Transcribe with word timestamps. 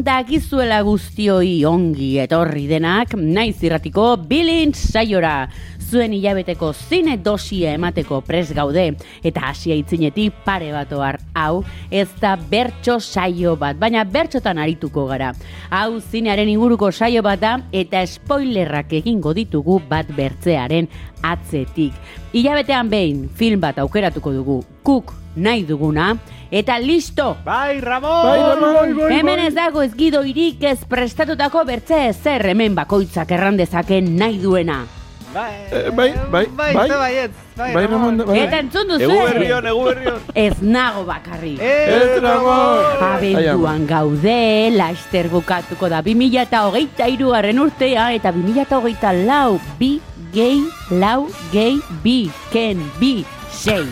Gabon 0.00 0.24
dakizuela 0.24 0.78
guztioi 0.80 1.58
ongi 1.68 2.14
etorri 2.22 2.62
denak, 2.70 3.12
naiz 3.20 3.58
irratiko 3.60 4.14
bilintz 4.30 4.78
saiora. 4.94 5.50
Zuen 5.76 6.14
hilabeteko 6.16 6.70
zine 6.72 7.18
dosia 7.20 7.74
emateko 7.76 8.22
pres 8.24 8.54
gaude, 8.56 8.94
eta 9.22 9.50
hasia 9.50 9.76
itzinetik 9.76 10.40
pare 10.46 10.70
bat 10.72 10.94
ohar 10.96 11.20
hau, 11.36 11.60
ez 11.90 12.08
da 12.22 12.32
bertso 12.38 12.96
saio 13.00 13.58
bat, 13.60 13.76
baina 13.76 14.06
bertxotan 14.08 14.62
arituko 14.62 15.04
gara. 15.10 15.34
Hau 15.68 16.00
zinearen 16.00 16.48
inguruko 16.48 16.88
saio 16.92 17.20
bat 17.20 17.44
da, 17.44 17.54
eta 17.70 18.00
spoilerrak 18.06 18.96
egingo 19.02 19.34
ditugu 19.36 19.82
bat 19.90 20.08
bertzearen 20.16 20.88
atzetik. 21.20 21.92
Hilabetean 22.32 22.88
behin, 22.88 23.26
film 23.36 23.60
bat 23.60 23.82
aukeratuko 23.84 24.32
dugu, 24.32 24.62
kuk 24.82 25.12
nahi 25.36 25.62
duguna, 25.64 26.16
eta 26.50 26.78
listo! 26.82 27.36
Bai, 27.44 27.80
Ramon! 27.80 28.24
Bai, 28.26 28.38
Ramon! 28.40 28.96
Bai, 28.98 29.18
Hemen 29.18 29.38
ez 29.46 29.54
dago 29.54 29.82
ez 29.82 29.92
gido 29.94 30.24
irik 30.26 30.62
ez 30.66 30.80
prestatutako 30.88 31.64
bertze 31.64 32.12
zer 32.12 32.46
hemen 32.50 32.74
bakoitzak 32.74 33.30
errandezake 33.30 34.00
nahi 34.02 34.38
duena. 34.42 34.82
Bai, 35.30 35.52
Eh, 35.70 35.90
bai, 35.94 36.10
bai, 36.30 36.46
bai, 36.56 36.74
bai. 36.74 36.88
bai, 36.88 37.28
bai, 37.54 37.72
Bai, 37.74 37.86
Ramon, 37.86 38.16
bai. 38.26 38.38
Eta 38.40 38.58
entzun 38.58 38.88
duzu? 38.88 39.04
Egu 39.04 39.18
berrion, 39.28 39.66
egu 39.70 39.84
berrion. 39.84 40.18
Ez 40.34 40.56
nago 40.60 41.04
bakarri. 41.06 41.52
Ez, 41.60 42.18
Ramon! 42.24 43.04
Abenduan 43.12 43.86
gaude, 43.86 44.70
laster 44.74 45.28
bukatuko 45.30 45.88
da 45.88 46.02
2000 46.02 46.42
eta 46.42 46.64
hogeita 46.66 47.06
irugarren 47.06 47.60
urtea, 47.62 48.10
eta 48.18 48.32
2000 48.34 48.64
eta 48.66 48.78
hogeita 48.82 49.12
lau, 49.14 49.60
bi, 49.78 50.00
gehi, 50.34 50.64
lau, 50.90 51.28
gehi, 51.52 51.78
bi, 52.02 52.30
ken, 52.50 52.82
bi, 52.98 53.20
sei. 53.52 53.86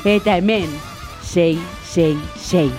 Eta 0.00 0.38
hemen, 0.38 0.70
sei, 1.20 1.58
sei, 1.84 2.16
sei, 2.40 2.70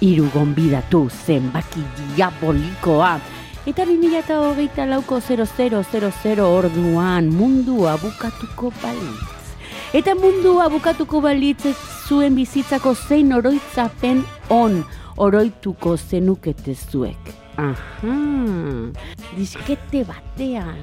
iru 0.00 0.28
gonbidatu 0.32 1.08
zenbaki 1.10 1.82
diabolikoa. 2.14 3.18
Eta 3.66 3.84
2000 3.84 4.20
eta 4.22 4.38
hogeita 4.40 4.86
lauko 4.86 5.18
0000 5.20 6.46
orduan 6.46 7.28
mundua 7.34 7.96
bukatuko 8.00 8.70
balitz. 8.82 9.50
Eta 9.92 10.14
mundua 10.14 10.70
bukatuko 10.70 11.20
balitz 11.20 11.66
ez 11.66 11.76
zuen 12.06 12.38
bizitzako 12.38 12.94
zein 12.94 13.34
oroitzapen 13.34 14.24
on 14.48 14.84
oroituko 15.18 15.96
zenukete 15.98 16.74
zuek. 16.74 17.34
Aha, 17.58 18.16
diskete 19.36 20.06
batean, 20.08 20.78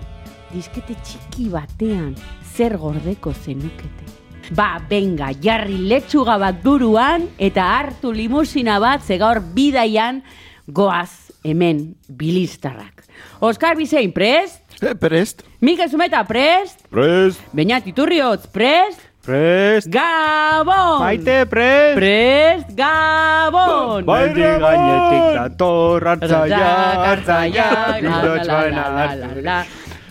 diskete 0.52 1.00
txiki 1.02 1.50
batean, 1.50 2.14
zer 2.54 2.78
gordeko 2.78 3.34
zenukete. 3.34 4.17
Ba, 4.56 4.78
benga, 4.90 5.34
jarri 5.44 5.78
letxuga 5.90 6.38
bat 6.40 6.62
buruan 6.63 7.25
eta 7.38 7.66
hartu 7.78 8.13
limusina 8.16 8.78
bat 8.80 9.03
ze 9.03 9.18
gaur 9.19 9.41
bidaian 9.41 10.22
goaz 10.68 11.31
hemen 11.44 11.96
bilistarrak. 12.08 13.03
Oskar 13.44 13.75
Bizein, 13.75 14.13
prest? 14.13 14.63
Eh, 14.81 14.94
Prest. 14.96 15.41
Mikel 15.59 15.90
Zumeta, 15.90 16.24
prest? 16.24 16.86
Prest, 16.90 17.41
Beñat 17.52 17.88
Iturriotz, 17.88 18.47
prest? 18.47 19.02
prest. 19.28 19.90
Gabon! 19.91 21.02
Maite, 21.02 21.46
prest. 21.50 21.96
Prest, 22.00 22.69
Gabon! 22.78 24.06
Bai, 24.06 24.31
Ramon! 24.31 24.62
gainetik 24.63 25.25
dator, 25.36 26.07
hartzaia, 26.07 26.63
hartzaia, 27.03 27.09
hartzaia, 27.09 27.68
la, 27.68 27.88
la, 27.90 28.00
bildotxoen 28.00 28.72
la, 28.80 28.88
la, 28.88 29.16
la, 29.16 29.30
la. 29.44 29.59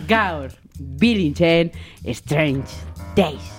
Gaur, 0.07 0.51
bilintzen 1.01 1.71
Strange 2.13 2.69
Days. 3.17 3.56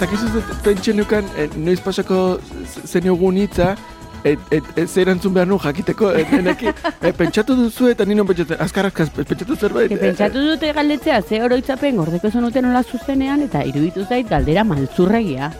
Dakizu 0.00 0.42
pentsen 0.64 0.98
nukan, 1.00 1.28
eh, 1.36 1.48
noiz 1.56 1.80
pasako 1.84 2.38
zeniogun 2.86 3.36
hitza, 3.42 3.74
et, 4.24 4.38
et, 4.50 4.64
et, 4.76 4.88
zer 4.88 5.06
erantzun 5.06 5.34
behar 5.34 5.48
nu 5.48 5.58
jakiteko, 5.62 6.10
et, 6.18 6.32
eneki, 6.38 6.72
eh, 7.06 7.12
pentsatu 7.16 7.56
duzu 7.58 7.90
eta 7.92 8.06
nino 8.08 8.26
pentsatzen, 8.28 8.60
azkar, 8.64 8.90
azkar, 8.90 9.10
pentsatu 9.18 9.56
zerbait. 9.56 9.88
Que 9.92 10.00
pentsatu 10.02 10.44
dute 10.50 10.72
galdetzea 10.76 11.22
ze 11.22 11.42
oroitzapen 11.42 11.96
gordeko 12.02 12.30
zenuten 12.30 12.68
nola 12.68 12.82
zuzenean 12.82 13.42
eta 13.46 13.64
iruditu 13.66 14.06
zait 14.08 14.28
galdera 14.28 14.64
maltzurregia. 14.64 15.52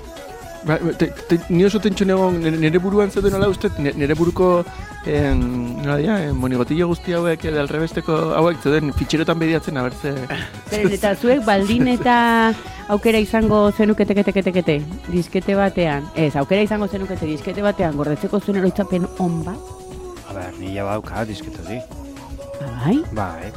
Ba, 0.67 0.79
te, 0.99 1.07
te, 1.29 1.39
ni 1.49 1.63
oso 1.65 1.79
tentxon 1.79 2.11
egon, 2.11 2.39
nire, 2.43 2.81
buruan 2.83 3.13
zeuden 3.15 3.35
nola 3.37 3.49
uste, 3.53 3.71
nire, 3.79 4.15
buruko, 4.19 4.65
en, 5.07 5.43
nola 5.85 5.99
dira, 6.01 6.17
en, 6.27 6.35
monigotillo 6.37 6.89
guzti 6.91 7.15
hauek, 7.15 7.45
edo 7.51 7.61
alrebesteko 7.63 8.17
hauek 8.39 8.59
zeuden 8.65 8.91
fitxerotan 8.97 9.39
bediatzen, 9.39 9.79
abertze... 9.79 10.15
Zeren 10.73 10.97
eta 10.97 11.15
zuek 11.15 11.45
baldin 11.47 11.87
eta 11.95 12.17
aukera 12.91 13.21
izango 13.23 13.69
zenukete 13.71 14.17
kete 14.19 14.35
kete 14.35 14.55
kete 14.57 14.79
diskete 15.13 15.55
batean. 15.59 16.09
Ez, 16.19 16.35
aukera 16.41 16.65
izango 16.67 16.89
zenukete 16.89 17.29
diskete 17.29 17.63
batean 17.63 17.97
gordetzeko 17.97 18.41
zuen 18.41 18.59
oroitzapen 18.63 19.07
on 19.23 19.43
bat. 19.47 19.75
A 20.29 20.35
ber, 20.35 20.51
nila 20.59 20.89
bauka 20.91 21.23
disketoti. 21.29 21.79
Bai? 22.59 22.99
Bai. 23.15 23.53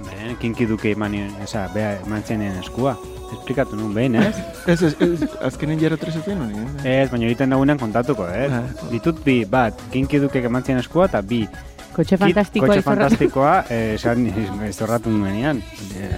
Hemen, 0.00 0.36
kinki 0.42 0.68
duke 0.68 0.92
eman, 0.92 1.16
esa, 1.44 1.64
bea, 1.72 1.96
eman 2.04 2.22
eskua. 2.60 2.98
Esplikatu 3.32 3.76
nun 3.78 3.94
behin, 3.94 4.16
ez? 4.20 4.36
Ez, 4.66 4.82
ez, 4.82 4.94
ez, 5.00 5.28
azkenen 5.46 5.80
jaro 5.80 5.96
tres 6.00 6.16
ez 6.18 6.24
den, 6.26 6.40
hori, 6.42 6.64
eh? 6.84 7.00
Ez, 7.00 7.08
baina 7.10 7.28
egiten 7.28 7.54
dagoenean 7.54 7.78
kontatuko, 7.78 8.26
ez? 8.26 8.50
Ah. 8.52 8.86
Ditut 8.90 9.22
bi, 9.24 9.42
bat, 9.48 9.78
kinki 9.94 10.20
duke 10.22 10.42
eman 10.50 10.66
zien 10.66 10.82
eskua, 10.82 11.06
eta 11.10 11.22
bi, 11.22 11.44
Kotxe 11.90 12.14
fantastikoa 12.16 12.68
Kotxe 12.68 12.82
fantastikoa, 12.86 13.54
eh, 13.68 13.94
esan 13.96 14.26
izorratu 14.68 15.10
nuenean. 15.10 15.58
Eh, 15.98 16.10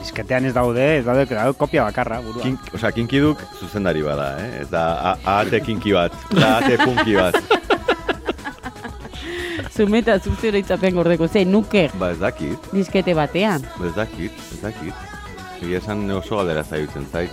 disketean 0.00 0.44
ez 0.48 0.54
daude, 0.56 0.86
ez 0.98 1.04
daude, 1.06 1.24
daude 1.30 1.54
kopia 1.58 1.84
bakarra, 1.86 2.18
burua. 2.24 2.42
Kink, 2.42 2.58
osea, 2.74 2.90
kinkiduk 2.96 3.38
zuzendari 3.60 4.02
bada, 4.02 4.32
eh? 4.42 4.62
Ez 4.64 4.68
da 4.72 5.14
ahate 5.22 5.60
kinki 5.64 5.94
bat, 5.94 6.12
da 6.34 6.56
ahate 6.56 6.76
punki 6.82 7.14
bat. 7.14 7.38
Zumeta 9.76 10.18
zuze 10.18 10.50
oroitzapen 10.50 10.94
gordeko 10.94 11.28
ze 11.28 11.44
nuke 11.44 11.90
Ba 11.98 12.10
ez 12.10 12.18
dakit, 12.18 12.58
diskete 12.72 13.14
batean. 13.14 13.62
ba 13.78 13.86
ez 13.86 13.94
dakit, 13.94 14.32
ez 14.52 14.60
dakit. 14.60 14.94
Egia 15.60 15.78
esan 15.82 16.06
oso 16.16 16.40
galdera 16.40 16.64
zaitzen 16.64 17.06
zait. 17.12 17.32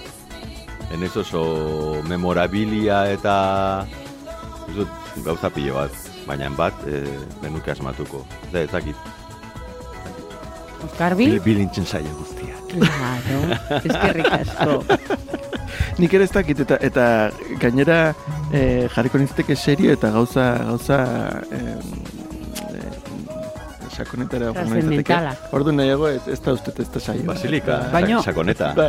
Enez 0.91 1.15
oso 1.17 2.01
memorabilia 2.07 3.05
eta... 3.11 3.35
Ez 4.67 4.75
dut 4.75 5.23
gauza 5.23 5.49
pilo 5.49 5.77
bat, 5.77 5.93
baina 6.27 6.49
bat 6.51 6.81
e, 6.87 7.05
benuke 7.41 7.71
asmatuko. 7.71 8.25
Ez 8.47 8.51
da, 8.51 8.65
ez 8.65 8.71
dakit. 8.73 9.07
Oskar 10.83 11.15
Bil? 11.15 11.39
bilintzen 11.43 11.87
saia 11.87 12.11
guztia. 12.19 12.55
Claro, 12.67 13.39
eskerrik 13.79 14.27
asko. 14.41 14.81
Nik 16.01 16.13
ere 16.13 16.27
ez 16.27 16.33
dakit, 16.33 16.59
eta, 16.65 16.77
eta 16.83 17.05
gainera 17.61 17.97
eh, 18.51 18.87
jarriko 18.93 19.17
nintzateke 19.21 19.55
serio 19.55 19.95
eta 19.95 20.11
gauza, 20.13 20.49
gauza 20.67 20.99
eh, 21.51 21.57
eh, 21.57 22.16
sakonetara 23.97 24.51
nintzateke. 24.51 24.71
Trascendentalak. 24.71 25.53
Ordu 25.57 25.71
nahiago 25.75 26.07
ez, 26.09 26.21
ez 26.31 26.39
da 26.45 26.53
uste 26.53 26.71
ez 26.81 26.89
da 26.93 26.99
saio. 26.99 27.23
Basilika, 27.27 27.79
Baino- 27.93 28.21
sa- 28.21 28.31
sakoneta. 28.31 28.73
Ba. 28.77 28.87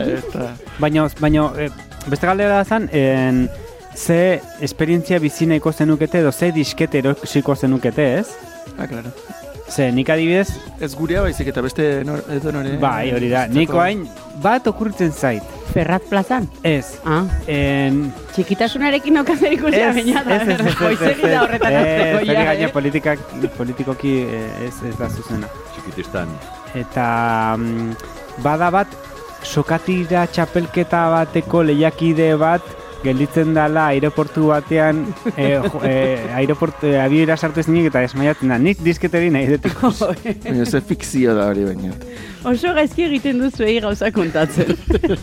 Baina, 0.78 1.08
baina 1.20 1.48
eh, 1.58 1.70
beste 2.06 2.26
galdera 2.30 2.60
da 2.60 2.64
zen, 2.64 2.88
en, 2.92 3.48
ze 3.98 4.40
esperientzia 4.62 5.18
bizi 5.18 5.46
nahiko 5.50 5.72
zenukete 5.72 6.20
edo 6.20 6.30
ze 6.32 6.52
diskete 6.52 6.98
erosiko 7.02 7.56
zenukete, 7.56 8.04
ez? 8.20 8.28
Ah, 8.78 8.86
claro. 8.86 9.10
Ze, 9.68 9.90
nik 9.92 10.08
adibidez, 10.08 10.48
Ez 10.80 10.94
gurea 10.96 11.20
baizik 11.22 11.48
eta 11.52 11.60
beste 11.62 12.02
nor, 12.06 12.22
edo 12.32 12.52
nore. 12.54 12.76
bai, 12.80 13.10
hori 13.12 13.28
da, 13.28 13.46
nik 13.52 13.70
hain 13.76 14.06
bat 14.42 14.66
okurritzen 14.66 15.12
zait. 15.12 15.42
Ferrat 15.74 16.02
plazan. 16.08 16.46
Ez, 16.64 16.96
Ah, 17.04 17.24
en... 17.46 18.12
txikitasunarekin 18.34 19.18
okazer 19.20 19.52
ikusia 19.52 19.90
baina 19.92 20.22
da. 20.24 20.38
ez, 20.38 20.48
ez, 20.48 20.60
ez, 20.60 20.66
ez, 20.66 20.74
Goizegi 20.78 21.28
da 21.28 21.42
horretan 21.42 21.72
ez, 21.72 21.82
azteko 21.82 22.22
ez, 22.22 22.26
gaina 22.30 22.54
eh? 22.54 22.72
politikak, 22.72 23.18
politikoki 23.58 24.14
eh, 24.24 24.64
ez, 24.68 24.74
ez 24.88 24.94
da 24.96 25.08
zuzena. 25.10 25.50
Txikitistan. 25.74 26.32
Eta 26.74 27.06
mm, 27.58 27.92
bada 28.42 28.70
bat, 28.72 28.96
sokatira 29.44 30.24
txapelketa 30.32 31.04
bateko 31.12 31.62
lehiakide 31.68 32.32
bat 32.40 32.64
gelditzen 33.04 33.52
dala 33.56 33.88
aireportu 33.92 34.48
batean 34.50 35.04
eh, 35.36 35.50
jo, 35.54 35.82
eh, 35.86 36.18
airoport, 36.40 36.82
eh, 36.88 36.96
abiera 37.00 37.36
sartu 37.36 37.62
ezinik 37.62 37.90
eta 37.92 38.02
esmaiatzen 38.06 38.54
da. 38.54 38.58
Nik 38.62 38.82
disketeri 38.84 39.30
nahi 39.34 39.52
dut 39.54 39.68
ikusi. 39.70 40.10
Baina 40.46 40.66
ze 40.66 40.80
fikzio 40.80 41.36
da 41.38 41.48
hori 41.52 41.68
baina. 41.68 41.92
Oso 42.48 42.72
gaizki 42.74 43.06
egiten 43.08 43.42
duzu 43.42 43.66
egi 43.66 43.80
gauza 43.84 44.10
kontatzen. 44.14 44.74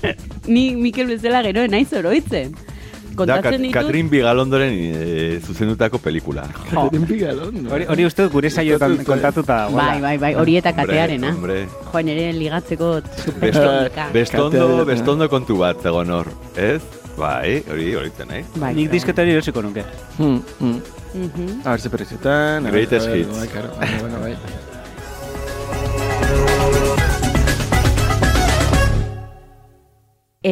Ni 0.53 0.69
Mikel 0.79 1.11
bezala 1.15 1.43
gero 1.45 1.67
naiz 1.71 1.91
oroitzen. 1.93 2.55
Da, 2.55 2.71
Kontatzen 3.15 3.43
Kat 3.45 3.61
ditut. 3.61 3.75
Katrin 3.77 4.09
Bigalondoren 4.11 4.73
e, 4.75 5.37
zuzendutako 5.39 6.01
pelikula. 6.03 6.43
Jo. 6.51 6.65
Katerin 6.73 7.05
bigalon. 7.07 7.61
Hori, 7.71 7.87
hori 7.93 8.07
uste 8.09 8.25
gure 8.33 8.51
saiotan 8.51 8.97
Kontatu, 8.97 9.07
kontatuta 9.13 9.59
dagoela. 9.61 9.85
Bai, 9.85 10.01
bai, 10.03 10.17
bai, 10.19 10.33
hori 10.41 10.57
eta 10.59 10.75
katearena. 10.75 11.31
Hombre, 11.31 11.61
Joan 11.93 12.11
ere 12.11 12.27
ligatzeko 12.35 12.91
Best, 12.99 13.23
superteknika. 13.29 14.09
bestondo, 14.17 14.67
bestondo 14.91 15.31
kontu 15.31 15.59
bat 15.63 15.79
zegoen 15.79 16.11
hor. 16.11 16.31
Ez? 16.59 16.81
Bai, 17.15 17.63
hori 17.71 17.93
hori 17.95 18.11
zen, 18.11 18.31
eh? 18.35 18.43
Bai, 18.59 18.73
Nik 18.75 18.91
disketeri 18.91 19.31
erosiko 19.31 19.61
nuke. 19.63 19.85
Hmm, 20.17 20.41
hmm. 20.59 21.61
A 21.63 21.71
ver, 21.71 21.79
ze 21.79 21.89
preziotan. 21.89 22.65
a 22.67 22.71
Greatest 22.71 23.07
hits. 23.07 23.31
Bai, 23.31 23.47
claro. 23.47 23.69
Bai, 23.79 23.89
bueno, 24.01 24.19
bai. 24.19 24.35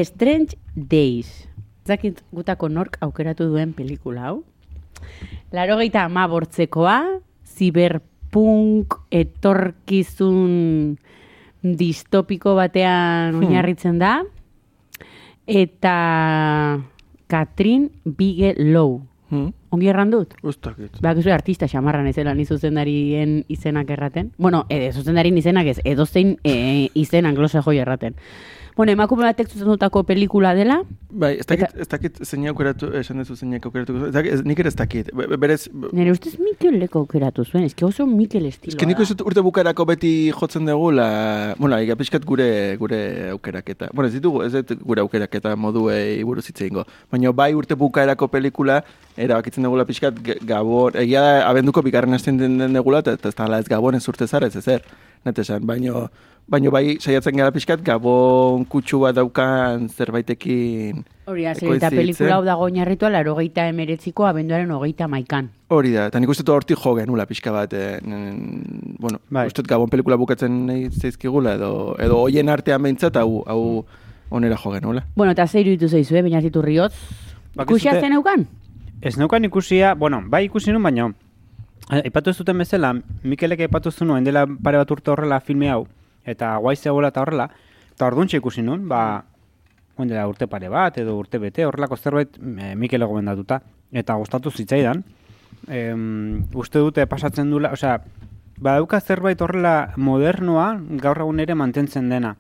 Strange 0.04 0.56
Days. 0.76 1.50
Zakit 1.86 2.24
gutako 2.32 2.70
nork 2.70 2.98
aukeratu 3.04 3.50
duen 3.52 3.74
pelikula 3.76 4.30
hau. 4.30 4.44
Laro 5.52 5.76
geita 5.78 6.06
ama 6.08 6.24
bortzekoa, 6.32 7.20
ziberpunk 7.44 8.96
etorkizun 9.12 10.96
distopiko 11.62 12.56
batean 12.56 13.36
oinarritzen 13.36 14.00
da, 14.00 14.24
eta 15.48 16.00
Katrin 17.28 17.90
Bigelow. 18.06 19.02
Hmm. 19.30 19.52
Ongi 19.74 19.90
erran 19.90 20.12
dut? 20.14 20.36
Ustakit. 20.46 21.00
Ba, 21.02 21.16
artista 21.34 21.68
xamarran 21.68 22.06
ezela 22.08 22.36
ni 22.38 22.46
zuzendarien 22.46 23.44
izenak 23.48 23.90
erraten. 23.90 24.32
Bueno, 24.38 24.66
edo 24.70 24.92
zuzendarien 24.94 25.38
izenak 25.38 25.66
ez, 25.66 25.80
edozein 25.84 26.38
e, 26.44 26.90
izen 26.94 27.26
anglosajoi 27.26 27.80
erraten. 27.82 28.14
Bueno, 28.78 28.92
emakume 28.92 29.24
batek 29.26 29.50
zuzendutako 29.50 30.04
pelikula 30.04 30.54
dela, 30.58 30.80
Bai, 31.14 31.36
ez 31.38 31.46
dakit, 31.46 31.76
ez 31.78 31.86
dakit 31.88 32.16
zein 32.26 32.48
aukeratu, 32.50 32.88
esan 32.98 33.20
duzu 33.22 33.36
zeinak 33.38 33.66
aukeratu. 33.68 33.94
Ez 34.08 34.14
dakit, 34.16 34.34
ez, 34.34 34.42
nik 34.50 34.58
ere 34.64 34.72
ez 34.72 34.76
dakit. 34.80 35.12
Be- 35.14 35.28
be- 35.30 35.38
Berez, 35.38 35.68
nire 35.94 36.10
ustez 36.10 36.40
Mikel 36.42 36.80
leko 36.82 37.04
aukeratu 37.04 37.46
zuen, 37.46 37.68
eski 37.68 37.86
oso 37.86 38.08
Mikel 38.10 38.48
estiloa 38.50 38.74
Ez 38.74 38.80
que 38.80 38.88
nik 38.90 38.98
uste 39.04 39.22
urte 39.22 39.44
bukarako 39.46 39.86
beti 39.86 40.32
jotzen 40.34 40.66
dugula, 40.66 41.54
bueno, 41.60 41.78
egia 41.78 41.96
pixkat 42.00 42.26
gure, 42.26 42.48
gure 42.82 43.30
aukeraketa. 43.36 43.92
Bueno, 43.94 44.08
ez 44.10 44.16
ditugu, 44.18 44.42
ez 44.48 44.54
dut 44.56 44.82
gure 44.82 45.06
aukeraketa 45.06 45.54
moduei 45.56 46.24
buruz 46.24 46.48
hitz 46.50 46.64
egingo. 46.66 46.88
Baina 47.12 47.32
bai 47.32 47.52
urte 47.54 47.78
bukaerako 47.78 48.28
pelikula, 48.34 48.82
erabakitzen 49.16 49.63
dugula 49.64 49.86
pixkat 49.86 50.20
g- 50.24 50.38
gabon, 50.46 50.94
egia 50.96 51.22
da 51.22 51.48
abenduko 51.50 51.82
bigarren 51.82 52.14
hasten 52.14 52.38
den 52.38 52.74
dugula, 52.74 53.00
eta 53.00 53.16
ez 53.30 53.36
da 53.36 53.60
ez 53.60 53.68
gabon 53.68 53.96
ez 53.96 54.08
urte 54.08 54.28
zara, 54.28 54.48
ez 54.48 54.56
ezer. 54.56 54.82
Net 55.26 55.38
esan, 55.40 55.64
baino, 55.66 56.10
baino 56.52 56.70
bai 56.72 56.98
saiatzen 57.00 57.38
gara 57.38 57.52
pixkat 57.56 57.82
gabon 57.82 58.66
kutsu 58.66 59.00
bat 59.00 59.16
daukan 59.16 59.88
zerbaitekin 59.90 61.04
Hori 61.26 61.44
da, 61.48 61.54
zer, 61.56 61.76
eta 61.78 61.90
pelikula 61.90 62.36
hau 62.36 62.44
dago 62.44 62.66
oinarritua 62.68 63.10
laro 63.10 63.36
geita 63.38 63.68
emeretziko 63.72 64.26
abenduaren 64.28 64.72
hogeita 64.76 65.08
maikan. 65.08 65.48
Hori 65.72 65.94
da, 65.96 66.08
eta 66.12 66.20
nik 66.20 66.30
uste 66.30 66.44
dut 66.44 66.54
hortik 66.58 66.78
jo 66.84 66.94
genula 66.98 67.26
pixka 67.26 67.52
bat, 67.56 67.72
eh, 67.74 68.00
n- 68.04 68.96
bueno, 69.00 69.20
Bai. 69.30 69.48
uste 69.48 69.64
gabon 69.64 69.88
pelikula 69.90 70.18
bukatzen 70.20 70.66
nahi 70.68 70.90
zaizkigula, 70.92 71.56
edo, 71.56 71.96
edo 72.00 72.18
hoien 72.26 72.50
artean 72.50 72.84
behintzat, 72.84 73.16
hau, 73.16 73.44
hau 73.48 73.86
onera 74.30 74.58
jo 74.58 74.72
genula. 74.76 75.06
Bueno, 75.16 75.32
eta 75.32 75.48
zeiru 75.48 75.70
ditu 75.72 75.88
zaizue, 75.88 76.22
baina 76.22 76.42
zitu 76.42 76.62
riotz. 76.62 76.94
Bakizute- 77.56 78.02
zen 78.02 78.14
eukan? 78.14 78.48
Ez 79.04 79.18
neukan 79.18 79.44
ikusia, 79.44 79.96
bueno, 80.00 80.22
bai 80.32 80.46
ikusi 80.46 80.72
nun, 80.72 80.84
baina 80.84 81.10
eh, 81.92 82.06
aipatu 82.06 82.32
ez 82.32 82.38
duten 82.38 82.62
bezala, 82.64 82.94
Mikelek 83.28 83.66
aipatu 83.66 83.92
zuen 83.92 84.24
dela 84.24 84.46
pare 84.48 84.80
bat 84.80 84.92
urte 84.96 85.12
horrela 85.12 85.42
filme 85.44 85.68
hau, 85.68 85.82
eta 86.24 86.54
guai 86.64 86.78
zegoela 86.78 87.10
eta 87.12 87.20
horrela, 87.20 87.50
eta 87.92 88.08
orduntxe 88.08 88.40
ikusi 88.40 88.64
nun, 88.64 88.86
ba, 88.88 89.26
dela 89.98 90.24
urte 90.32 90.48
pare 90.48 90.70
bat, 90.72 91.02
edo 91.04 91.18
urte 91.20 91.42
bete, 91.44 91.66
horrelako 91.68 91.98
zerbait 91.98 92.40
e, 92.40 92.70
Mikel 92.80 93.04
gomendatuta, 93.04 93.60
eta 93.92 94.16
gustatu 94.16 94.56
zitzaidan. 94.56 95.04
Em, 95.68 96.46
uste 96.56 96.80
dute 96.80 97.04
pasatzen 97.06 97.52
dula, 97.52 97.74
osea, 97.76 97.98
badauka 98.56 99.02
zerbait 99.02 99.42
horrela 99.44 99.92
modernoa, 99.98 100.78
gaur 101.04 101.26
egun 101.28 101.44
ere 101.44 101.60
mantentzen 101.60 102.08
dena. 102.08 102.38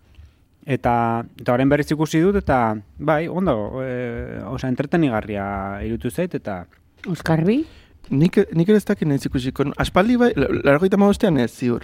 Eta, 0.65 1.25
eta 1.39 1.53
orain 1.53 1.67
berriz 1.69 1.89
ikusi 1.91 2.21
dut, 2.23 2.37
eta 2.39 2.77
bai, 2.99 3.27
ondo, 3.27 3.81
e, 3.83 4.39
osea, 4.47 4.69
entretenigarria 4.71 5.45
irutu 5.83 6.09
zait, 6.11 6.33
eta 6.39 6.65
Oskarbi? 7.11 7.65
Nik, 8.11 8.37
nik 8.55 8.69
ere 8.69 8.77
ez 8.79 8.85
dakit 8.87 9.07
nahiz 9.07 9.25
ikusiko, 9.27 9.65
aspaldi 9.79 10.15
bai, 10.19 10.31
largoita 10.35 10.99
maostean 10.99 11.37
ez 11.43 11.51
ziur. 11.51 11.83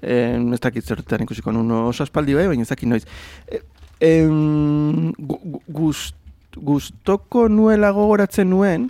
Eh, 0.00 0.38
ez 0.38 0.60
dakit 0.62 0.86
zertan 0.86 1.22
ikusiko 1.26 1.52
nun 1.52 1.70
oso 1.90 2.04
aspaldi 2.06 2.34
bai, 2.38 2.46
baina 2.50 2.62
ez 2.62 2.70
dakit 2.70 2.88
noiz. 2.88 3.04
Eh, 3.50 3.60
em, 4.00 5.10
gu- 5.18 5.40
gu- 5.44 5.62
gust, 5.68 6.14
gustoko 6.56 7.48
nuela 7.48 7.90
gogoratzen 7.94 8.48
nuen, 8.50 8.88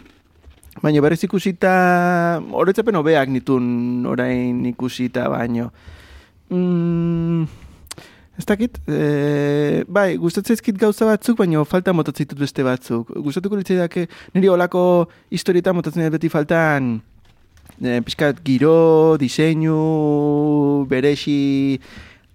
baina 0.83 1.01
berriz 1.05 1.23
ikusita, 1.25 2.41
horretzapen 2.53 2.97
hobeak 2.97 3.29
nitun 3.29 4.07
orain 4.07 4.65
ikusita 4.67 5.29
baino. 5.33 5.73
Mm, 6.51 7.45
ez 8.41 8.47
dakit, 8.49 8.79
e, 8.89 9.85
bai, 9.89 10.17
gustatzen 10.21 10.57
zaizkit 10.57 10.79
gauza 10.81 11.07
batzuk, 11.09 11.39
baina 11.41 11.63
falta 11.69 11.93
motatzen 11.93 12.27
ditut 12.27 12.41
beste 12.41 12.65
batzuk. 12.67 13.13
Gustatuko 13.27 13.59
litzaidake, 13.61 14.07
niri 14.35 14.49
olako 14.49 14.83
historietan 15.31 15.77
motatzen 15.77 16.09
beti 16.13 16.31
faltan 16.33 16.95
e, 17.79 18.01
pixkat 18.07 18.41
giro, 18.47 19.19
diseinu, 19.21 19.77
beresi 20.89 21.79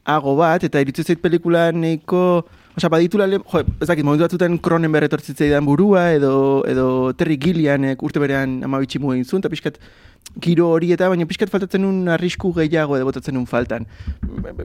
ago 0.06 0.36
bat, 0.38 0.64
eta 0.68 0.84
irutzen 0.86 1.10
zait 1.10 1.24
pelikula 1.24 1.72
nahiko, 1.74 2.46
Osa, 2.76 2.90
baditula, 2.92 3.24
jo, 3.32 3.62
ez 3.80 3.88
dakit, 3.88 4.04
momentu 4.04 4.26
batzutan 4.26 4.58
kronen 4.60 4.92
berretortzitzaidan 4.92 5.64
burua, 5.64 6.10
edo, 6.18 6.34
edo 6.68 7.14
Terry 7.16 7.38
Gillianek 7.40 8.04
urte 8.04 8.20
berean 8.20 8.58
amabitximu 8.68 9.14
egin 9.14 9.24
zuen, 9.24 9.40
eta 9.40 9.52
pixkat 9.54 9.80
giro 10.42 10.68
hori 10.74 10.92
eta, 10.96 11.08
baina 11.12 11.28
pixkat 11.28 11.52
faltatzen 11.52 11.86
un 11.88 12.10
arrisku 12.12 12.52
gehiago 12.56 12.98
edo 12.98 13.08
botatzen 13.08 13.38
un 13.38 13.46
faltan. 13.48 13.88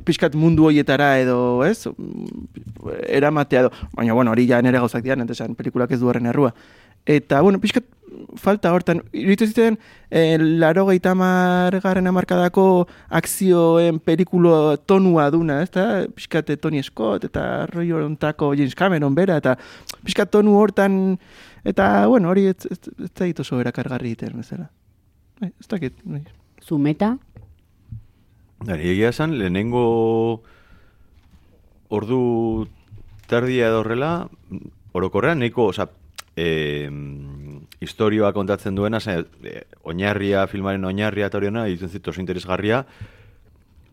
Pixkat 0.06 0.34
mundu 0.34 0.66
horietara 0.66 1.12
edo, 1.22 1.62
ez, 1.66 1.86
eramatea 3.06 3.66
edo, 3.66 3.72
baina, 3.94 4.16
bueno, 4.16 4.34
hori 4.34 4.48
ja 4.50 4.60
nere 4.62 4.82
gauzak 4.82 5.04
dian, 5.06 5.22
eta 5.26 5.36
esan, 5.36 5.54
pelikulak 5.58 5.92
ez 5.94 6.00
du 6.00 6.10
horren 6.10 6.26
errua. 6.26 6.52
Eta, 7.06 7.40
bueno, 7.40 7.60
pixkat 7.62 7.86
falta 8.40 8.72
hortan, 8.74 9.00
iruditu 9.14 9.46
zitzen, 9.46 9.78
e, 10.10 10.36
laro 10.38 10.86
garren 10.86 12.06
amarkadako 12.06 12.88
akzioen 13.08 14.00
pelikulo 14.00 14.76
tonua 14.76 15.30
duna, 15.30 15.62
ez 15.62 15.70
da? 15.70 16.06
Pixkat 16.14 16.50
Tony 16.60 16.82
Scott 16.82 17.24
eta 17.24 17.66
roi 17.66 17.90
hontako 17.92 18.54
James 18.54 18.74
Cameron 18.74 19.14
bera, 19.14 19.36
eta 19.36 19.56
pixkat 20.04 20.30
tonu 20.30 20.58
hortan, 20.58 21.18
eta, 21.64 22.06
bueno, 22.06 22.28
hori 22.30 22.46
ez, 22.46 22.66
ez, 22.70 22.78
ez 22.98 23.10
zait 23.16 23.40
oso 23.40 23.60
erakargarri 23.60 24.12
egiten, 24.12 24.36
bezala. 24.36 24.68
Bai, 25.40 25.52
Ez 25.59 25.68
dakit, 25.68 25.97
bai. 26.04 26.20
Zumeta? 26.61 27.14
Dari, 28.61 28.90
egia 28.92 29.09
esan, 29.09 29.38
lehenengo 29.40 30.42
ordu 31.88 32.68
terdia 33.30 33.70
edo 33.70 33.80
horrela, 33.80 34.28
orokorrean 34.92 35.40
nahiko, 35.40 35.70
oza, 35.73 35.88
e, 36.37 36.90
historioa 37.80 38.35
kontatzen 38.37 38.76
duena, 38.76 39.00
ze, 39.00 39.23
e, 39.49 39.62
oinarria, 39.80 40.44
filmaren 40.50 40.85
oinarria 40.85 41.30
eta 41.30 41.40
hori 41.40 41.49
hona, 41.49 41.64
izen 41.73 41.88
zitu 41.88 42.12
oso 42.12 42.20
interesgarria, 42.20 42.85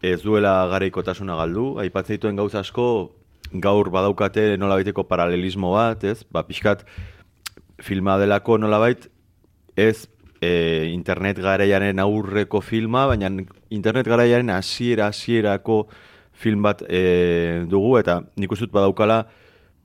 ez 0.03 0.19
duela 0.25 0.57
garaikotasuna 0.73 1.39
galdu, 1.39 1.69
aipatzen 1.79 2.19
dituen 2.19 2.35
gauza 2.35 2.59
asko, 2.59 2.89
gaur 3.53 3.87
badaukate 3.93 4.57
nolabaiteko 4.59 5.07
paralelismo 5.07 5.71
bat, 5.77 6.03
ez? 6.03 6.25
Ba, 6.27 6.43
pixkat, 6.43 6.83
filma 7.79 8.17
delako 8.19 8.59
nolabait, 8.59 9.07
ez 9.79 10.09
e, 10.41 10.89
internet 10.91 11.39
garaiaren 11.41 11.99
aurreko 11.99 12.61
filma, 12.61 13.05
baina 13.09 13.31
internet 13.69 14.07
garaiaren 14.07 14.49
hasiera 14.53 15.07
hasierako 15.11 15.87
film 16.37 16.63
bat 16.67 16.83
e, 16.87 17.65
dugu, 17.69 17.97
eta 17.99 18.21
nik 18.37 18.51
uste 18.53 18.67
dut 18.67 18.75
badaukala, 18.77 19.25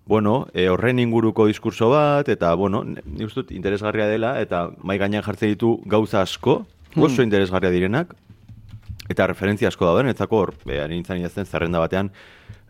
bueno, 0.07 0.49
e, 0.53 0.67
horren 0.69 0.99
inguruko 1.01 1.47
diskurso 1.49 1.89
bat, 1.93 2.29
eta, 2.29 2.53
bueno, 2.59 2.83
nik 2.85 3.27
uste 3.29 3.43
dut 3.43 3.55
interesgarria 3.57 4.09
dela, 4.11 4.35
eta 4.43 4.67
mai 4.83 4.99
gainean 5.01 5.25
jartzen 5.25 5.55
ditu 5.55 5.79
gauza 5.87 6.21
asko, 6.23 6.63
oso 6.97 7.25
interesgarria 7.25 7.73
direnak, 7.73 8.13
eta 9.09 9.27
referentzia 9.31 9.71
asko 9.73 9.89
dauden, 9.89 10.11
etzako 10.13 10.45
hor, 10.45 10.55
e, 10.67 10.83
nintzen 10.93 11.23
idazten 11.23 11.49
zerrenda 11.49 11.81
batean, 11.83 12.13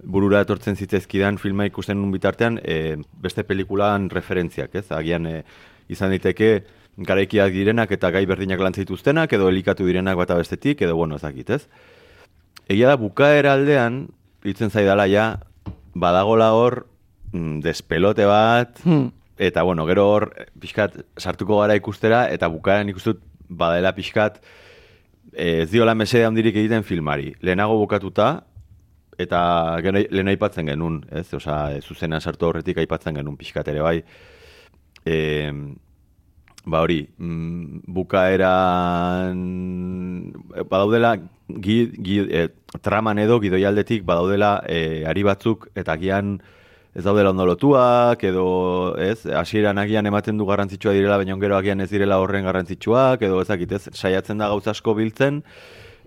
burura 0.03 0.41
etortzen 0.43 0.77
zitezkidan 0.77 1.39
filma 1.39 1.67
ikusten 1.69 1.99
nun 1.99 2.13
bitartean, 2.15 2.59
e, 2.63 2.97
beste 3.23 3.45
pelikulan 3.47 4.09
referentziak, 4.11 4.75
ez? 4.79 4.89
Agian 4.95 5.27
e, 5.31 5.43
izan 5.93 6.11
daiteke 6.15 6.53
garaikiak 6.97 7.53
direnak 7.53 7.93
eta 7.95 8.11
gai 8.11 8.25
berdinak 8.27 8.61
lan 8.61 8.75
zituztenak, 8.75 9.33
edo 9.33 9.49
elikatu 9.49 9.87
direnak 9.87 10.17
bata 10.17 10.37
bestetik, 10.37 10.83
edo 10.83 10.97
bueno, 10.97 11.17
ez 11.17 11.23
dakit, 11.23 11.51
ez? 11.51 11.69
Egia 12.69 12.93
da, 12.93 12.97
bukaera 13.01 13.55
aldean, 13.57 14.07
ditzen 14.45 14.71
zaidala 14.71 15.07
ja, 15.09 15.41
badagola 15.95 16.53
hor, 16.53 16.87
mm, 17.33 17.61
despelote 17.65 18.27
bat, 18.27 18.79
Hmm. 18.85 19.11
eta 19.39 19.63
bueno, 19.63 19.87
gero 19.87 20.07
hor, 20.09 20.33
pixkat, 20.61 21.01
sartuko 21.19 21.61
gara 21.61 21.75
ikustera, 21.75 22.29
eta 22.31 22.49
bukaeran 22.49 22.89
ikustut, 22.89 23.23
badela 23.49 23.93
pixkat, 23.95 24.41
eh, 25.33 25.63
ez 25.63 25.71
diola 25.71 25.95
mesede 25.95 26.25
handirik 26.25 26.57
egiten 26.57 26.85
filmari. 26.85 27.35
Lehenago 27.41 27.77
bukatuta, 27.79 28.45
eta 29.19 29.79
gero 29.83 29.99
lehen 30.11 30.29
aipatzen 30.29 30.67
genuen, 30.67 31.05
ez? 31.11 31.33
Osa, 31.35 31.81
zuzenean 31.81 32.21
sartu 32.21 32.47
horretik 32.47 32.79
aipatzen 32.79 33.15
genuen 33.15 33.37
pixkat 33.37 33.69
ere 33.69 33.81
bai. 33.81 34.03
E, 35.05 35.17
ba 36.65 36.81
hori, 36.83 37.09
mm, 37.19 37.83
bukaeran 37.87 39.39
badaudela 40.71 41.17
gi, 41.49 41.91
gi, 41.99 42.19
e, 42.31 42.49
traman 42.81 43.19
edo 43.19 43.41
gidoialdetik 43.43 44.05
badaudela 44.07 44.63
e, 44.69 45.05
ari 45.09 45.23
batzuk 45.27 45.69
eta 45.75 45.93
agian 45.99 46.39
ez 46.95 47.05
daudela 47.05 47.31
ondo 47.33 47.47
lotuak 47.49 48.23
edo 48.25 48.47
ez, 49.01 49.25
hasieran 49.27 49.79
agian 49.79 50.07
ematen 50.07 50.39
du 50.39 50.47
garrantzitsua 50.47 50.93
direla 50.93 51.17
baina 51.17 51.37
gero 51.41 51.57
agian 51.57 51.81
ez 51.81 51.89
direla 51.91 52.21
horren 52.21 52.45
garrantzitsuak 52.45 53.23
edo 53.23 53.41
ezakit 53.43 53.73
ez, 53.73 53.89
saiatzen 53.93 54.39
da 54.39 54.49
gauza 54.53 54.71
asko 54.71 54.95
biltzen. 54.95 55.43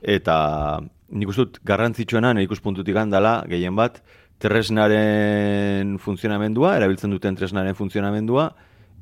Eta 0.01 0.79
nik 1.09 1.31
uste 1.31 1.45
dut 1.45 1.59
garrantzitsuena 1.65 2.33
nire 2.33 2.45
ikuspuntutik 2.45 2.95
handala 3.01 3.39
gehien 3.49 3.75
bat 3.75 4.01
tresnaren 4.39 5.97
funtzionamendua, 6.03 6.75
erabiltzen 6.77 7.11
duten 7.11 7.35
tresnaren 7.39 7.75
funtzionamendua 7.75 8.51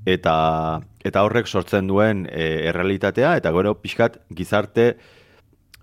eta 0.05 0.81
eta 1.03 1.23
horrek 1.23 1.47
sortzen 1.47 1.87
duen 1.87 2.25
e, 2.31 2.69
errealitatea 2.69 3.35
eta 3.39 3.51
gero 3.55 3.75
pixkat 3.81 4.19
gizarte 4.35 4.93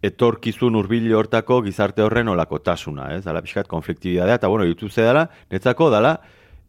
etorkizun 0.02 0.76
hurbil 0.78 1.10
hortako 1.12 1.60
gizarte 1.64 2.02
horren 2.02 2.30
olakotasuna, 2.32 3.10
ez? 3.16 3.24
Dala 3.26 3.42
pixkat 3.44 3.68
konfliktibidadea, 3.68 4.38
eta 4.40 4.48
bueno, 4.48 4.64
YouTube 4.64 4.90
ze 4.90 5.04
dala, 5.04 5.26
netzako 5.52 5.90
dala, 5.92 6.14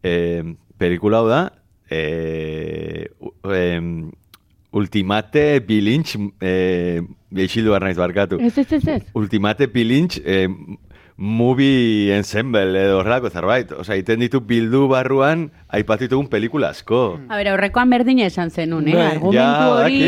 e, 0.03 0.43
pelikula 0.77 1.21
da, 1.23 1.41
e, 1.89 3.07
em, 3.55 4.11
ultimate 4.71 5.61
bilintx, 5.67 6.17
e, 6.41 7.01
beixildu 7.31 7.77
naiz 7.79 7.97
barkatu. 7.97 8.39
Ez, 8.39 8.57
ez, 8.57 8.71
ez, 8.73 8.87
ez. 8.87 9.01
Ultimate 9.15 9.67
bilintx, 9.67 10.19
e, 10.25 10.47
movie 11.21 12.09
ensemble 12.17 12.63
edo 12.81 12.95
horrelako 12.99 13.29
zerbait. 13.29 13.69
Osa, 13.77 13.93
iten 13.99 14.19
ditu 14.23 14.39
bildu 14.41 14.87
barruan, 14.89 15.43
aipatu 15.69 16.07
ditugun 16.07 16.25
pelikula 16.31 16.71
asko. 16.73 17.19
A 17.29 17.37
ber, 17.37 17.49
aurrekoan 17.53 17.91
berdina 17.93 18.25
esan 18.25 18.49
zenun, 18.49 18.87
eh? 18.89 18.95
Bai. 18.97 19.05
Argumentu 19.11 19.37
Ja, 19.37 19.67
hori... 19.75 19.99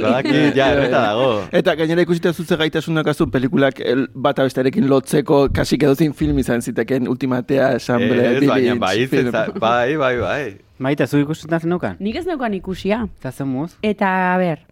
badakit, 0.00 0.56
ja, 0.56 0.70
erreta 0.74 1.02
dago. 1.10 1.28
Eta 1.60 1.74
gainera 1.76 2.06
ikusita 2.06 2.32
zuze 2.32 2.56
gaitasunak 2.56 3.10
azu 3.12 3.26
pelikulak 3.30 3.82
el, 3.84 4.06
bata 4.14 4.46
bestarekin 4.48 4.88
lotzeko 4.88 5.42
kasik 5.52 5.84
edozin 5.84 6.16
film 6.16 6.40
izan 6.40 6.64
ziteken 6.64 7.06
ultimatea, 7.12 7.74
esamble, 7.76 8.24
Ez, 8.38 8.46
baina 8.48 8.78
bai, 8.80 8.96
zeza- 9.12 9.46
bai, 9.60 9.96
bai, 10.00 10.14
bai. 10.24 10.42
Maite, 10.82 11.06
zu 11.06 11.20
ikusten 11.20 11.52
zenukan? 11.60 12.00
Nik 12.00 12.16
ez 12.16 12.24
neukan 12.26 12.54
ikusia. 12.56 13.04
Eta 13.20 13.30
zemuz? 13.30 13.74
Eta, 13.86 14.08
a 14.32 14.38
ber, 14.40 14.64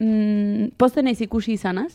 mm, 0.00 0.72
posten 0.80 1.04
naiz 1.04 1.20
ikusi 1.20 1.52
izanaz, 1.60 1.92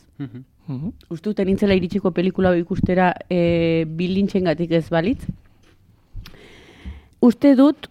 Uste 1.09 1.29
dut 1.29 1.39
nintzela 1.45 1.75
iritsiko 1.75 2.11
pelikula 2.15 2.53
ikustera 2.55 3.11
e, 3.29 3.83
bilintxen 3.87 4.45
gatik 4.47 4.71
ez 4.71 4.87
balitz. 4.89 5.25
Uste 7.23 7.55
dut 7.55 7.89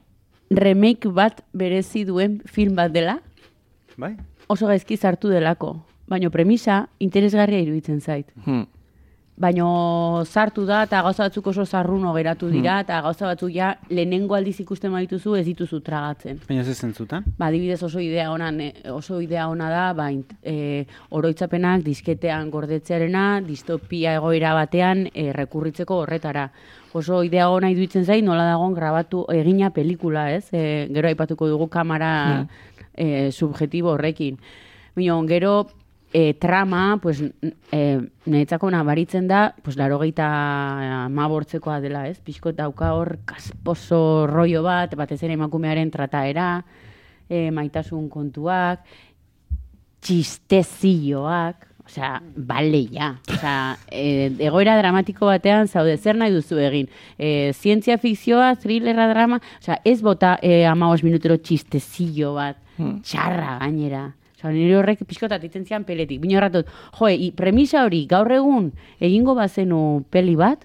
remake 0.51 1.09
bat 1.09 1.43
berezi 1.53 2.05
duen 2.05 2.41
film 2.45 2.77
bat 2.77 2.93
dela, 2.93 3.19
Bai? 3.97 4.17
oso 4.49 4.67
gaizki 4.67 4.97
sartu 4.97 5.29
delako. 5.29 5.77
Baina 6.09 6.31
premisa 6.31 6.89
interesgarria 7.01 7.61
iruditzen 7.61 8.01
zait. 8.01 8.27
Hmm. 8.45 8.67
Baina 9.33 10.25
sartu 10.29 10.67
da 10.69 10.83
eta 10.85 11.01
gauza 11.03 11.25
batzuk 11.25 11.47
oso 11.49 11.65
zarruno 11.65 12.13
geratu 12.13 12.51
dira 12.53 12.75
eta 12.83 12.99
gauza 13.01 13.31
batzuk 13.31 13.51
ja 13.55 13.71
lehenengo 13.89 14.37
aldiz 14.37 14.59
ikusten 14.61 14.93
badituzu 14.93 15.37
ez 15.39 15.45
dituzu 15.47 15.81
tragatzen. 15.81 16.43
Baina 16.49 16.65
ze 16.65 16.75
zentzutan? 16.75 17.25
Ba, 17.39 17.47
adibidez 17.47 17.83
oso 17.83 17.99
idea 18.01 18.31
ona, 18.31 18.53
oso 18.93 19.23
idea 19.25 19.49
ona 19.49 19.71
da, 19.71 19.87
ba, 19.97 20.11
e, 20.43 20.85
oroitzapenak 21.11 21.83
disketean 21.83 22.51
gordetzearena, 22.51 23.41
distopia 23.41 24.15
egoera 24.21 24.53
batean 24.55 25.09
e, 25.15 25.33
rekurritzeko 25.33 26.03
horretara. 26.05 26.51
Oso 26.93 27.23
idea 27.25 27.49
ona 27.49 27.71
iduitzen 27.73 28.05
zait, 28.05 28.25
nola 28.25 28.45
dagoen 28.45 28.75
grabatu 28.77 29.25
egina 29.33 29.71
pelikula, 29.73 30.29
ez? 30.31 30.51
E, 30.53 30.89
gero 30.93 31.09
aipatuko 31.09 31.49
dugu 31.49 31.71
kamera 31.73 32.45
e, 32.95 33.31
subjetibo 33.33 33.97
horrekin. 33.97 34.37
Baina 34.95 35.17
gero 35.27 35.63
e, 36.13 36.35
trama, 36.35 36.99
pues, 37.03 37.23
e, 37.73 38.01
niretzako 38.27 38.71
nabaritzen 38.71 39.29
da, 39.29 39.55
pues, 39.63 39.77
laro 39.77 39.99
mabortzekoa 41.11 41.81
dela, 41.81 42.07
ez? 42.09 42.19
Pixko 42.21 42.53
dauka 42.53 42.93
hor 42.95 43.19
kasposo 43.25 44.27
rollo 44.27 44.63
bat, 44.63 44.95
batez 44.95 45.23
ere 45.23 45.35
emakumearen 45.35 45.91
trataera, 45.91 46.65
e, 47.29 47.51
maitasun 47.51 48.09
kontuak, 48.09 48.85
txistezioak, 50.01 51.67
osea, 51.87 52.21
bale 52.37 52.87
ja. 52.93 53.17
Osea, 53.29 53.79
e, 53.91 54.31
egoera 54.39 54.77
dramatiko 54.79 55.27
batean 55.27 55.69
zaude, 55.69 55.97
zer 55.97 56.17
nahi 56.17 56.33
duzu 56.35 56.59
egin? 56.59 56.89
E, 57.19 57.53
zientzia 57.55 57.99
fikzioa, 57.99 58.55
thrillerra 58.57 59.09
drama, 59.09 59.41
osea, 59.61 59.81
ez 59.85 60.01
bota 60.03 60.39
e, 60.43 60.65
amabos 60.67 61.03
minutero 61.03 61.39
txistezio 61.39 62.35
bat, 62.35 62.59
txarra 62.77 63.59
gainera. 63.63 64.11
Osea, 64.43 64.51
nire 64.51 64.75
horrek 64.77 65.05
pixkotat 65.07 65.45
itzen 65.47 65.65
zian 65.65 65.85
peletik. 65.87 66.19
Bino 66.21 66.37
erratot, 66.41 66.67
jo, 66.99 67.09
i, 67.09 67.31
premisa 67.31 67.85
hori 67.87 68.07
gaur 68.11 68.31
egun 68.35 68.73
egingo 68.99 69.37
bazenu 69.39 70.05
peli 70.11 70.35
bat, 70.37 70.65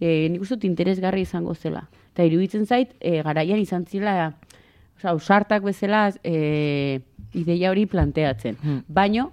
e, 0.00 0.28
nik 0.32 0.40
uste 0.40 0.56
interesgarri 0.66 1.26
izango 1.26 1.52
zela. 1.54 1.84
Eta 2.14 2.24
iruditzen 2.24 2.64
zait, 2.66 2.94
e, 3.00 3.20
garaian 3.22 3.60
izan 3.60 3.84
zila, 3.86 4.32
osea, 4.96 5.10
ausartak 5.12 5.62
bezala 5.62 6.08
e, 6.24 7.00
ideia 7.36 7.70
hori 7.70 7.84
planteatzen. 7.86 8.56
Baino, 8.88 9.32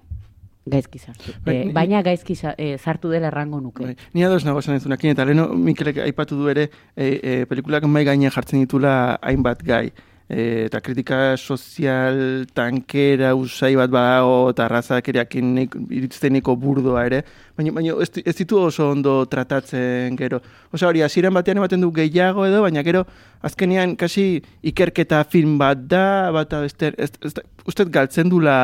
gaizki 0.68 1.00
sartu. 1.00 1.32
Bai, 1.46 1.56
E, 1.56 1.66
ni- 1.66 1.72
baina 1.74 2.02
gaizki 2.04 2.36
e, 2.58 2.78
sartu 2.78 3.10
dela 3.10 3.28
errango 3.32 3.62
nuke. 3.62 3.86
Bai. 3.86 3.96
Ni 4.14 4.24
ados 4.26 4.44
nago 4.46 4.60
esan 4.60 4.76
entzunakin, 4.76 5.12
eta 5.16 5.24
leheno 5.26 5.48
Mikelek 5.56 5.98
aipatu 6.04 6.36
du 6.36 6.50
ere, 6.50 6.70
e, 6.98 7.08
e, 7.24 7.46
pelikulak 7.46 7.86
mai 7.88 8.04
gainean 8.04 8.32
jartzen 8.34 8.60
ditula 8.60 9.16
hainbat 9.22 9.64
gai. 9.64 9.92
E, 10.26 10.66
eta 10.66 10.80
kritika 10.82 11.36
sozial 11.38 12.48
tankera 12.58 13.36
usai 13.38 13.76
bat 13.78 13.92
badago 13.94 14.50
eta 14.50 14.66
razakeriakin 14.72 15.52
iritzeniko 15.94 16.56
burdoa 16.58 17.04
ere, 17.06 17.20
baina, 17.54 17.74
baina 17.76 17.94
ez, 18.02 18.10
di- 18.16 18.24
ez 18.26 18.34
ditu 18.40 18.58
oso 18.58 18.88
ondo 18.90 19.14
tratatzen 19.30 20.18
gero. 20.18 20.40
Osa 20.74 20.90
hori, 20.90 21.04
hasieran 21.06 21.38
batean 21.38 21.62
ematen 21.62 21.86
du 21.86 21.92
gehiago 21.94 22.48
edo, 22.50 22.64
baina 22.66 22.82
gero 22.82 23.04
azkenean 23.46 23.94
kasi 23.96 24.42
ikerketa 24.66 25.22
film 25.30 25.60
bat 25.62 25.86
da, 25.94 26.32
bata 26.34 26.64
beste, 26.66 26.90
ez, 26.98 27.12
ez, 27.22 27.36
da- 27.38 27.46
uste 27.70 27.86
galtzen 27.86 28.30
dula 28.34 28.58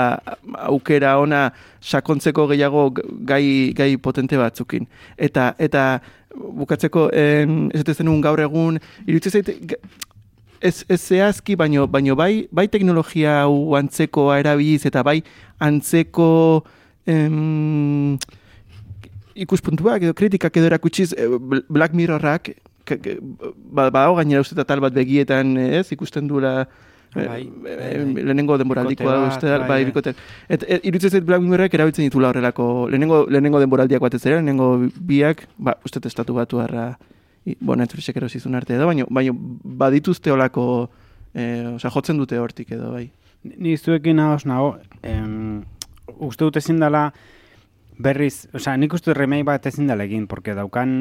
aukera 0.66 1.20
ona 1.22 1.52
sakontzeko 1.80 2.48
gehiago 2.56 2.90
gai, 3.22 3.70
gai 3.78 3.92
potente 4.02 4.34
batzukin. 4.38 4.90
Eta, 5.14 5.52
eta 5.62 6.00
bukatzeko, 6.34 7.12
en, 7.14 7.68
ez 7.70 7.86
gaur 8.26 8.40
egun, 8.50 8.80
iruditzen 9.06 9.32
zait, 9.44 9.60
g- 9.62 9.78
ez, 10.62 10.86
ez 10.90 11.00
zehazki, 11.02 11.56
baino, 11.60 11.88
baino 11.88 12.16
bai, 12.16 12.48
bai 12.52 12.68
teknologia 12.72 13.42
hau 13.44 13.76
antzekoa 13.80 14.40
erabiliz, 14.40 14.86
eta 14.86 15.04
bai 15.04 15.20
antzeko 15.60 16.64
em, 17.10 18.18
ikuspuntuak 19.36 20.04
edo 20.04 20.14
kritikak 20.18 20.58
edo 20.60 20.70
erakutsiz 20.70 21.14
eh, 21.18 21.28
Bl- 21.28 21.66
Black 21.70 21.94
ke- 23.02 23.18
ba, 23.72 23.90
badago 23.90 24.16
gainera 24.20 24.42
uste 24.44 24.56
tal 24.68 24.82
bat 24.84 24.94
begietan 24.94 25.56
ez 25.58 25.88
ikusten 25.94 26.28
duela 26.28 26.66
eh, 27.16 27.26
Bai, 27.28 27.42
eh, 27.44 27.50
bai, 27.64 27.76
bai. 28.16 28.24
lehenengo 28.28 28.58
denboraldikoa 28.60 29.06
Bikote 29.06 29.22
bat, 29.22 29.32
uste 29.36 29.48
da, 29.48 29.58
bai, 29.60 29.68
bai, 29.68 29.84
bai. 29.84 29.86
bikote. 29.92 30.14
Et, 30.50 30.64
et, 30.68 30.86
zait 31.10 31.24
Black 31.26 31.42
Mirrorrak 31.42 31.74
erabiltzen 31.74 32.06
ditula 32.08 32.30
horrelako, 32.32 32.88
lehenengo, 32.90 33.26
lehenengo 33.30 33.60
denboraldiak 33.60 34.02
batez 34.02 34.26
ere, 34.26 34.36
lehenengo 34.40 34.70
biak, 35.00 35.48
ba, 35.58 35.76
uste 35.86 36.00
testatu 36.00 36.34
batu 36.38 36.60
harra, 36.64 36.98
i, 37.46 37.56
bo, 37.60 37.76
Netflixek 37.76 38.18
erosizun 38.22 38.56
arte 38.56 38.76
edo, 38.76 38.88
baina, 38.90 39.06
baina 39.10 39.34
badituzte 39.34 40.32
olako, 40.32 40.64
eh, 41.34 41.74
osea, 41.76 41.92
jotzen 41.94 42.22
dute 42.22 42.40
hortik 42.40 42.72
edo, 42.78 42.92
bai. 42.94 43.10
Ni 43.44 43.76
zuekin 43.78 44.20
nagoz 44.22 44.46
nago, 44.46 44.76
em, 45.02 45.64
uste 46.20 46.46
dut 46.46 46.60
ezin 46.62 46.80
dela 46.82 47.08
berriz, 48.02 48.48
osea, 48.54 48.78
nik 48.78 48.94
uste 48.94 49.16
remake 49.18 49.48
bat 49.48 49.66
ezin 49.66 49.90
dela 49.90 50.06
egin, 50.06 50.28
porque 50.30 50.54
daukan 50.58 50.92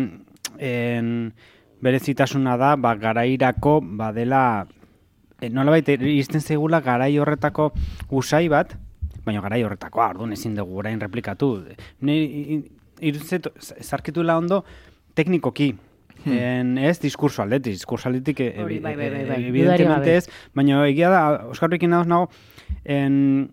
en, 0.59 1.32
berezitasuna 1.80 2.56
da, 2.61 2.75
ba, 2.76 2.94
garairako, 3.00 3.80
badela, 4.00 4.44
e, 5.40 5.49
nolabait 5.52 5.88
izten 5.99 6.40
zeigula 6.40 6.80
garai 6.85 7.12
horretako 7.18 7.70
usai 8.16 8.47
bat, 8.52 8.76
baina 9.25 9.42
garai 9.44 9.62
horretako, 9.64 10.02
orduan 10.04 10.32
ezin 10.37 10.56
dugu 10.56 10.80
orain 10.80 11.00
replikatu. 11.00 11.52
Ni, 12.00 12.62
irutzet, 13.00 13.49
zarkitula 13.85 14.37
ondo 14.40 14.64
teknikoki. 15.16 15.75
En, 16.26 16.76
ez 16.78 16.98
diskurso 17.00 17.42
aldetik, 17.42 17.78
diskurso 17.78 18.08
aldetik 18.08 18.40
e- 18.40 18.50
Hori, 18.62 18.78
bai, 18.80 18.94
bai, 18.96 19.08
bai, 19.28 19.38
evidentemente 19.48 20.16
ez, 20.16 20.26
baina 20.54 20.82
egia 20.88 21.10
da, 21.12 21.22
Oskarrekin 21.52 21.90
nagoz 21.90 22.08
nago, 22.10 22.28
en, 22.84 23.50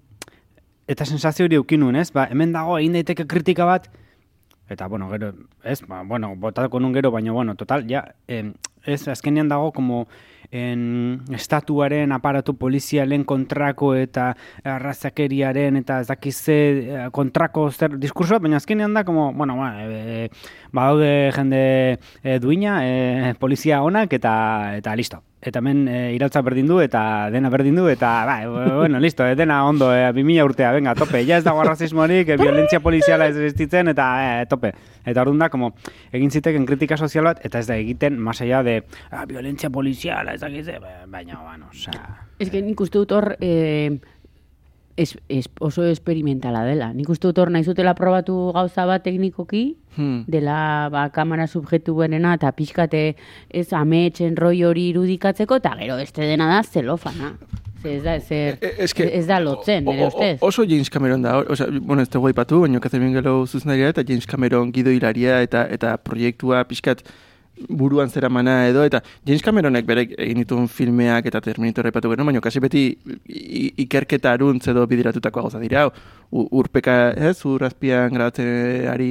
eta 0.88 1.06
sensazio 1.06 1.48
hori 1.48 1.60
eukinun, 1.60 1.96
ez? 1.96 2.10
Ba, 2.16 2.28
hemen 2.32 2.52
dago 2.56 2.78
egin 2.80 2.98
daiteke 2.98 3.28
kritika 3.28 3.68
bat, 3.70 3.88
eta, 4.70 4.88
bueno, 4.88 5.10
gero, 5.10 5.34
ez, 5.64 5.82
ba, 5.88 6.04
bueno, 6.04 6.34
botako 6.36 6.82
nun 6.84 6.96
gero, 6.96 7.12
baina, 7.12 7.32
bueno, 7.32 7.56
total, 7.56 7.88
ja, 7.90 8.04
em, 8.28 8.54
ez, 8.84 9.08
azkenean 9.08 9.48
dago, 9.48 9.72
como, 9.72 10.08
en, 10.52 11.22
estatuaren 11.34 12.12
aparatu 12.12 12.56
polizialen 12.58 13.26
kontrako 13.28 13.94
eta 13.96 14.32
arrazakeriaren 14.64 15.78
eta 15.82 16.02
ez 16.02 16.08
dakize 16.08 16.58
eh, 16.58 17.08
kontrako 17.12 17.70
zer 17.72 17.98
diskurso 18.00 18.40
baina 18.40 18.58
azkenean 18.58 18.94
da, 18.94 19.04
como, 19.04 19.32
bueno, 19.34 19.58
ba, 19.58 19.74
e, 19.84 20.30
badaude 20.72 21.32
jende 21.36 21.64
e, 22.24 22.40
duina, 22.40 22.80
e, 22.84 23.34
polizia 23.40 23.82
onak 23.84 24.14
eta 24.14 24.78
eta 24.78 24.96
listo. 24.96 25.24
Eta 25.38 25.62
hemen 25.62 25.84
e, 25.88 25.98
irautza 26.16 26.42
berdin 26.42 26.66
du 26.66 26.80
eta 26.82 27.30
dena 27.30 27.52
berdin 27.54 27.76
du 27.78 27.86
eta 27.92 28.10
ba, 28.26 28.38
e, 28.42 28.48
bueno, 28.50 29.00
listo, 29.00 29.26
e, 29.26 29.36
dena 29.38 29.60
ondo, 29.68 29.92
e, 29.94 30.10
2000 30.16 30.46
urtea, 30.48 30.72
venga, 30.74 30.96
tope. 30.98 31.22
Ja 31.28 31.38
ez 31.38 31.46
dago 31.46 31.62
arrazismorik, 31.62 32.32
e, 32.34 32.38
violentzia 32.42 32.80
poliziala 32.82 33.28
ez 33.30 33.36
existitzen 33.38 33.94
eta 33.94 34.08
e, 34.42 34.48
tope. 34.50 34.74
Eta 35.06 35.22
orduan 35.22 35.46
da, 35.46 35.52
como, 35.54 35.76
egin 36.12 36.34
ziteken 36.34 36.66
kritika 36.66 36.98
sozial 36.98 37.30
bat, 37.30 37.44
eta 37.46 37.62
ez 37.62 37.68
da 37.70 37.78
egiten, 37.78 38.18
allá 38.28 38.64
de, 38.66 38.80
ah, 39.12 39.26
violentzia 39.30 39.70
poliziala, 39.70 40.34
ez 40.38 40.42
dakize, 40.46 40.78
ba- 40.80 41.06
baina, 41.10 41.42
bueno, 41.42 41.68
osea... 41.74 42.28
Ez 42.40 42.52
que 42.54 42.62
nik 42.62 42.80
uste 42.86 43.02
dut 43.02 43.12
hor 43.18 43.34
eh, 43.42 43.98
es, 44.98 45.18
es, 45.30 45.50
oso 45.60 45.84
esperimentala 45.86 46.64
dela. 46.66 46.92
Nik 46.94 47.10
uste 47.10 47.28
dut 47.30 47.38
hor 47.42 47.52
nahi 47.54 47.66
zutela 47.66 47.94
probatu 47.98 48.52
gauza 48.56 48.86
bat 48.90 49.04
teknikoki, 49.06 49.66
Hmm. 49.98 50.26
dela 50.30 50.90
ba, 50.94 51.08
kamera 51.10 51.48
subjektubenena 51.50 52.36
eta 52.38 52.52
pixkate 52.54 53.16
ez 53.50 53.72
ametxen 53.74 54.36
roi 54.38 54.60
hori 54.64 54.92
irudikatzeko, 54.92 55.58
eta 55.58 55.72
gero 55.80 55.96
beste 55.98 56.22
dena 56.22 56.46
da 56.52 56.60
zelofana. 56.64 57.32
Ze 57.82 57.96
Ez 57.96 58.04
da, 58.04 58.14
ezer, 58.16 58.60
E- 58.62 58.76
es 58.84 58.94
que- 58.94 59.10
ez 59.18 59.26
da 59.26 59.40
lotzen, 59.40 59.86
nire 59.86 60.06
ustez. 60.06 60.38
Oso 60.42 60.64
James 60.70 60.90
Cameron 60.92 61.22
da, 61.24 61.40
o 61.40 61.56
sea, 61.56 61.66
bueno, 61.82 62.04
ez 62.04 62.10
dugu 62.12 62.28
aipatu, 62.28 62.60
baina 62.62 62.80
Catherine 62.80 63.10
Bigelow 63.10 63.48
zuzenaria 63.48 63.90
eta 63.90 64.04
James 64.08 64.28
Cameron 64.28 64.72
gidoilaria 64.72 65.42
eta 65.42 65.66
eta 65.70 65.98
proiektua 65.98 66.64
pixkat 66.68 67.02
buruan 67.70 68.10
zeramana 68.10 68.68
edo, 68.68 68.84
eta 68.86 69.02
James 69.26 69.44
Cameronek 69.44 69.86
bere 69.88 70.06
egin 70.18 70.42
dituen 70.42 70.68
filmeak 70.72 71.28
eta 71.30 71.42
Terminator 71.42 71.90
aipatu 71.90 72.12
genuen, 72.12 72.30
baina 72.32 72.42
kasi 72.44 72.62
beti 72.64 72.84
ikerketa 73.84 74.34
aruntz 74.34 74.68
edo 74.72 74.86
bideratutako 74.88 75.46
gauza 75.48 75.62
dira, 75.62 75.88
urpeka, 76.32 76.98
ez, 77.30 77.38
ur 77.46 77.64
azpian 77.68 78.14
grabatzeari 78.14 79.10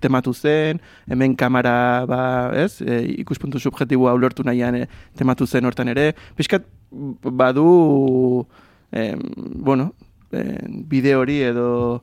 tematu 0.00 0.34
zen, 0.34 0.80
hemen 1.06 1.36
kamera, 1.36 1.76
ba, 2.06 2.20
ez, 2.54 2.80
e, 2.82 3.02
ikuspuntu 3.22 3.60
subjetiboa 3.62 4.14
ulertu 4.16 4.46
nahian 4.46 4.82
e, 4.82 4.86
tematu 5.18 5.46
zen 5.46 5.66
hortan 5.66 5.92
ere, 5.92 6.12
pixkat 6.36 6.66
badu, 6.90 8.46
em, 8.92 9.20
bueno, 9.62 9.92
em, 10.32 10.84
bide 10.88 11.16
hori 11.16 11.40
edo 11.42 12.02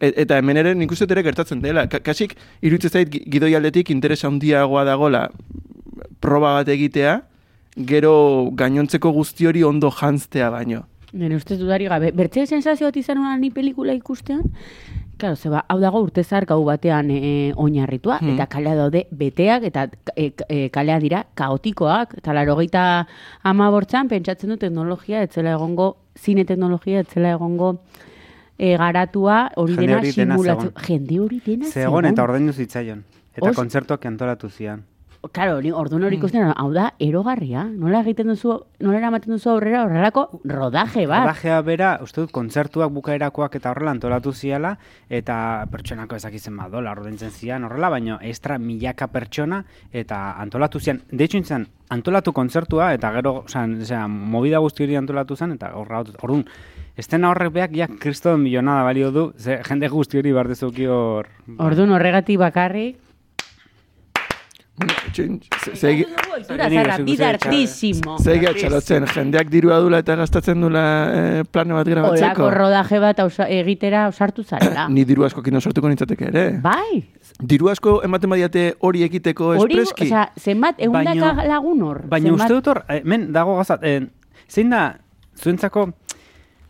E- 0.00 0.12
eta 0.22 0.38
hemen 0.38 0.56
ere 0.56 0.74
nik 0.74 0.90
uste 0.92 1.06
ere 1.10 1.22
gertatzen 1.22 1.60
dela. 1.62 1.86
Ka- 1.88 2.00
Kasik, 2.00 2.36
iruditzen 2.62 2.90
zait 2.90 3.08
gi- 3.10 3.24
gidoi 3.30 3.54
aldetik 3.54 3.90
interesa 3.90 4.28
handiagoa 4.28 4.84
dagola 4.84 5.30
proba 6.20 6.54
bat 6.58 6.68
egitea, 6.68 7.22
gero 7.76 8.50
gainontzeko 8.52 9.10
guzti 9.12 9.46
hori 9.46 9.62
ondo 9.62 9.90
jantztea 9.90 10.50
baino. 10.50 10.82
Nire 11.12 11.36
ustez 11.36 11.58
dudari 11.58 11.86
gabe. 11.88 12.10
Bertze 12.12 12.46
sensazio 12.46 12.86
bat 12.88 12.96
izan 12.96 13.22
ni 13.40 13.50
pelikula 13.50 13.92
ikustean, 13.94 14.42
Claro, 15.18 15.34
zeba, 15.34 15.62
hau 15.72 15.78
dago 15.80 16.02
urtezar 16.04 16.44
gau 16.44 16.58
batean 16.64 17.08
e, 17.10 17.50
oinarritua, 17.56 18.18
Hmm. 18.20 18.34
eta 18.34 18.46
kalea 18.52 18.74
daude 18.74 19.06
beteak, 19.10 19.62
eta 19.64 19.88
e, 20.14 20.32
e, 20.50 20.68
kalea 20.68 20.98
dira 21.00 21.22
kaotikoak, 21.34 22.18
eta 22.18 22.34
laro 22.34 22.54
geita 22.56 23.06
ama 23.42 23.70
bortzan, 23.70 24.08
pentsatzen 24.08 24.50
du 24.50 24.58
teknologia, 24.58 25.22
etzela 25.22 25.52
egongo, 25.56 25.96
zine 26.18 26.44
teknologia, 26.44 27.00
etzela 27.00 27.30
egongo 27.32 27.78
e, 28.58 28.76
garatua, 28.76 29.52
hori 29.56 29.76
dena 29.76 30.02
simulatu. 30.02 30.72
Jende 30.86 31.20
hori 31.20 31.40
dena 31.44 31.70
Zegon 31.70 32.04
eta 32.04 32.24
ordaindu 32.24 32.52
zitzaion. 32.52 33.04
Eta 33.36 33.50
Os- 33.50 33.56
kontzertuak 33.56 34.04
antolatu 34.06 34.48
zian. 34.48 34.84
Claro, 35.32 35.56
hori 35.56 35.70
orduan 35.74 36.04
hori 36.06 36.18
ikusten, 36.20 36.52
hau 36.54 36.68
da, 36.72 36.92
erogarria. 37.02 37.64
Nola 37.64 38.02
egiten 38.04 38.28
duzu, 38.30 38.52
nola 38.84 38.98
eramaten 39.00 39.32
duzu 39.34 39.50
aurrera 39.50 39.82
horrelako 39.84 40.40
rodaje 40.44 41.06
bat. 41.06 41.24
Rodajea 41.24 41.60
bera, 41.66 41.88
uste 42.04 42.20
dut, 42.20 42.30
kontzertuak 42.30 42.92
bukaerakoak 42.94 43.56
eta 43.58 43.72
horrela 43.72 43.90
antolatu 43.96 44.32
ziala, 44.32 44.76
eta 45.08 45.66
pertsonako 45.72 46.16
ezakizen 46.20 46.56
bat 46.56 46.70
dola, 46.70 46.92
ordaintzen 46.92 47.30
zian 47.30 47.64
horrela, 47.64 47.90
baina 47.90 48.20
estra 48.22 48.58
milaka 48.58 49.08
pertsona, 49.08 49.64
eta 49.92 50.36
antolatu 50.40 50.80
zian, 50.80 51.02
de 51.10 51.24
hecho 51.24 51.42
antolatu 51.88 52.32
kontzertua, 52.32 52.92
eta 52.94 53.10
gero, 53.12 53.44
osea, 53.46 54.06
movida 54.08 54.58
guzti 54.58 54.84
hori 54.84 54.96
antolatu 54.96 55.36
zen, 55.36 55.52
eta 55.52 55.72
horra, 55.74 56.04
orduan, 56.22 56.46
estena 56.96 57.30
horrek 57.30 57.52
beak, 57.52 57.74
ja, 57.76 57.88
kriston 58.00 58.40
milionada 58.42 58.82
balio 58.88 59.10
du, 59.12 59.32
ze, 59.38 59.60
jende 59.68 59.88
guzti 59.92 60.18
hori 60.18 60.32
bardezuki 60.32 60.86
hor... 60.86 61.28
Orduan 61.58 61.90
horregatik 61.92 62.38
bakarrik, 62.40 62.96
segi- 65.74 66.06
atxalotzen, 68.50 69.06
jendeak 69.14 69.48
dirua 69.52 69.78
dula 69.80 70.00
eta 70.02 70.16
gastatzen 70.20 70.60
dula 70.60 70.82
eh, 71.12 71.44
plano 71.50 71.76
bat 71.78 71.88
grabatzeko. 71.88 72.26
Olako 72.44 72.50
rodaje 72.54 73.00
bat 73.02 73.20
ausa, 73.24 73.46
egitera 73.48 74.04
ausartu 74.10 74.44
zarela. 74.44 74.88
Ni 74.92 75.04
diru 75.08 75.24
askokin 75.28 75.60
sortuko 75.60 75.88
nintzateke 75.88 76.28
ere. 76.32 76.44
bai, 76.62 77.04
Diru 77.40 77.68
asko 77.68 77.98
ematen 78.06 78.30
badiate 78.32 78.66
hori 78.80 79.02
ekiteko 79.04 79.50
hori, 79.58 79.76
espreski. 79.80 80.06
osea, 80.08 80.28
zenbat, 80.40 80.78
eundaka 80.80 81.12
Baino- 81.34 81.48
lagun 81.48 81.82
hor. 81.84 82.02
Baina 82.08 82.32
uste 82.32 82.52
dut 82.54 82.66
hor, 82.72 82.84
eh, 82.88 83.02
men, 83.04 83.30
dago 83.32 83.56
gazat, 83.58 83.80
eh, 83.84 84.06
zein 84.48 84.70
da, 84.70 84.98
zuentzako, 85.36 85.90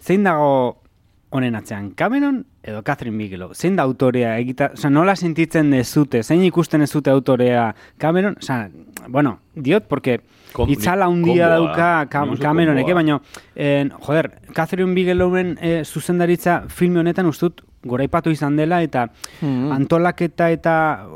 zein 0.06 0.22
dago 0.24 0.82
honen 1.30 1.56
atzean, 1.58 1.90
Cameron 1.98 2.44
edo 2.62 2.82
Catherine 2.86 3.18
Bigelow? 3.18 3.50
Zein 3.54 3.74
da 3.76 3.82
autorea 3.82 4.36
egita, 4.38 4.70
oza, 4.74 4.88
nola 4.90 5.16
sentitzen 5.18 5.70
dezute, 5.74 6.22
zein 6.22 6.44
ikusten 6.46 6.80
dezute 6.84 7.10
autorea 7.10 7.74
Cameron? 7.98 8.36
Oza, 8.40 8.68
bueno, 9.08 9.40
diot, 9.54 9.84
porque 9.88 10.20
Kom- 10.52 10.70
itzala 10.70 11.06
komboa, 11.10 11.48
dauka 11.50 11.88
Cam- 12.10 12.36
Cameronek, 12.40 12.88
eh, 12.88 12.94
baina, 12.94 13.20
eh, 13.54 13.88
joder, 14.00 14.30
Catherine 14.54 14.94
Bigelowen 14.94 15.56
eh, 15.60 15.82
zuzendaritza 15.84 16.62
filme 16.68 17.00
honetan 17.02 17.26
ustut 17.26 17.60
goraipatu 17.86 18.30
izan 18.30 18.56
dela 18.56 18.80
eta 18.82 19.08
Mhm. 19.42 19.72
antolaketa 19.72 20.50
eta 20.50 21.06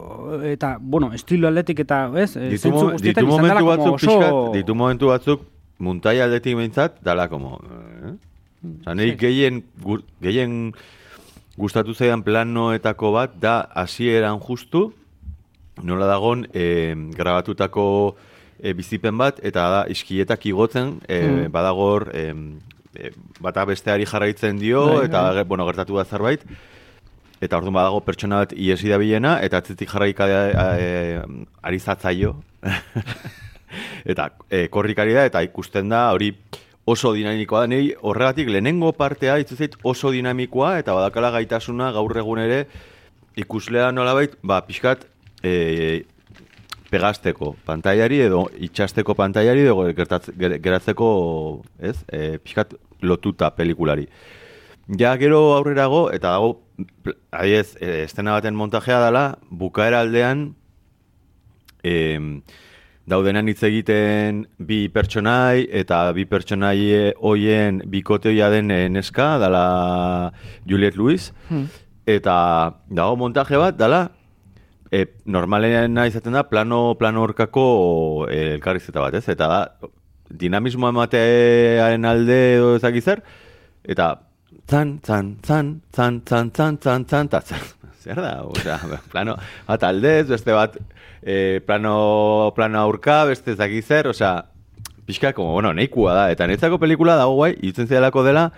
eta 0.44 0.76
bueno, 0.80 1.12
estilo 1.14 1.48
aldetik 1.48 1.80
eta, 1.80 2.10
ez? 2.16 2.36
eh, 2.36 2.50
Ditu, 2.50 2.70
mo- 2.70 2.92
ditu 2.92 3.26
momentu 3.26 3.64
batzuk 3.66 3.94
oso- 3.94 4.06
pixkat, 4.18 4.52
ditu 4.54 4.74
momentu 4.74 5.06
batzuk 5.08 5.40
muntai 5.78 6.20
aldetik 6.20 6.54
behintzat, 6.56 7.00
dala 7.02 7.28
como... 7.28 7.58
Eh? 8.64 8.80
Osa, 8.82 8.94
niri 8.94 9.16
gehien, 9.16 9.62
gu- 9.82 10.02
gehien 10.22 10.72
gustatu 11.56 11.94
zaidan 11.94 12.22
planoetako 12.22 13.12
bat 13.12 13.34
da 13.40 13.60
hasieran 13.74 14.40
justu, 14.40 14.92
nola 15.82 16.06
dagon 16.06 16.46
eh, 16.52 16.94
grabatutako 17.16 18.16
eh, 18.62 18.74
bizipen 18.74 19.16
bat, 19.18 19.38
eta 19.42 19.68
da 19.70 19.84
iskietak 19.88 20.44
igotzen, 20.46 21.00
eh, 21.08 21.22
Mm. 21.46 21.52
badagor 21.52 22.10
eh, 22.14 22.34
bata 23.40 23.64
besteari 23.64 24.04
jarraitzen 24.04 24.58
dio, 24.58 24.86
Bai, 24.98 25.06
eta 25.06 25.32
ge- 25.34 25.44
bueno, 25.44 25.64
gertatu 25.66 25.96
da 25.96 26.04
zerbait, 26.04 26.44
Eta 27.40 27.56
orduan 27.56 27.72
badago 27.72 28.02
pertsona 28.04 28.36
bat 28.42 28.50
iesi 28.52 28.90
da 28.90 28.98
bilena, 29.00 29.38
eta 29.40 29.56
atzetik 29.62 29.88
jarraika 29.88 30.26
e, 30.76 31.22
ari 31.62 31.78
zatzaio. 31.80 32.34
eta 34.04 34.26
e, 34.50 34.66
korrikari 34.68 35.14
da, 35.16 35.24
eta 35.24 35.40
ikusten 35.46 35.88
da, 35.88 36.10
hori 36.12 36.34
oso 36.86 37.12
dinamikoa 37.14 37.64
da. 37.64 37.66
Nei 37.74 37.94
horregatik 38.00 38.48
lehenengo 38.48 38.92
partea 38.92 39.38
itzu 39.42 39.56
zait 39.56 39.76
oso 39.84 40.10
dinamikoa, 40.10 40.78
eta 40.80 40.94
badakala 40.96 41.30
gaitasuna 41.30 41.90
gaur 41.92 42.16
egun 42.18 42.40
ere 42.42 42.66
ikuslea 43.36 43.92
nolabait, 43.92 44.34
ba, 44.42 44.60
pixkat, 44.66 45.06
e, 45.42 46.04
pegasteko 46.90 47.54
pantailari 47.64 48.18
edo 48.24 48.48
itxasteko 48.58 49.14
pantailari 49.14 49.62
edo 49.62 49.76
gertatz- 49.94 50.32
ger- 50.36 50.58
geratzeko, 50.60 51.62
ez, 51.78 51.96
e, 52.10 52.38
pixkat 52.42 52.74
lotuta 53.00 53.52
pelikulari. 53.54 54.08
Ja, 54.98 55.14
gero 55.16 55.54
aurrerago, 55.54 56.10
eta 56.10 56.32
dago, 56.34 56.64
adiez, 57.30 57.76
e, 57.78 58.02
estena 58.02 58.32
baten 58.34 58.56
montajea 58.58 58.98
dela, 59.04 59.38
bukaera 59.50 60.00
aldean, 60.00 60.56
em, 61.84 62.42
daudenan 63.08 63.48
hitz 63.48 63.62
egiten 63.66 64.44
bi 64.58 64.88
pertsonai, 64.92 65.66
eta 65.82 66.02
bi 66.16 66.26
pertsonai 66.28 67.12
hoien 67.20 67.82
bikoteoia 67.90 68.50
den 68.52 68.70
eh, 68.70 68.88
neska, 68.88 69.38
dala 69.42 70.32
Juliette 70.66 70.98
Lewis, 70.98 71.32
eta 72.06 72.36
dago 72.88 73.16
montaje 73.16 73.58
bat, 73.60 73.76
dala, 73.78 74.08
e, 74.90 75.04
normalena 75.24 76.06
izaten 76.06 76.34
da 76.34 76.44
plano 76.48 76.94
plano 76.98 77.22
horkako 77.22 77.66
e, 78.30 78.56
elkarrizketa 78.56 79.00
bat, 79.00 79.14
ez? 79.14 79.26
Eta 79.32 79.48
da, 79.50 79.90
dinamismo 80.30 80.90
ematearen 80.90 82.06
alde 82.06 82.40
edo 82.56 82.74
ezakizar, 82.76 83.22
eta 83.84 84.12
zan, 84.70 84.98
zan, 85.06 85.36
zan, 85.46 85.80
zan, 85.94 86.22
zan, 86.26 86.50
zan, 86.54 86.78
zan, 86.78 87.06
zan, 87.08 87.30
eta 87.30 87.40
zan, 87.42 87.68
zer 88.02 88.22
da? 88.22 88.34
Osea, 88.46 88.78
plano, 89.12 89.36
bat 89.66 89.86
aldez, 89.86 90.28
beste 90.30 90.54
bat, 90.54 90.78
eh, 91.22 91.60
plano, 91.66 92.52
plano 92.56 92.80
aurka, 92.80 93.24
beste 93.24 93.52
ez 93.52 93.58
dakit 93.58 93.84
zer, 93.84 94.08
osea, 94.08 94.46
pixka, 95.06 95.32
como, 95.32 95.52
bueno, 95.52 95.72
nahikua 95.74 96.14
da, 96.14 96.28
eta 96.32 96.46
netzako 96.46 96.78
pelikula 96.78 97.16
dago 97.18 97.34
guai, 97.38 97.54
irutzen 97.60 97.88
zidalako 97.88 98.24
dela, 98.26 98.50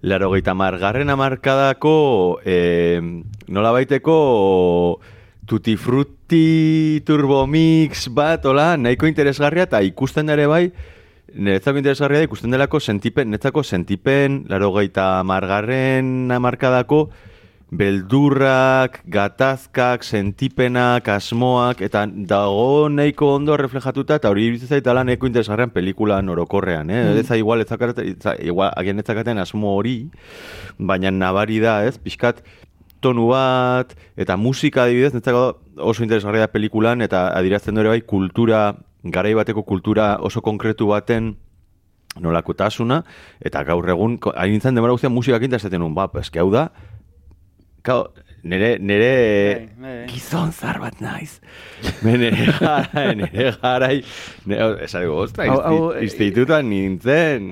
laro 0.00 0.30
gehieta 0.32 0.54
margarren 0.54 1.10
amarkadako, 1.10 2.40
eh, 2.44 3.00
nola 3.48 3.72
baiteko, 3.72 5.00
tutti 5.46 5.76
frutti 5.76 7.02
turbo 7.04 7.46
mix 7.46 8.08
bat, 8.08 8.44
hola, 8.46 8.76
nahiko 8.76 9.10
interesgarria, 9.10 9.68
eta 9.68 9.82
ikusten 9.84 10.32
ere 10.32 10.48
bai, 10.48 10.66
Neretzako 11.32 11.80
interesgarria 11.80 12.20
da 12.20 12.26
ikusten 12.26 12.52
delako 12.52 12.76
sentipen, 12.82 13.30
netzako 13.32 13.62
sentipen, 13.64 14.42
laro 14.52 14.68
gehieta 14.74 15.22
margarren 15.24 16.28
amarkadako, 16.34 17.06
beldurrak, 17.72 19.00
gatazkak, 19.08 20.04
sentipenak, 20.04 21.08
asmoak, 21.08 21.80
eta 21.80 22.04
dago 22.04 22.90
nahiko 22.92 23.30
ondo 23.38 23.56
reflejatuta, 23.56 24.18
eta 24.20 24.28
hori 24.28 24.44
iruditzen 24.50 24.76
zait 24.76 24.84
dala 24.84 25.06
nahiko 25.08 25.26
interesgarrean 25.26 25.72
pelikula 25.72 26.18
orokorrean, 26.20 26.90
eh? 26.92 27.00
Mm. 27.00 27.22
Eza 27.24 27.38
igual, 27.40 27.64
ezakaten, 27.64 28.18
igual, 28.44 28.70
agian 28.76 29.00
ezakaten 29.00 29.40
asmo 29.40 29.72
hori, 29.72 30.10
baina 30.76 31.10
nabari 31.10 31.62
da, 31.64 31.80
ez, 31.88 31.96
pixkat, 31.96 32.44
tonu 33.00 33.30
bat, 33.32 33.96
eta 34.20 34.36
musika 34.36 34.84
adibidez, 34.84 35.14
netzako 35.16 35.56
oso 35.80 36.04
interesgarria 36.04 36.44
da 36.44 36.52
pelikulan, 36.52 37.00
eta 37.00 37.30
adirazten 37.32 37.74
dure 37.74 37.88
bai, 37.88 38.02
kultura, 38.04 38.74
garai 39.02 39.32
bateko 39.34 39.64
kultura 39.64 40.18
oso 40.20 40.44
konkretu 40.44 40.92
baten, 40.92 41.38
nolakotasuna, 42.20 43.00
eta 43.40 43.62
gaur 43.64 43.88
egun, 43.88 44.18
hain 44.36 44.52
nintzen 44.52 44.76
demora 44.76 44.92
guztian 44.92 45.14
musikak 45.14 45.48
intazaten 45.48 45.80
nun, 45.80 45.94
ba, 45.96 46.10
eski 46.20 46.42
hau 46.42 46.50
da, 46.52 46.68
Kau, 47.82 48.02
nere, 48.46 48.76
nere 48.78 49.08
Bai, 49.58 49.68
bai. 49.82 50.06
gizon 50.12 50.52
zar 50.54 50.78
bat 50.82 51.00
naiz. 51.02 51.40
Nere 52.06 52.30
garai, 52.60 53.08
nere 53.18 53.48
garai, 53.62 53.96
nere, 54.46 54.86
ostra, 55.10 55.48
Hau- 55.50 55.62
hau, 55.66 55.80
insti- 55.90 56.06
institutuan 56.06 56.70
nintzen. 56.70 57.50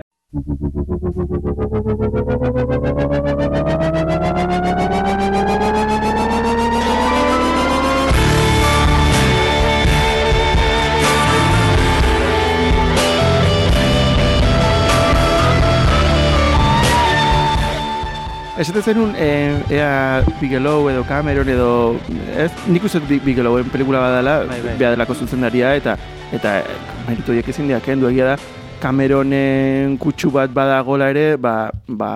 Esaten 18.60 18.82
zenun, 18.82 19.14
e, 19.16 19.56
ea 19.72 20.22
Bigelow 20.36 20.90
edo 20.90 21.00
Cameron 21.08 21.48
edo... 21.48 21.96
Ez, 22.36 22.50
nik 22.68 22.84
uste 22.84 23.00
Bigelowen 23.08 23.70
pelikula 23.72 24.02
badala, 24.04 24.34
Bai, 24.44 24.58
bai. 24.60 24.74
beha 24.76 24.90
delako 24.92 25.14
zuzendaria, 25.16 25.70
eta 25.78 25.94
eta 26.28 26.58
meritu 27.06 27.32
horiek 27.32 27.48
ezin 27.48 27.70
dira 27.70 27.78
kendu 27.80 28.10
egia 28.10 28.34
da, 28.34 28.34
Cameronen 28.82 29.96
kutsu 30.02 30.28
bat 30.34 30.52
badagola 30.52 31.08
ere, 31.08 31.38
ba, 31.40 31.70
ba 31.88 32.10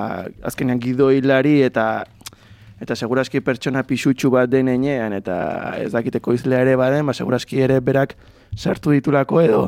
azkenean 0.44 0.84
gidoilari 0.84 1.62
eta 1.64 2.04
eta 2.76 2.92
seguraski 2.92 3.40
pertsona 3.40 3.80
pisutsu 3.88 4.28
bat 4.36 4.52
den 4.52 4.68
enean, 4.68 5.16
eta 5.16 5.40
ez 5.80 5.94
dakiteko 5.96 6.36
izlea 6.36 6.60
ere 6.66 6.76
baden, 6.76 7.08
ba, 7.08 7.16
seguraski 7.16 7.64
ere 7.64 7.80
berak 7.80 8.18
sartu 8.52 8.92
ditulako 8.92 9.40
edo 9.40 9.66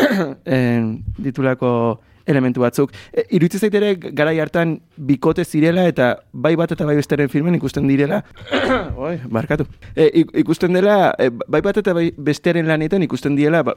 en, 0.48 0.94
ditulako 1.20 2.00
elementu 2.26 2.60
batzuk. 2.64 2.92
E, 3.12 3.24
Iruditzen 3.36 3.60
zait 3.62 3.74
ere 3.78 3.94
garai 3.96 4.38
hartan 4.42 4.76
bikote 4.96 5.44
zirela 5.44 5.86
eta 5.88 6.12
bai 6.32 6.54
bat 6.56 6.72
eta 6.74 6.84
bai 6.88 6.96
besteren 6.98 7.30
filmen 7.32 7.54
ikusten 7.58 7.86
direla. 7.88 8.22
Oi, 8.96 9.16
barkatu. 9.30 9.66
E, 9.94 10.10
ik- 10.22 10.34
ikusten 10.44 10.74
dela, 10.76 11.14
e, 11.18 11.30
bai 11.48 11.60
bat 11.62 11.78
eta 11.82 11.94
bai 11.96 12.10
besteren 12.16 12.66
lanetan 12.68 13.02
ikusten 13.06 13.36
diela 13.38 13.62
ba, 13.62 13.76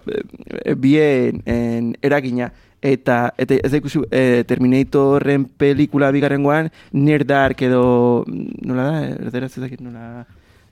e, 0.66 0.74
bien 0.76 1.42
en, 1.46 1.96
eragina. 2.02 2.52
Eta, 2.82 3.34
eta 3.38 3.58
ez 3.60 3.72
da 3.74 3.80
ikusi 3.82 4.00
e, 4.08 4.44
Terminatorren 4.48 5.44
pelikula 5.60 6.14
bigarrengoan 6.16 6.70
Near 6.96 7.26
Dark 7.28 7.60
edo 7.68 8.24
nola 8.64 8.86
da, 8.88 9.02
erderaz 9.28 9.50
ez 9.58 9.64
dakit 9.66 9.82
nola 9.84 10.24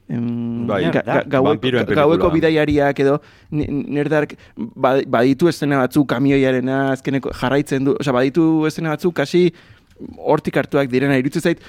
em, 0.10 0.68
Bai, 0.68 0.84
ga, 0.92 1.02
ga, 1.06 1.24
gaueko, 1.28 2.30
bidaiariak 2.32 3.00
edo 3.00 3.22
ni- 3.52 3.68
Near 3.68 4.10
Dark 4.10 4.36
ba- 4.56 5.02
baditu 5.06 5.48
estena 5.50 5.78
batzuk 5.84 6.08
kamioiarena 6.10 6.92
azkeneko 6.94 7.32
jarraitzen 7.34 7.84
du, 7.86 7.96
osea 8.00 8.14
baditu 8.14 8.66
estena 8.68 8.90
batzuk 8.96 9.14
kasi 9.16 9.52
hortik 10.18 10.58
hartuak 10.58 10.90
direna 10.90 11.18
iruditzen 11.18 11.42
zait 11.42 11.60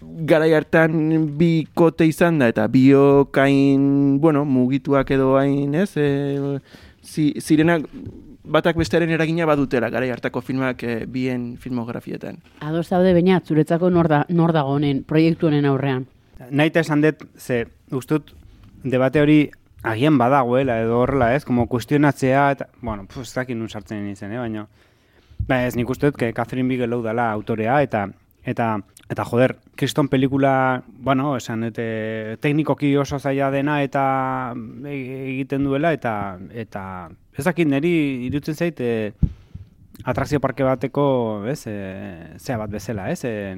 garai 0.00 0.52
hartan 0.54 1.26
bikote 1.38 2.06
izan 2.06 2.38
da 2.38 2.48
eta 2.48 2.68
biokain, 2.68 4.20
bueno, 4.20 4.44
mugituak 4.44 5.10
edo 5.10 5.36
hain, 5.36 5.74
ez? 5.74 5.90
E, 5.96 6.58
zi, 7.02 7.32
zirenak 7.40 7.82
batak 8.48 8.76
bestearen 8.80 9.10
eragina 9.10 9.44
badutela 9.46 9.90
garai 9.90 10.10
hartako 10.10 10.40
filmak 10.40 10.82
e, 10.82 11.06
bien 11.06 11.56
filmografietan. 11.60 12.38
Ados 12.60 12.86
zaude 12.88 13.12
baina 13.12 13.40
zuretzako 13.44 13.90
nor, 13.90 14.08
da, 14.08 14.24
nor 14.28 14.52
dago 14.52 14.76
honen, 14.78 15.02
proiektu 15.04 15.48
honen 15.50 15.66
aurrean. 15.66 16.06
Naita 16.50 16.80
esan 16.80 17.02
dut, 17.02 17.24
ze, 17.36 17.64
ustut, 17.90 18.30
debate 18.84 19.20
hori 19.20 19.38
agian 19.82 20.18
badagoela 20.18 20.80
edo 20.82 21.00
horrela, 21.02 21.32
ez? 21.34 21.44
Como 21.44 21.66
kuestionatzea, 21.66 22.50
eta, 22.52 22.68
bueno, 22.80 23.06
pues, 23.12 23.28
ez 23.28 23.34
dakit 23.34 23.56
nun 23.56 23.68
sartzen 23.68 24.04
nintzen, 24.04 24.32
eh? 24.32 24.38
baina... 24.38 24.68
Ba, 25.48 25.62
ez 25.64 25.76
nik 25.78 25.88
uste 25.88 26.10
dut, 26.10 26.18
que 26.18 26.32
Catherine 26.34 26.68
Bigelow 26.68 27.00
dela 27.02 27.30
autorea, 27.32 27.78
eta, 27.82 28.08
eta, 28.44 28.66
eta 29.08 29.24
joder, 29.24 29.56
kriston 29.78 30.10
pelikula, 30.12 30.82
bueno, 30.88 31.36
esan, 31.38 31.64
eta 31.70 31.82
teknikoki 32.42 32.90
oso 33.00 33.18
zaila 33.18 33.50
dena, 33.54 33.78
eta 33.82 34.02
e- 34.84 35.22
egiten 35.32 35.64
duela, 35.64 35.94
eta, 35.96 36.12
eta 36.52 36.82
ez 37.38 37.46
dakit 37.46 37.70
niri 37.70 37.94
irutzen 38.26 38.58
zait, 38.58 38.82
e, 38.82 39.14
atrakzio 40.04 40.42
parke 40.42 40.66
bateko, 40.66 41.06
ez, 41.48 41.62
e, 41.70 41.78
zea 42.36 42.58
bat 42.60 42.74
bezala, 42.74 43.08
ez, 43.14 43.22
e, 43.24 43.56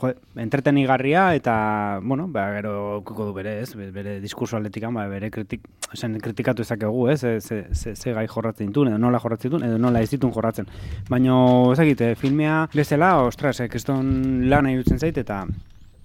jo, 0.00 0.10
entretenigarria 0.36 1.34
eta, 1.34 1.98
bueno, 2.02 2.28
ba, 2.28 2.48
gero 2.56 2.98
ukiko 2.98 3.26
du 3.26 3.32
bere, 3.34 3.60
ez, 3.62 3.74
be- 3.76 3.90
bere 3.90 4.20
diskurso 4.20 4.56
atletikan, 4.56 4.94
ba, 4.94 5.06
bere 5.08 5.30
kritik, 5.30 5.66
esan, 5.92 6.18
kritikatu 6.20 6.62
ezakegu, 6.62 7.08
ez, 7.10 7.20
ze, 7.20 7.40
ze, 7.40 7.64
ze, 7.72 7.94
ze 7.96 8.12
gai 8.12 8.26
jorratzen 8.26 8.66
dituen, 8.68 8.88
edo 8.92 8.98
nola 8.98 9.18
jorratzen 9.20 9.50
dituen, 9.50 9.68
edo 9.68 9.78
nola 9.78 10.00
ez 10.00 10.10
dituen 10.10 10.32
jorratzen. 10.32 10.66
Baina, 11.08 11.36
ezakit, 11.72 12.00
eh, 12.00 12.14
filmea 12.16 12.68
bezala, 12.74 13.14
ostras, 13.22 13.60
eh, 13.60 13.68
kriston 13.68 14.48
lana 14.50 14.72
irutzen 14.72 14.98
zait, 14.98 15.16
eta 15.18 15.44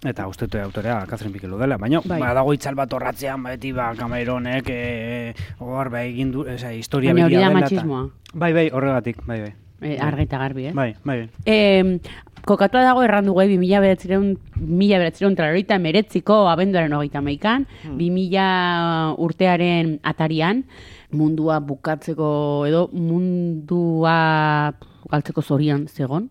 Eta 0.05 0.27
uste 0.29 0.45
dut 0.45 0.59
autorea 0.61 0.99
Catherine 1.09 1.33
Bigelow 1.33 1.57
dela, 1.57 1.75
baina 1.81 1.99
Bai. 2.05 2.19
ba, 2.21 2.27
dago 2.37 2.51
itzal 2.53 2.75
bat 2.77 2.91
horratzean, 2.93 3.41
beti 3.43 3.71
ba, 3.73 3.95
Cameronek, 3.97 4.67
e, 4.69 5.33
hor, 5.57 5.89
ba, 5.89 6.03
egin 6.05 6.29
du, 6.31 6.43
esa, 6.45 6.69
historia 6.71 7.15
Baina 7.15 7.25
hori 7.25 7.39
da 7.41 7.49
matxismoa. 7.49 8.03
Bai, 8.35 8.53
bai, 8.53 8.69
horregatik, 8.71 9.23
bai, 9.25 9.39
bai. 9.41 9.53
E, 9.81 9.97
argi 10.01 10.23
eta 10.25 10.39
garbi, 10.41 10.67
eh? 10.69 10.73
Bai, 10.73 10.95
bai, 11.03 11.17
bai. 11.19 11.29
E, 11.45 11.99
kokatua 12.47 12.81
dago 12.81 13.03
erran 13.05 13.27
dugu, 13.27 13.41
eh, 13.43 13.47
2000 13.51 13.81
beratzireun, 13.83 14.37
mila 14.55 14.97
beratzireun 14.97 15.35
trarorita 15.35 15.77
meretziko 15.77 16.47
abenduaren 16.49 16.95
hogeita 16.97 17.21
maikan, 17.21 17.67
2000 17.85 19.15
urtearen 19.21 19.99
atarian, 20.03 20.63
mundua 21.11 21.59
bukatzeko 21.59 22.29
edo 22.67 22.87
mundua 22.93 24.73
galtzeko 25.11 25.41
zorian 25.41 25.87
zegon. 25.87 26.29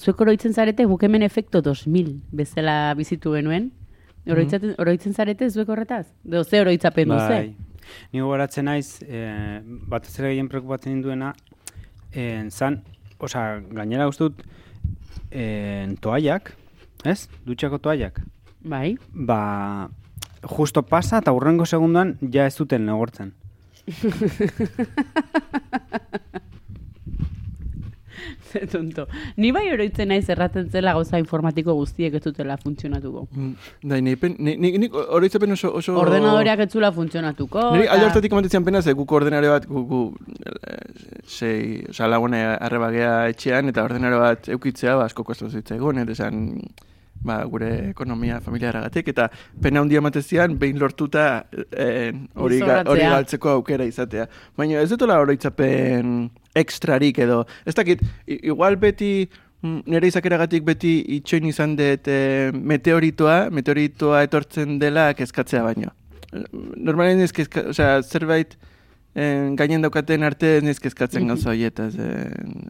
Zuek 0.00 0.20
oroitzen 0.24 0.54
zarete 0.54 0.86
guk 0.88 1.02
hemen 1.04 1.22
efekto 1.22 1.60
2000 1.60 2.22
bezala 2.32 2.94
bizitu 2.96 3.34
genuen. 3.36 3.70
Oroitzaten, 4.30 4.74
oroitzen 4.78 5.14
zarete 5.16 5.48
zuek 5.50 5.68
horretaz? 5.68 6.06
Edo 6.24 6.44
ze 6.44 6.60
oroitzapen 6.60 7.08
duze? 7.08 7.28
Bai. 7.28 7.56
Ni 8.12 8.20
gogoratzen 8.20 8.64
naiz, 8.68 9.02
eh, 9.02 9.60
batez 9.64 10.12
ere 10.18 10.30
gehien 10.34 10.48
preokupatzen 10.48 11.00
duena, 11.02 11.32
eh, 12.12 12.46
zan, 12.50 12.82
osea, 13.18 13.60
gainera 13.70 14.08
uste 14.08 14.28
dut, 14.28 14.42
eh, 15.30 15.94
toaiak, 16.00 16.54
ez? 17.04 17.28
Dutxako 17.46 17.78
toaiak. 17.78 18.20
Bai. 18.60 18.96
Ba, 19.14 19.88
justo 20.42 20.82
pasa 20.82 21.18
eta 21.18 21.32
urrengo 21.32 21.66
segunduan 21.66 22.18
ja 22.20 22.46
ez 22.46 22.56
duten 22.56 22.86
negortzen. 22.86 23.34
Ze 28.50 28.66
tonto. 28.72 29.06
Ni 29.36 29.52
bai 29.52 29.66
oroitzen 29.72 30.10
naiz 30.10 30.26
erraten 30.32 30.68
zela 30.70 30.94
gauza 30.96 31.18
informatiko 31.22 31.74
guztiek 31.78 32.14
ez 32.18 32.22
dutela 32.24 32.56
funtzionatuko. 32.58 33.26
Mm, 33.30 33.54
Da, 33.90 34.00
ni, 34.00 34.16
pen, 34.16 34.36
ni, 34.38 34.56
ni, 34.60 34.72
nik 34.78 34.94
oroitzapen 34.94 35.54
oso... 35.56 35.72
oso... 35.80 35.94
Ordenadoreak 36.00 36.64
ez 36.66 36.70
zula 36.72 36.90
funtzionatuko. 36.92 37.70
Niri 37.76 37.88
alde 37.88 38.08
hartatik 38.08 38.32
komentatzean 38.32 38.66
pena, 38.66 38.82
ze 38.82 38.94
guk 38.98 39.12
ordenare 39.20 39.50
bat, 39.52 39.66
gu, 39.70 39.84
gu 39.90 40.00
eh, 40.36 40.78
sei, 41.26 41.56
oza, 41.90 42.08
lagune 42.10 42.42
arrebagea 42.52 43.14
etxean, 43.32 43.70
eta 43.72 43.84
ordenare 43.86 44.20
bat 44.20 44.50
eukitzea, 44.56 44.96
ba, 45.00 45.08
asko 45.10 45.24
kostu 45.26 45.50
zitzaigun, 45.50 46.02
eta 46.04 46.16
esan, 46.16 46.42
ba, 47.24 47.42
gure 47.44 47.90
ekonomia 47.90 48.40
familiaragatik, 48.40 49.08
eta 49.12 49.28
pena 49.62 49.80
handia 49.80 50.00
matezian, 50.00 50.56
behin 50.58 50.78
lortuta 50.80 51.44
eh, 51.72 52.12
hori 52.34 52.58
ga- 52.64 52.82
hori 52.88 53.04
galtzeko 53.04 53.50
aukera 53.58 53.84
izatea. 53.84 54.26
Baina 54.56 54.80
ez 54.80 54.88
dutela 54.90 55.20
oroitzapen 55.20 56.30
ekstrarik 56.56 57.18
edo, 57.18 57.44
ez 57.66 57.74
dakit, 57.74 58.02
igual 58.26 58.76
beti 58.76 59.28
Mm, 59.60 59.82
Nire 59.92 60.08
izakeragatik 60.08 60.64
beti 60.64 60.90
itxoin 61.18 61.44
izan 61.50 61.74
dut 61.76 62.06
e, 62.08 62.48
meteoritoa, 62.56 63.50
meteoritoa 63.52 64.22
etortzen 64.24 64.78
dela 64.80 65.10
kezkatzea 65.12 65.60
baino. 65.66 65.90
Eh, 66.32 66.46
Normalen 66.80 67.20
ez 67.20 67.28
kezka, 67.36 67.66
osea, 67.74 67.98
zerbait 68.00 68.54
en, 69.12 69.52
gainen 69.60 69.84
daukaten 69.84 70.24
arte 70.24 70.54
ez 70.64 70.78
kezkatzen 70.80 71.28
gauza 71.28 71.50
horietaz. 71.52 71.92
E, 71.92 72.08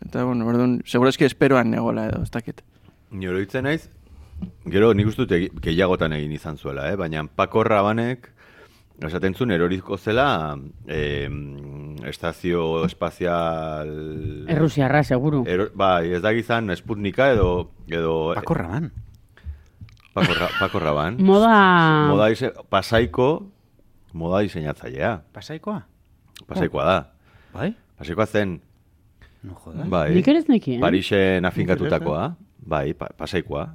eta, 0.08 0.24
bueno, 0.24 0.48
orduan, 0.50 0.80
segurazki 0.82 1.28
esperoan 1.28 1.70
negola 1.70 2.08
edo, 2.10 2.24
ez 2.26 2.30
dakit. 2.34 2.64
Ni 3.14 3.30
oroitzen 3.30 3.68
naiz, 3.70 3.84
gero 4.70 4.92
nik 4.94 5.08
uste 5.10 5.26
dut 5.26 5.62
gehiagotan 5.62 6.12
egin 6.12 6.32
izan 6.32 6.56
zuela, 6.58 6.90
eh? 6.92 6.96
baina 6.96 7.24
Paco 7.26 7.64
Rabanek 7.64 8.30
esaten 9.06 9.34
zuen 9.34 9.50
eroriko 9.54 9.96
zela 9.96 10.58
eh, 10.86 11.28
estazio 12.04 12.84
espazial... 12.84 13.88
Errusiarra, 14.48 15.02
seguru. 15.04 15.44
Ero, 15.48 15.70
bai, 15.74 16.12
ez 16.12 16.20
da 16.22 16.34
gizan 16.36 16.68
Sputnika 16.76 17.30
edo... 17.32 17.70
edo 17.88 18.34
Paco 18.36 18.54
Raban. 18.54 18.90
Paco, 20.12 20.34
Ra, 20.34 20.48
Paco 20.58 20.78
Raban. 20.82 21.16
Moda... 21.22 21.54
moda 22.10 22.26
dise, 22.32 22.50
pasaiko 22.68 23.46
moda 24.12 24.40
diseinatzailea. 24.42 25.20
Pasaikoa? 25.32 25.84
Pasaikoa 26.50 26.84
da. 26.84 26.96
Bai? 27.54 27.70
Pasaikoa 27.96 28.26
zen, 28.26 28.58
No 29.42 29.54
jodas. 29.64 29.86
bai, 29.88 30.10
Nik 30.18 30.26
ere 30.28 30.42
ez 30.42 30.48
nekien. 30.50 30.80
Parixen 30.82 31.46
afinkatutakoa. 31.48 32.34
Bai, 32.58 32.92
pa, 32.92 33.08
pasaikoa. 33.16 33.68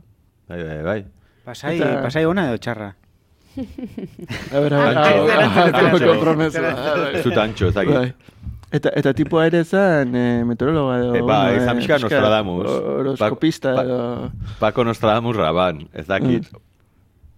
Bai, 0.50 0.62
bai, 0.64 0.82
bai. 0.84 1.00
Pasai, 1.46 1.78
Eta- 1.80 2.02
pasai 2.06 2.26
ona 2.26 2.48
edo 2.50 2.58
txarra. 2.62 2.92
A 3.56 4.60
ber, 4.60 4.74
a 4.74 4.80
ber, 4.84 4.98
Antxo, 4.98 5.12
a 5.16 5.24
ber, 5.26 5.40
antxo, 5.40 5.62
a 5.62 5.66
ber, 5.66 5.86
antxo. 5.86 6.08
kompromesoa. 6.12 6.72
Ez 7.14 7.24
dut 7.24 7.38
antxo, 7.38 7.68
ez 7.70 7.76
dakit. 7.78 7.96
Bai. 7.96 8.14
Eta, 8.76 8.92
eta 9.00 9.14
tipoa 9.16 9.46
ere 9.48 9.62
zen 9.64 10.16
e, 10.18 10.24
meteorologa 10.44 10.98
edo... 11.00 11.12
E, 11.16 11.22
bai, 11.22 11.54
bueno, 11.54 11.62
izan 11.64 11.78
pixka 11.80 12.00
Nostradamus. 12.04 12.66
Horoskopista 12.68 13.74
Pa- 13.78 13.84
edo... 13.86 14.00
Paco 14.60 14.84
Nostradamus 14.84 15.38
Raban, 15.38 15.86
ez 15.94 16.06
dakit. 16.10 16.50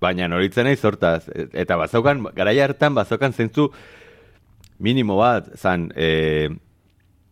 Baina 0.02 0.28
noritzen 0.32 0.66
naiz 0.66 0.82
hortaz. 0.86 1.28
E- 1.30 1.50
Eta 1.66 1.78
bazaukan, 1.78 2.24
garaia 2.36 2.66
hartan 2.66 2.96
bazaukan 2.98 3.34
zentzu 3.38 3.68
minimo 4.80 5.18
bat, 5.20 5.52
zan, 5.58 5.92
e, 5.96 6.50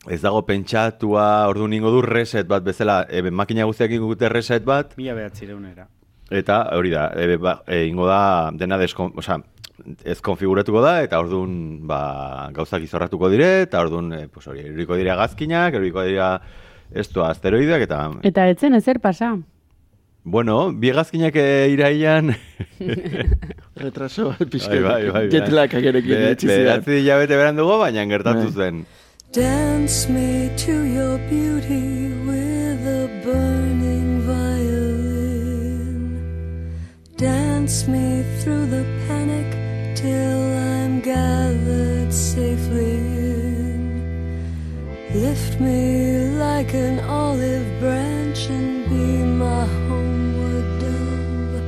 ez 0.09 0.21
dago 0.21 0.45
pentsatua, 0.45 1.47
ordu 1.49 1.67
ningo 1.67 1.89
du 1.91 2.01
reset 2.01 2.47
bat 2.47 2.63
bezala, 2.63 3.05
e, 3.09 3.21
makina 3.31 3.65
guztiak 3.65 3.91
ingo 3.91 4.07
dute 4.13 4.29
reset 4.29 4.63
bat, 4.65 4.93
Mila 4.97 5.13
behatzireunera. 5.17 5.87
eta 6.31 6.61
hori 6.77 6.89
da, 6.91 7.11
e, 7.15 7.37
ba, 7.37 7.61
e, 7.67 7.85
ingo 7.87 8.07
da 8.07 8.51
dena 8.53 8.77
deskon, 8.77 9.13
osea, 9.17 9.39
ez 10.03 10.21
konfiguratuko 10.21 10.81
da, 10.81 11.01
eta 11.03 11.19
orduan 11.19 11.85
ba, 11.87 12.49
gauzak 12.53 12.81
izorratuko 12.85 13.29
dire, 13.29 13.61
eta 13.65 13.81
orduan, 13.81 14.13
e, 14.13 14.27
pues 14.27 14.47
hori, 14.47 14.61
eruriko 14.61 14.95
dira 14.95 15.15
gazkinak, 15.19 15.73
eruriko 15.73 16.03
dira 16.03 16.39
esto 16.93 17.25
asteroideak, 17.25 17.81
eta, 17.81 18.11
Eta 18.23 18.47
etzen 18.49 18.73
ezer 18.75 18.99
pasa. 19.01 19.35
bueno, 20.23 20.71
bi 20.73 20.91
gazkinak 20.91 21.35
e, 21.35 21.67
iraian, 21.73 22.35
Retraso 23.75 24.33
pixka. 24.49 24.69
bai, 24.79 24.81
bai, 24.81 25.09
bai, 25.11 25.29
Jet 25.29 25.49
lag 25.51 25.73
agerekin 25.73 26.09
Be-. 26.15 26.35
Bederatzi 26.47 26.99
hilabete 27.01 27.35
beran 27.35 27.57
dugu, 27.59 27.77
baina 27.81 28.05
gertatu 28.05 28.45
Bai. 28.47 28.53
zen. 28.53 28.85
Dance 29.35 30.07
me 30.07 30.47
to 30.55 30.87
your 30.87 31.19
beauty 31.27 32.07
with 32.23 32.79
a 32.87 33.11
burning 33.19 34.23
violin. 34.23 35.99
Dance 37.17 37.83
me 37.85 38.23
through 38.39 38.67
the 38.71 38.87
panic 39.03 39.51
till 39.91 40.39
I'm 40.79 41.01
gathered 41.01 42.13
safely 42.13 42.95
in. 42.95 44.07
Lift 45.11 45.59
me 45.59 46.31
like 46.39 46.71
an 46.71 47.03
olive 47.03 47.67
branch 47.83 48.47
and 48.47 48.87
be 48.87 49.19
my 49.19 49.67
homeward 49.91 50.79
dove. 50.79 51.59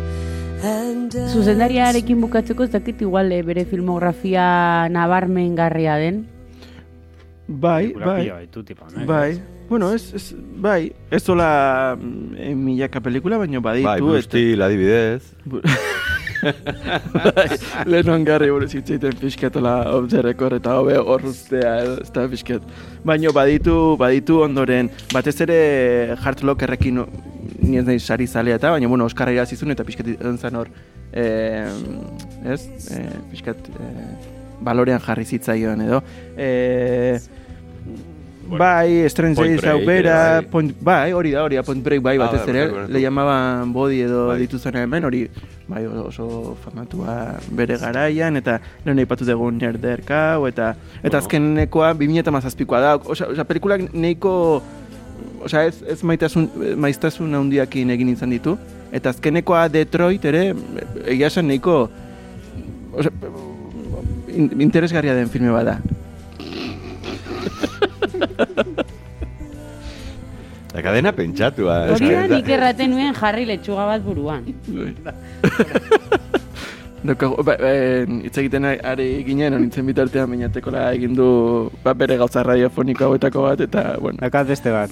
Zuzendariarekin 1.36 2.24
bukatzeko 2.24 2.64
ez 2.64 2.72
dakit 2.72 3.04
igual 3.04 3.28
eh, 3.36 3.44
bere 3.44 3.68
filmografia 3.68 4.88
nabarmengarria 4.88 6.00
den. 6.00 6.37
Bai, 7.48 7.94
bai. 7.94 8.30
baitu, 8.30 8.64
tipo, 8.64 8.86
no? 8.92 9.06
Bai, 9.06 9.42
bueno, 9.70 9.94
ez, 9.94 10.14
ez, 10.14 10.36
bai, 10.36 10.92
ez 11.10 11.24
zola 11.24 11.96
mm, 11.96 12.36
eh, 12.36 12.56
milaka 12.56 13.00
pelikula, 13.00 13.38
baina 13.38 13.62
baditu. 13.64 13.88
Bai, 13.88 14.02
Bruce 14.02 14.24
Steel 14.24 14.62
adibidez. 14.62 15.32
bai, 17.14 17.48
Lehenon 17.88 18.26
garri 18.28 18.50
buruz 18.52 18.74
hitz 18.76 18.90
egiten 18.90 19.16
pixkatola 19.22 19.78
record 20.22 20.60
eta 20.60 20.76
hobe 20.82 20.98
horruztea 21.00 21.74
edo, 21.86 21.96
ez 22.04 22.12
da 22.12 22.28
pixkat. 22.28 22.68
Baina 23.08 23.32
baditu, 23.32 23.96
baditu 23.98 24.42
ondoren, 24.44 24.92
batez 25.14 25.40
ere 25.48 26.16
Hard 26.20 26.44
Lockerrekin 26.44 27.00
ni 27.62 27.78
ez 27.78 27.86
nahi 27.88 28.00
sari 28.00 28.28
zalea 28.28 28.60
eta, 28.60 28.72
baina 28.76 28.88
bueno, 28.92 29.06
Oskarra 29.06 29.32
irazizun 29.32 29.72
eta 29.72 29.88
pixkat 29.88 30.18
zen 30.36 30.56
hor, 30.60 30.68
eh, 31.14 31.72
ez, 32.44 32.62
eh, 32.92 33.10
pixkat 33.32 33.72
eh, 33.72 34.08
balorean 34.62 35.00
jarri 35.00 35.26
zitzaion 35.26 35.82
edo. 35.88 36.04
Eh, 36.36 37.20
bai, 38.48 39.10
Strange 39.10 39.36
Days 39.42 39.64
ere, 39.64 39.74
bai. 39.86 40.74
bai, 40.80 41.12
hori 41.12 41.32
da, 41.32 41.44
hori 41.44 41.56
da, 41.58 41.64
Point 41.64 41.84
Break 41.84 42.02
bai 42.02 42.16
Ah, 42.16 42.26
batez 42.26 42.46
bai, 42.46 42.50
ere, 42.56 42.70
bai, 42.72 42.86
le 42.88 43.02
llamaban 43.02 43.74
Body 43.74 44.02
edo 44.06 44.28
Bai. 44.30 44.40
dituzten 44.40 44.76
hemen, 44.76 45.04
hori 45.04 45.28
bai 45.68 45.86
oso 45.86 46.56
famatua 46.64 47.36
bere 47.52 47.78
garaian, 47.78 48.38
eta 48.40 48.60
lehen 48.86 49.00
aipatu 49.04 49.26
dugu 49.28 49.52
nerderkau, 49.52 50.48
eta 50.48 50.76
eta 51.04 51.10
Bueno. 51.10 51.18
azkenekoa 51.18 51.94
2017koa 51.94 52.80
da, 52.80 52.96
osea, 52.96 53.28
osea 53.36 53.44
pelikulak 53.44 53.90
nahiko 53.94 54.64
osea, 55.44 55.66
ez, 55.68 55.84
ez 55.84 56.04
maitasun, 56.04 56.48
maiztasun 56.78 57.36
handiakin 57.36 57.90
egin 57.90 58.10
izan 58.16 58.30
ditu, 58.32 58.58
eta 58.96 59.10
azkenekoa 59.10 59.68
Detroit 59.68 60.24
ere, 60.26 60.54
egia 61.06 61.28
esan 61.28 61.48
nahiko, 61.52 61.90
osea, 62.94 63.12
in, 64.32 64.54
interesgarria 64.62 65.14
den 65.20 65.28
filme 65.28 65.52
bada. 65.52 65.82
La 70.74 70.82
cadena 70.84 71.12
pentsatua. 71.16 71.78
Hori 71.96 72.10
da 72.12 72.26
nik 72.30 72.50
erraten 72.54 72.92
nuen 72.92 73.14
jarri 73.18 73.46
letxuga 73.50 73.86
bat 73.90 74.04
buruan. 74.06 74.44
Daukagu, 77.08 77.44
ba, 77.46 77.54
eh, 77.62 78.04
hitz 78.26 78.36
egiten 78.42 78.66
ari- 78.68 79.24
ginen, 79.24 79.54
nintzen 79.62 79.86
bitartean 79.88 80.30
bainatekola 80.34 80.90
egin 80.98 81.14
du 81.16 81.70
ba, 81.84 81.94
bere 81.94 82.18
gauza 82.18 82.44
radiofoniko 82.44 83.06
hauetako 83.06 83.44
bat, 83.48 83.62
eta, 83.62 83.84
bueno, 84.02 84.18
Dakat 84.22 84.48
beste 84.50 84.72
bat. 84.74 84.92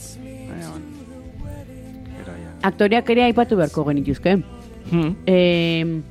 Aktoriak 2.66 3.10
ere 3.14 3.24
aipatu 3.28 3.58
beharko 3.60 3.84
genituzke. 3.86 4.38
hmm, 4.92 5.12
E, 5.28 6.02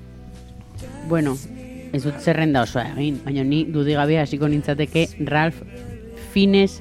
bueno, 1.08 1.36
ez 1.92 2.02
dut 2.04 2.18
zerrenda 2.20 2.62
osoa 2.62 2.84
egin, 2.98 3.20
baina 3.24 3.42
ni 3.44 3.64
dudigabe 3.64 4.18
hasiko 4.20 4.48
nintzateke 4.48 5.08
Ralph 5.26 5.62
Fiennes 6.32 6.80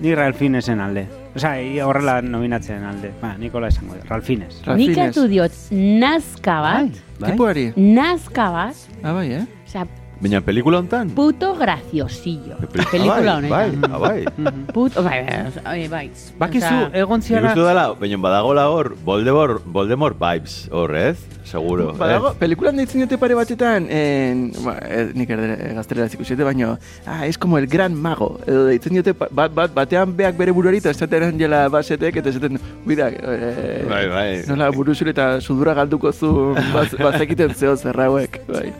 Ni 0.00 0.14
Ralfinesen 0.14 0.80
alde. 0.80 1.06
Osa, 1.34 1.56
horrela 1.84 2.20
nominatzen 2.22 2.84
alde. 2.86 3.10
Ba, 3.20 3.32
Nikola 3.38 3.68
esango 3.72 3.94
dut. 3.96 4.04
Ralfines. 4.08 4.60
Nik 4.60 4.66
Ralfines. 4.68 4.98
hartu 4.98 5.24
diot 5.28 5.52
nazka 5.72 6.60
bat, 6.62 7.00
Bai? 7.18 7.30
tipuari. 7.32 7.72
nazka 7.76 8.50
bat, 8.54 8.76
Ah, 9.02 9.12
bai, 9.12 9.32
eh? 9.32 9.44
osea, 9.66 9.86
Baina 10.20 10.40
pelikula 10.42 10.78
hontan? 10.82 11.10
puto 11.14 11.54
graciosillo. 11.54 12.56
Pe- 12.72 12.82
Pelikula 12.90 13.38
ah, 13.38 13.40
bai, 13.48 13.68
honetan. 13.70 13.80
Bai, 13.80 13.90
ah, 13.92 13.98
bai. 14.02 14.24
Puto, 14.74 15.02
bai, 15.06 15.18
bai, 15.62 15.88
bai. 15.88 16.10
Bakizu, 16.40 16.74
egon 16.92 17.22
ziara... 17.22 17.52
uste 17.52 17.62
dela, 17.62 17.84
baina 18.00 18.16
badagola 18.18 18.64
hor, 18.68 18.96
Voldemort, 19.04 19.62
Voldemort 19.64 20.18
vibes, 20.18 20.56
hor, 20.74 20.94
ez? 20.98 21.18
Seguro, 21.48 21.92
Badago, 21.96 22.32
ez? 22.32 22.36
pelikulan 22.42 22.76
deitzen 22.76 23.00
dute 23.04 23.16
pare 23.16 23.36
batetan, 23.38 23.86
en, 23.88 24.42
ba, 24.64 24.74
eh, 24.84 25.06
nik 25.16 25.30
erdere 25.30 25.70
gaztelera 25.78 26.10
ikusiete, 26.12 26.42
baina, 26.44 26.74
ah, 27.06 27.22
es 27.26 27.38
como 27.38 27.56
el 27.56 27.66
gran 27.70 27.94
mago, 27.94 28.40
edo 28.44 28.66
deitzen 28.66 28.98
dute, 28.98 29.14
bat, 29.14 29.54
bat, 29.54 29.72
batean 29.72 30.16
beak 30.18 30.36
bere 30.36 30.52
buruari, 30.52 30.82
eta 30.82 30.90
esaten 30.90 31.38
jela 31.40 31.62
basetek, 31.72 32.18
eta 32.20 32.34
esaten, 32.34 32.58
bida, 32.84 33.08
eh, 33.14 33.86
Bai, 33.88 34.04
bai. 34.12 34.28
nola 34.50 34.68
buruzure 34.74 35.14
eta 35.14 35.40
sudura 35.40 35.72
galduko 35.78 36.12
zu, 36.12 36.34
baz, 36.74 36.90
bazekiten 36.98 37.54
zeo 37.54 37.76
zerrauek, 37.78 38.42
bai. 38.50 38.74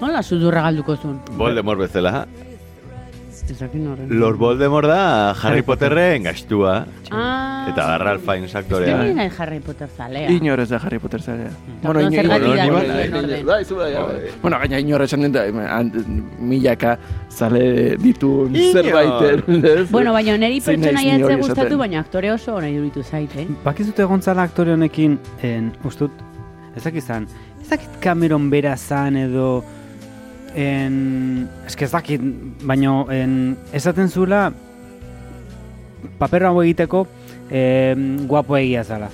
Nola 0.00 0.22
sudurra 0.22 0.62
galduko 0.68 0.96
zuen? 0.96 1.20
Voldemort 1.38 1.80
bezala. 1.80 2.26
Lord 4.08 4.38
Voldemort 4.38 4.88
da 4.90 5.30
Harry 5.30 5.62
Potterren 5.62 6.24
gastua. 6.24 6.84
Ah, 7.12 7.68
Eta 7.70 7.84
da 7.86 7.98
Ralph 7.98 8.24
Fiennes 8.24 8.54
aktorea. 8.58 8.96
Ni 9.04 9.14
nahi 9.14 9.30
Harry 9.38 9.60
Potter 9.60 9.88
zalea. 9.96 10.30
Inor 10.32 10.60
ez 10.60 10.68
da 10.70 10.80
Harry 10.82 10.98
Potter 10.98 11.20
da 11.22 11.36
bai, 11.82 12.04
orden? 12.06 13.46
bai, 13.46 13.64
zu 13.64 13.76
bai, 13.76 13.92
bai. 13.94 14.32
Bueno, 14.42 14.58
gaina 14.58 14.80
inor 14.80 15.02
esan 15.02 15.22
den 15.22 15.32
da, 15.32 15.44
milaka 16.40 16.98
zale 17.30 17.96
ditu 18.02 18.48
Inor. 18.48 18.72
zerbaiten. 18.72 19.64
ez? 19.76 19.90
Bueno, 19.90 20.12
baina 20.12 20.36
ni 20.36 20.58
hori 20.58 21.10
etze 21.14 21.36
gustatu, 21.36 21.78
baina 21.78 22.00
aktore 22.00 22.32
oso 22.32 22.56
ona 22.56 22.68
iruditu 22.68 23.04
zait, 23.04 23.30
eh? 23.36 23.46
Bakizute 23.64 24.02
egon 24.02 24.22
zala 24.22 24.42
aktore 24.42 24.72
honekin, 24.74 25.18
en, 25.42 25.70
ustut, 25.84 26.10
ezak 26.76 26.94
izan, 26.98 27.28
ezakit 27.62 28.00
Cameron 28.02 28.50
bera 28.50 28.76
zan 28.76 29.16
edo, 29.16 29.62
en, 30.56 31.48
eske 31.68 31.84
ez 31.84 31.92
dakit, 31.92 32.22
baino, 32.64 33.04
en, 33.12 33.56
esaten 33.76 34.08
zula, 34.08 34.48
paper 36.18 36.48
hau 36.48 36.56
egiteko, 36.62 37.04
eh, 37.50 37.94
guapo 38.26 38.56
egia 38.56 38.84
zala. 38.84 39.10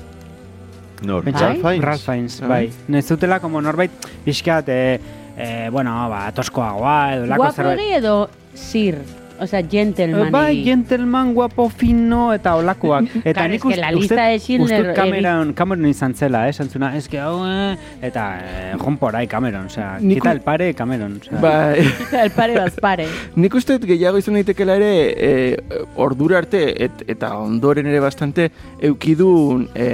Nor, 1.02 1.24
Ralph 1.26 1.60
Fiennes? 1.60 1.82
Ralph 1.82 2.04
Fiennes, 2.04 2.40
Bai. 2.40 2.48
bai. 2.48 2.70
Nezutela, 2.94 3.40
como 3.40 3.60
norbait, 3.60 3.90
pixkat, 4.24 4.68
eh, 4.68 5.00
eh, 5.36 5.68
bueno, 5.72 5.96
ba, 6.08 6.28
toskoagoa, 6.32 7.16
edo 7.16 7.26
lako 7.26 7.50
zerbait. 7.50 7.76
Guapoegi 7.76 7.98
edo 7.98 8.30
sir, 8.54 9.00
osea, 9.42 9.62
gentleman. 9.68 10.30
Bai, 10.32 10.62
gentleman, 10.64 11.34
guapo, 11.34 11.68
fino, 11.68 12.32
eta 12.32 12.54
olakoak. 12.56 13.08
Eta 13.24 13.32
Claro, 13.40 13.48
nik 13.52 13.58
es 13.58 13.62
que 13.62 13.68
ust- 13.74 13.80
la 13.80 13.90
lista 13.92 14.26
de 14.26 14.38
Schindler 14.38 14.94
Cameron, 14.94 15.52
Cameron 15.52 15.86
izan 15.86 16.14
zela, 16.14 16.48
eh, 16.48 16.52
santzuna, 16.52 16.96
es 16.96 17.08
que 17.08 17.18
hau, 17.20 17.42
eh, 17.46 17.76
eta 18.00 18.40
eh, 18.42 18.74
jon 18.78 18.96
por 18.98 19.16
ahí 19.16 19.26
Cameron, 19.26 19.66
osea, 19.66 19.98
Nik 20.00 20.18
kita 20.18 20.32
el 20.32 20.40
pare 20.40 20.72
Cameron, 20.74 21.18
osea. 21.20 21.38
Bai, 21.40 21.86
El 22.24 22.30
pare 22.30 22.58
bazpare. 22.58 23.06
nik 23.36 23.54
uste 23.54 23.78
gehiago 23.78 24.18
izan 24.18 24.34
daitekela 24.34 24.76
ere 24.76 24.92
e, 25.16 25.56
ordura 25.96 26.38
arte 26.38 26.62
et, 26.84 27.04
eta 27.08 27.34
ondoren 27.38 27.86
ere 27.86 28.00
bastante 28.00 28.50
eukidun 28.80 29.68
e, 29.74 29.86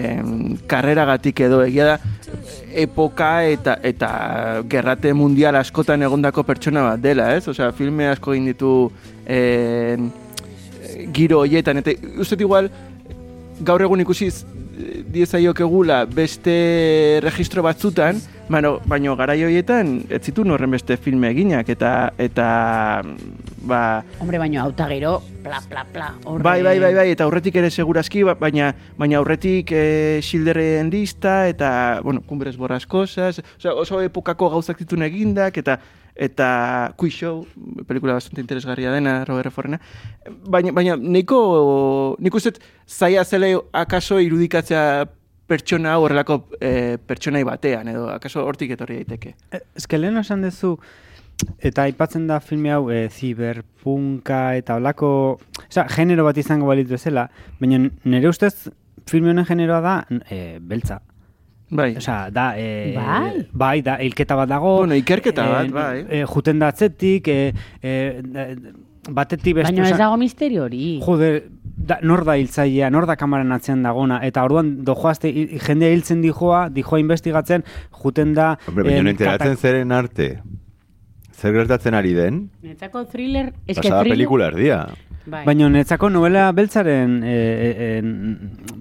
karreragatik 0.66 1.40
edo 1.46 1.62
egia 1.64 1.84
da 1.94 1.98
epoka 2.78 3.44
eta 3.48 3.78
eta 3.82 4.08
gerrate 4.70 5.12
mundial 5.16 5.56
askotan 5.56 6.02
egondako 6.04 6.44
pertsona 6.44 6.82
bat 6.90 7.00
dela, 7.00 7.30
ez? 7.36 7.46
Osea, 7.48 7.70
filme 7.72 8.06
asko 8.10 8.34
egin 8.34 8.50
ditu 8.52 8.72
e, 9.28 9.96
giro 11.12 11.42
hoietan 11.44 11.82
eta 11.82 11.92
uste 12.18 12.40
igual 12.40 12.70
gaur 13.60 13.82
egun 13.82 14.00
ikusiz 14.00 14.44
diezaiok 15.08 15.60
egula 15.64 16.04
beste 16.06 17.18
registro 17.24 17.64
batzutan, 17.66 18.20
baino, 18.48 18.76
baino 18.86 19.16
garai 19.18 19.40
horietan 19.42 20.04
ez 20.08 20.20
zituen 20.28 20.52
horren 20.54 20.70
beste 20.70 20.96
filme 20.96 21.32
eginak 21.32 21.68
eta 21.74 22.12
eta 22.18 22.48
ba, 23.68 23.80
Hombre, 24.20 24.38
baino 24.38 24.62
auta 24.62 24.86
gero, 24.88 25.18
pla, 25.42 25.60
pla, 25.68 25.84
pla. 25.92 26.12
Horre... 26.24 26.42
bai, 26.46 26.62
bai, 26.62 26.78
bai, 26.78 26.92
bai, 26.94 27.08
eta 27.10 27.26
aurretik 27.26 27.58
ere 27.60 27.70
segurazki, 27.70 28.22
ba- 28.28 28.36
baina 28.38 28.70
baina 28.96 29.18
aurretik 29.18 29.72
e, 29.74 30.20
Schilderren 30.22 30.90
lista 30.94 31.48
eta, 31.48 32.00
bueno, 32.04 32.22
Cumbres 32.22 32.56
Borrascosas, 32.56 33.42
osea, 33.58 33.74
oso 33.74 34.00
epokako 34.00 34.50
gauzak 34.54 34.78
zituen 34.78 35.02
egindak 35.10 35.58
eta 35.58 35.80
eta 36.18 36.92
Quiz 36.96 37.14
Show, 37.14 37.46
pelikula 37.86 38.14
bastante 38.18 38.40
interesgarria 38.40 38.92
dena, 38.92 39.24
Robert 39.24 39.54
Forrena. 39.54 39.78
Baina, 40.50 40.72
baina 40.74 40.96
niko, 40.98 42.16
nik 42.18 42.34
uste 42.34 42.56
zaila 42.86 43.24
zele 43.24 43.54
akaso 43.72 44.18
irudikatzea 44.20 45.06
pertsona 45.48 45.94
hau 45.94 46.02
horrelako 46.04 46.40
e, 46.60 46.98
pertsonai 46.98 47.44
batean, 47.46 47.88
edo 47.94 48.08
akaso 48.12 48.42
hortik 48.44 48.74
etorri 48.74 48.98
daiteke. 49.00 49.36
Eh, 49.54 49.62
Eske 49.78 50.00
lehen 50.00 50.18
esan 50.20 50.42
duzu, 50.44 50.74
eta 51.64 51.86
aipatzen 51.86 52.26
da 52.28 52.40
filme 52.44 52.74
hau 52.74 52.90
e, 52.92 53.06
ziberpunka 53.08 54.42
eta 54.58 54.76
olako, 54.82 55.10
oza, 55.68 55.86
genero 55.94 56.26
bat 56.26 56.42
izango 56.42 56.68
balitu 56.68 56.98
ezela, 56.98 57.28
baina 57.62 57.86
nire 58.04 58.28
ustez 58.28 58.68
filme 59.08 59.32
honen 59.32 59.46
generoa 59.48 59.80
da 59.80 59.94
e, 60.28 60.58
beltza. 60.60 61.00
Bai. 61.70 61.96
Osea, 62.00 62.30
da, 62.32 62.54
e, 62.56 62.94
Bai? 62.96 63.46
bai, 63.52 63.82
da, 63.84 63.98
hilketa 64.00 64.36
bat 64.38 64.48
dago. 64.48 64.78
Bueno, 64.78 64.96
ikerketa 64.96 65.44
bat, 65.50 65.70
bai. 65.70 66.04
E, 66.08 66.22
juten 66.24 66.58
da 66.62 66.70
atzetik, 66.72 67.28
e, 67.28 67.52
e, 67.82 68.56
batetik 69.10 69.58
beste. 69.58 69.72
Baina 69.74 69.90
ez 69.90 69.98
dago 69.98 70.16
misterio 70.16 70.64
hori. 70.64 70.98
Jode, 71.04 71.30
da, 71.62 71.98
nor 72.02 72.24
da 72.24 72.36
hiltzailea, 72.40 72.88
nor 72.90 73.06
da 73.08 73.16
kameran 73.20 73.52
atzean 73.52 73.82
dagona, 73.84 74.20
eta 74.26 74.44
orduan 74.48 74.78
dojoazte, 74.84 75.30
jendea 75.66 75.92
hiltzen 75.92 76.22
dijoa, 76.24 76.68
dijoa 76.72 77.00
investigatzen, 77.04 77.64
juten 78.02 78.32
da... 78.36 78.54
Hombre, 78.66 78.88
baina 78.88 79.02
no 79.04 79.12
enteratzen 79.12 79.52
katak- 79.54 79.60
zeren 79.60 79.92
arte. 79.92 80.30
Zer 81.38 81.52
gertatzen 81.54 81.94
ari 81.94 82.16
den, 82.16 82.40
Netzako 82.66 83.04
thriller, 83.12 83.52
pasada 83.68 84.00
thriller... 84.00 84.08
pelikula 84.16 84.48
erdia. 84.50 84.80
Bai. 85.28 85.44
Baina 85.44 85.68
netzako 85.68 86.08
novela 86.10 86.46
beltzaren 86.56 87.18
e, 87.22 87.32
e, 87.36 87.68
e, 87.86 88.02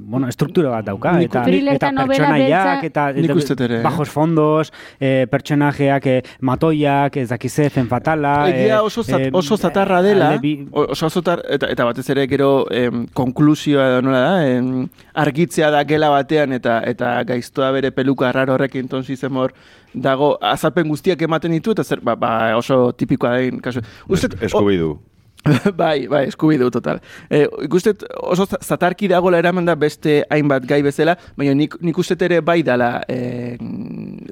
bueno, 0.07 0.29
estruktura 0.31 0.69
bat 0.69 0.85
dauka. 0.87 1.11
Nik- 1.17 1.25
eta, 1.27 1.41
eta 1.43 1.89
pertsonaiak, 2.07 2.37
beltza- 2.39 2.85
eta, 2.87 3.09
eta 3.11 3.63
ere, 3.65 3.79
bajos 3.83 4.09
fondos, 4.09 4.71
e, 4.99 5.27
pertsonajeak, 5.29 6.05
e, 6.07 6.21
matoiak, 6.41 7.17
ez 7.17 7.27
dakize, 7.29 7.69
zen 7.69 7.87
fatala. 7.87 8.35
Egia 8.49 8.81
oso, 8.81 9.03
zat, 9.03 9.19
e, 9.19 9.29
oso 9.33 9.57
zatarra 9.57 10.01
dela, 10.01 10.37
bi- 10.37 10.67
o- 10.71 10.87
oso 10.91 11.09
zatar, 11.09 11.41
eta, 11.49 11.67
eta 11.67 11.85
batez 11.85 12.07
ere 12.09 12.27
gero 12.27 12.65
em, 12.71 13.05
konklusioa 13.13 13.87
edo 13.89 14.01
nola 14.01 14.21
da, 14.21 14.47
em, 14.47 14.87
argitzea 15.13 15.69
da 15.71 15.83
gela 15.83 16.09
batean 16.09 16.53
eta 16.53 16.79
eta 16.85 17.23
gaiztoa 17.23 17.71
bere 17.71 17.91
peluka 17.91 18.31
raro 18.31 18.53
horrekin 18.53 18.87
tonsi 18.87 19.15
zemor 19.17 19.51
dago 19.93 20.37
azalpen 20.41 20.87
guztiak 20.87 21.21
ematen 21.21 21.51
ditu 21.51 21.71
eta 21.71 21.83
zer, 21.83 21.99
ba, 22.01 22.15
ba 22.15 22.55
oso 22.57 22.91
tipikoa 22.93 23.35
da 23.37 23.61
kasu. 23.61 23.81
Uste, 24.07 24.29
Eskubidu. 24.41 24.97
bai, 25.75 26.07
bai, 26.07 26.25
eskubidu 26.27 26.69
total. 26.71 26.99
E, 27.29 27.45
ikustet 27.63 28.03
oso 28.21 28.45
za- 28.45 28.59
zatarki 28.61 29.07
dagoela 29.07 29.39
eraman 29.39 29.65
da 29.65 29.75
beste 29.75 30.23
hainbat 30.29 30.65
gai 30.67 30.81
bezala, 30.83 31.17
baina 31.37 31.53
nik, 31.55 31.77
nik 31.81 31.97
ustet 31.97 32.21
ere 32.21 32.41
bai 32.41 32.63
dala 32.63 33.01
e, 33.07 33.55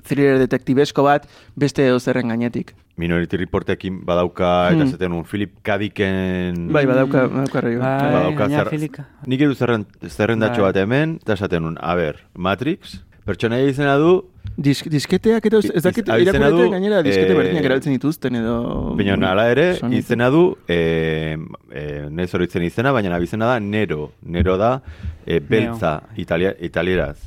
thriller 0.04 0.40
detektibesko 0.44 1.04
bat 1.06 1.28
beste 1.56 1.86
edo 1.88 2.00
zerren 2.00 2.30
gainetik. 2.34 2.74
Minority 2.98 3.38
Reportekin 3.38 4.02
badauka, 4.08 4.70
eta 4.72 4.84
Hmm. 4.86 4.92
zaten 4.92 5.12
un 5.12 5.26
Philip 5.26 5.52
Kadiken... 5.64 6.70
Bai, 6.72 6.86
badauka, 6.86 7.28
badauka 7.28 7.58
arraio. 7.60 7.80
Bai, 7.80 8.12
badauka 8.14 8.48
zer-. 8.48 9.06
Nik 9.28 9.42
edu 9.42 9.56
zerren, 9.56 9.86
zerrendatxo 10.08 10.62
Bai. 10.64 10.70
bat 10.72 10.78
hemen, 10.84 11.18
eta 11.22 11.34
esaten 11.34 11.66
un, 11.66 11.78
a 11.82 11.96
ber, 11.96 12.22
Matrix, 12.36 13.02
pertsonaia 13.26 13.68
izena 13.70 13.98
du, 14.02 14.22
Disk, 14.56 14.88
disketeak 14.88 15.50
edo, 15.50 15.60
ez 15.60 15.82
dakit, 15.84 16.08
du, 16.08 16.70
gainera 16.72 17.02
diskete 17.04 17.34
eh, 17.34 17.36
berdinak 17.36 17.66
erabiltzen 17.68 17.96
dituzten 17.98 18.38
edo... 18.40 18.54
baina 18.96 19.18
hala 19.34 19.50
ere, 19.52 19.66
Sonitu. 19.82 20.00
izena 20.00 20.30
du, 20.32 20.44
e, 20.72 21.36
e, 21.76 21.84
nez 22.10 22.30
horitzen 22.34 22.64
izena, 22.64 22.94
baina 22.96 23.12
abizena 23.18 23.50
da 23.52 23.60
Nero. 23.60 24.14
Nero 24.24 24.56
da 24.58 24.78
e, 25.26 25.42
beltza 25.44 25.98
italia, 26.16 26.54
italieraz. 26.64 27.18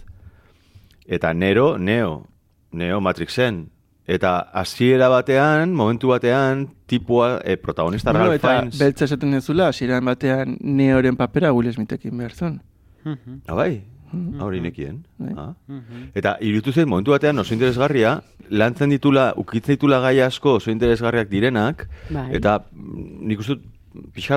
Eta 1.04 1.34
Nero, 1.34 1.76
Neo. 1.76 2.22
Neo 2.72 3.02
Matrixen. 3.04 3.66
Eta 4.08 4.38
hasiera 4.56 5.10
batean, 5.12 5.74
momentu 5.76 6.14
batean, 6.14 6.64
tipua, 6.88 7.42
e, 7.44 7.58
protagonista 7.60 8.12
Bueno, 8.12 8.30
Ralph 8.30 8.40
eta 8.40 8.54
Fiennes. 8.54 8.78
beltza 8.80 9.04
esaten 9.04 9.36
dezula, 9.36 9.68
hasieran 9.68 10.08
batean 10.08 10.56
neoren 10.60 11.16
papera 11.16 11.52
Will 11.52 11.68
Smithekin 11.74 12.16
behar 12.16 12.32
zuen. 12.32 12.62
Mhm. 13.04 13.42
Ah, 13.46 13.68
bai? 14.12 14.40
Hori 14.40 14.60
nekien. 14.60 15.04
Bai. 15.18 15.34
Ah. 15.36 15.52
Eta 16.14 16.36
irutu 16.40 16.72
zen 16.72 16.88
momentu 16.88 17.10
batean 17.12 17.38
oso 17.38 17.54
interesgarria, 17.54 18.20
lantzen 18.50 18.90
ditula, 18.90 19.32
ukitzen 19.36 19.76
ditula 19.76 20.00
gai 20.00 20.20
asko 20.20 20.54
oso 20.58 20.70
interesgarriak 20.70 21.28
direnak, 21.28 21.88
Bai. 22.10 22.30
eta 22.36 22.58
mm, 22.72 23.26
nik 23.28 23.40
uste 23.40 23.58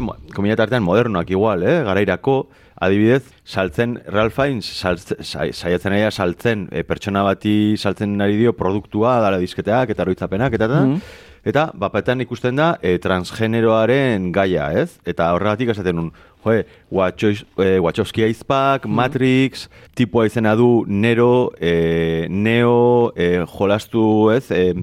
mo- 0.02 0.16
komila 0.34 0.56
tartean 0.56 0.84
modernoak 0.84 1.30
igual, 1.30 1.64
eh? 1.64 1.84
garairako, 1.84 2.50
adibidez, 2.82 3.24
saltzen, 3.46 4.00
Ralph 4.08 4.34
Fiennes, 4.34 4.66
saiatzen 4.66 5.94
aia 5.94 6.10
saltzen, 6.12 6.68
e, 6.72 6.82
pertsona 6.84 7.22
bati 7.24 7.76
saltzen 7.78 8.20
ari 8.22 8.38
dio 8.40 8.54
produktua, 8.58 9.20
dala 9.22 9.38
disketeak, 9.38 9.90
eta 9.94 10.04
roitzapenak, 10.08 10.54
eta 10.54 10.66
eta, 10.66 10.82
Mhm. 10.86 11.02
Eta, 11.44 11.72
bapetan 11.74 12.22
ikusten 12.22 12.56
da, 12.56 12.78
e, 12.84 13.00
transgeneroaren 13.00 14.32
gaia, 14.32 14.72
ez? 14.78 15.00
Eta 15.06 15.32
horregatik 15.34 15.70
esaten 15.74 15.96
nun, 15.96 16.12
joe, 16.44 17.36
e, 17.58 17.80
Wachowski 17.80 18.24
aizpak, 18.24 18.86
Matrix, 18.86 19.70
tipua 19.96 20.26
izena 20.26 20.56
du 20.56 20.84
Nero, 20.88 21.52
e, 21.60 22.28
Neo, 22.30 23.14
e, 23.16 23.46
jolastu, 23.46 24.32
ez? 24.32 24.52
E, 24.52 24.74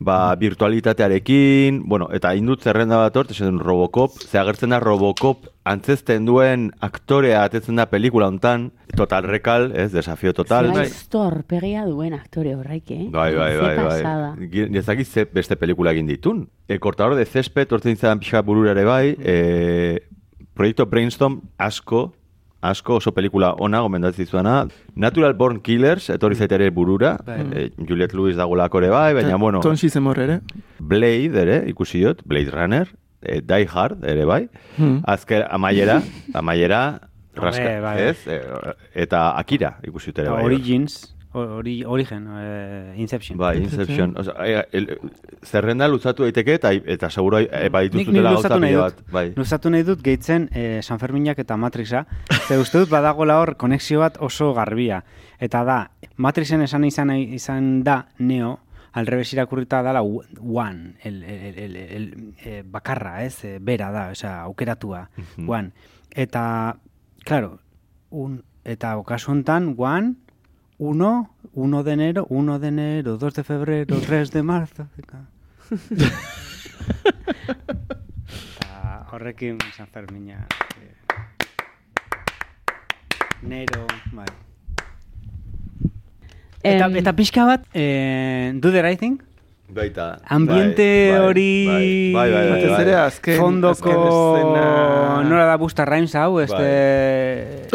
ba, 0.00 0.34
virtualitatearekin, 0.34 1.82
bueno, 1.86 2.08
eta 2.16 2.32
indut 2.34 2.64
zerrenda 2.64 2.96
bat 2.96 3.16
hort, 3.20 3.30
esaten 3.34 3.60
Robocop, 3.60 4.16
ze 4.24 4.38
agertzen 4.40 4.72
da 4.72 4.80
Robocop 4.80 5.50
antzesten 5.68 6.24
duen 6.24 6.70
aktorea 6.80 7.44
atetzen 7.44 7.76
da 7.76 7.86
pelikula 7.90 8.30
hontan, 8.32 8.70
Total 8.96 9.28
Recall, 9.28 9.70
ez? 9.76 9.90
Desafio 9.92 10.32
total. 10.34 10.72
Bai, 10.74 10.88
pegia 11.46 11.84
duen 11.86 12.16
aktore 12.16 12.56
horreik, 12.56 12.90
eh? 12.90 13.04
Bai, 13.12 13.34
bai, 13.36 13.52
bai, 13.60 13.76
bai. 14.02 14.64
Nezakiz 14.72 15.06
ze 15.12 15.26
beste 15.30 15.56
pelikula 15.60 15.92
egin 15.92 16.08
ditun. 16.08 16.48
El 16.66 16.80
cortador 16.80 17.14
de 17.14 17.26
césped, 17.26 17.70
orten 17.72 17.92
izan 17.92 18.24
pixka 18.24 18.42
burura 18.42 18.72
ere 18.72 18.84
bai, 18.88 19.14
e, 19.20 20.00
proiektu 20.60 20.84
Brainstorm 20.90 21.38
asko, 21.58 22.10
asko 22.60 22.98
oso 23.00 23.12
pelikula 23.16 23.54
ona 23.64 23.80
gomendatzen 23.80 24.26
dizuana. 24.26 24.66
Natural 25.00 25.32
Born 25.38 25.60
Killers, 25.64 26.10
etorri 26.12 26.36
zaite 26.36 26.58
ere 26.58 26.68
burura, 26.70 27.14
e, 27.26 27.70
Juliette 27.88 28.16
Lewis 28.18 28.36
dagolako 28.36 28.82
ere 28.82 28.90
bai, 28.92 29.14
baina 29.16 29.38
bueno, 29.40 29.62
Tonsi 29.64 29.88
zemor 29.88 30.20
ere. 30.20 30.40
Blade 30.80 31.40
ere, 31.46 31.62
ikusi 31.72 32.02
dut, 32.04 32.20
Blade 32.28 32.52
Runner, 32.52 32.90
e, 33.22 33.40
Die 33.40 33.66
Hard 33.72 34.04
ere 34.04 34.26
bai, 34.28 34.42
Hmm. 34.76 35.00
azker 35.08 35.46
amaiera, 35.50 36.02
amaiera, 36.34 36.82
raska, 37.34 37.64
Bai, 37.64 37.80
bai. 37.80 37.96
ez? 38.10 38.26
E, 38.28 38.40
eta 39.06 39.30
Akira 39.40 39.78
ikusi 39.86 40.12
dut 40.12 40.18
ere 40.26 40.30
bai. 40.34 40.44
Origins, 40.44 41.14
ori, 41.32 41.84
Origen, 41.84 42.26
eh, 42.38 42.94
Inception. 42.96 43.38
Bai, 43.38 43.58
Inception. 43.58 44.14
O 44.18 44.24
sea, 44.24 44.34
eh, 44.44 44.66
el, 44.72 44.98
zerrenda 45.42 45.88
luzatu 45.88 46.24
daiteke 46.24 46.54
eta 46.54 46.72
eta 46.72 47.10
seguro 47.10 47.38
eh, 47.38 47.48
Nik, 47.48 47.62
nik 47.62 47.72
badituzutela 47.72 48.32
gauza 48.32 48.48
nahi 48.48 48.60
pila 48.60 48.70
dut, 48.70 48.96
bat. 49.04 49.12
Bai. 49.12 49.26
luzatu 49.36 49.70
nahi 49.70 49.82
dut 49.82 50.02
gehitzen 50.02 50.48
eh, 50.52 50.80
San 50.82 50.98
Ferminak 50.98 51.38
eta 51.38 51.56
Matrixa, 51.56 52.06
ze 52.46 52.58
uste 52.58 52.78
dut 52.78 52.90
badagola 52.90 53.38
hor 53.40 53.56
konexio 53.56 54.00
bat 54.00 54.18
oso 54.20 54.52
garbia. 54.54 55.04
Eta 55.38 55.62
da, 55.64 55.78
Matrixen 56.16 56.62
esan 56.62 56.84
izan, 56.84 57.14
izan 57.16 57.82
da 57.84 58.06
Neo, 58.18 58.58
al 58.92 59.06
revés 59.06 59.32
irakurrita 59.32 59.82
dala 59.82 60.02
one, 60.02 60.94
el, 61.02 61.22
el, 61.22 61.54
el, 61.54 61.58
el, 61.58 61.76
el, 61.76 62.34
eh, 62.44 62.62
bakarra, 62.66 63.24
ez, 63.24 63.44
eh, 63.44 63.58
bera 63.60 63.90
da, 63.90 64.08
osea, 64.10 64.42
aukeratua, 64.42 65.08
one. 65.46 65.72
Eta, 66.10 66.76
claro, 67.24 67.60
un, 68.10 68.42
eta 68.64 68.96
okasuntan, 68.98 69.74
one, 69.78 70.16
uno, 70.80 71.28
uno 71.52 71.82
de 71.84 71.92
enero, 71.92 72.26
uno 72.30 72.58
de 72.58 72.68
enero, 72.68 73.18
dos 73.18 73.34
de 73.34 73.44
febrero, 73.44 74.00
tres 74.00 74.30
de 74.32 74.42
marzo. 74.42 74.86
eta 74.96 75.26
horrekin 79.12 79.58
San 79.76 79.86
Fermina. 79.88 80.46
eh, 80.80 80.94
Nero, 83.42 83.86
bai. 84.12 84.26
Eta, 86.62 86.86
Em, 86.86 86.96
eta 87.00 87.12
pixka 87.16 87.44
bat, 87.44 87.64
eh, 87.72 88.52
do 88.56 88.70
the 88.72 88.82
right 88.82 88.98
thing? 89.00 89.18
Baita. 89.68 90.18
Ambiente 90.28 91.10
bai, 91.12 91.18
bai, 91.20 91.28
hori- 91.28 92.12
Bai, 92.14 92.30
bai, 92.32 92.48
bai. 92.50 92.66
Bai. 92.68 92.82
ere, 92.82 92.94
azken, 92.96 93.38
Fondoko 93.38 93.72
azken 93.72 94.00
escena... 94.08 95.22
nola 95.28 95.44
da 95.46 95.56
Busta 95.56 95.84
Rhymes 95.84 96.14
hau, 96.16 96.40
este... 96.40 96.56
eh, 96.58 97.68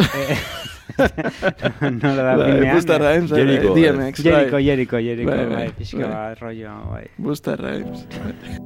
nola 2.02 2.22
da 2.22 2.36
Bai, 2.36 2.52
filmean? 2.52 2.76
Busta 2.76 2.98
Rhymes, 2.98 3.30
bai, 3.30 3.40
Jericho, 3.40 3.74
DMX, 3.74 4.22
Jericho, 4.22 4.56
bai. 4.56 4.64
Jericho, 4.64 4.98
Jericho, 4.98 5.30
Bai, 5.30 5.46
bai, 5.46 5.68
pixka 5.78 5.98
bai. 5.98 6.10
bat, 6.14 6.38
rollo, 6.40 6.74
bai. 6.90 7.06
Busta 7.18 7.56
Rhymes. 7.56 8.06
bai. 8.22 8.58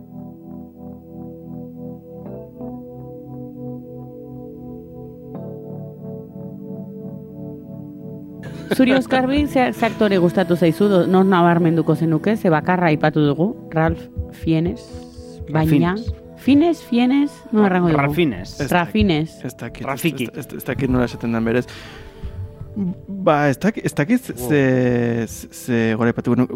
Zuri 8.76 8.93
Oskarbi, 8.95 9.47
ze, 9.47 9.72
ze 9.72 9.87
aktore 9.87 10.18
gustatu 10.18 10.57
zaizu, 10.57 10.89
do- 10.89 11.07
nor 11.07 11.24
nabarmenduko 11.26 11.95
zenuke, 11.95 12.37
ze 12.37 12.51
bakarra 12.51 12.87
aipatu 12.87 13.20
dugu, 13.26 13.49
Ralph 13.70 14.01
Fiennes, 14.33 14.81
baina... 15.53 15.95
Fiennes. 15.97 16.14
Fines, 16.41 16.78
Fiennes, 16.89 17.31
no 17.53 17.66
errango 17.66 17.91
dugu. 17.91 17.99
Ralfines. 18.01 18.55
Ez 18.64 18.70
Rafines. 18.72 19.35
Ez 19.45 19.53
dakit. 19.61 19.85
Rafiki. 19.85 20.24
Ez 20.41 20.64
dakit 20.64 20.89
nola 20.89 21.05
esaten 21.05 21.35
den 21.37 21.45
berez. 21.45 21.66
Ba, 22.75 23.49
ez 23.49 23.59
dakit, 23.59 23.85
ez 23.85 23.93
dakit 23.95 24.31
ze, 24.37 25.27
ze 25.27 25.95
gora 25.99 26.12
ipatuko. 26.12 26.47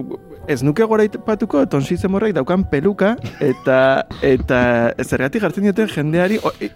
Ez 0.46 0.62
nuke 0.62 0.86
gora 0.86 1.04
ipatuko 1.04 1.64
tonsi 1.66 1.96
zemorrek 1.96 2.36
daukan 2.36 2.64
peluka, 2.70 3.14
eta, 3.42 3.78
eta 4.22 4.60
zergatik 5.02 5.42
jartzen 5.42 5.66
dioten 5.66 5.90
jendeari, 5.90 6.38
o, 6.42 6.52
e, 6.60 6.70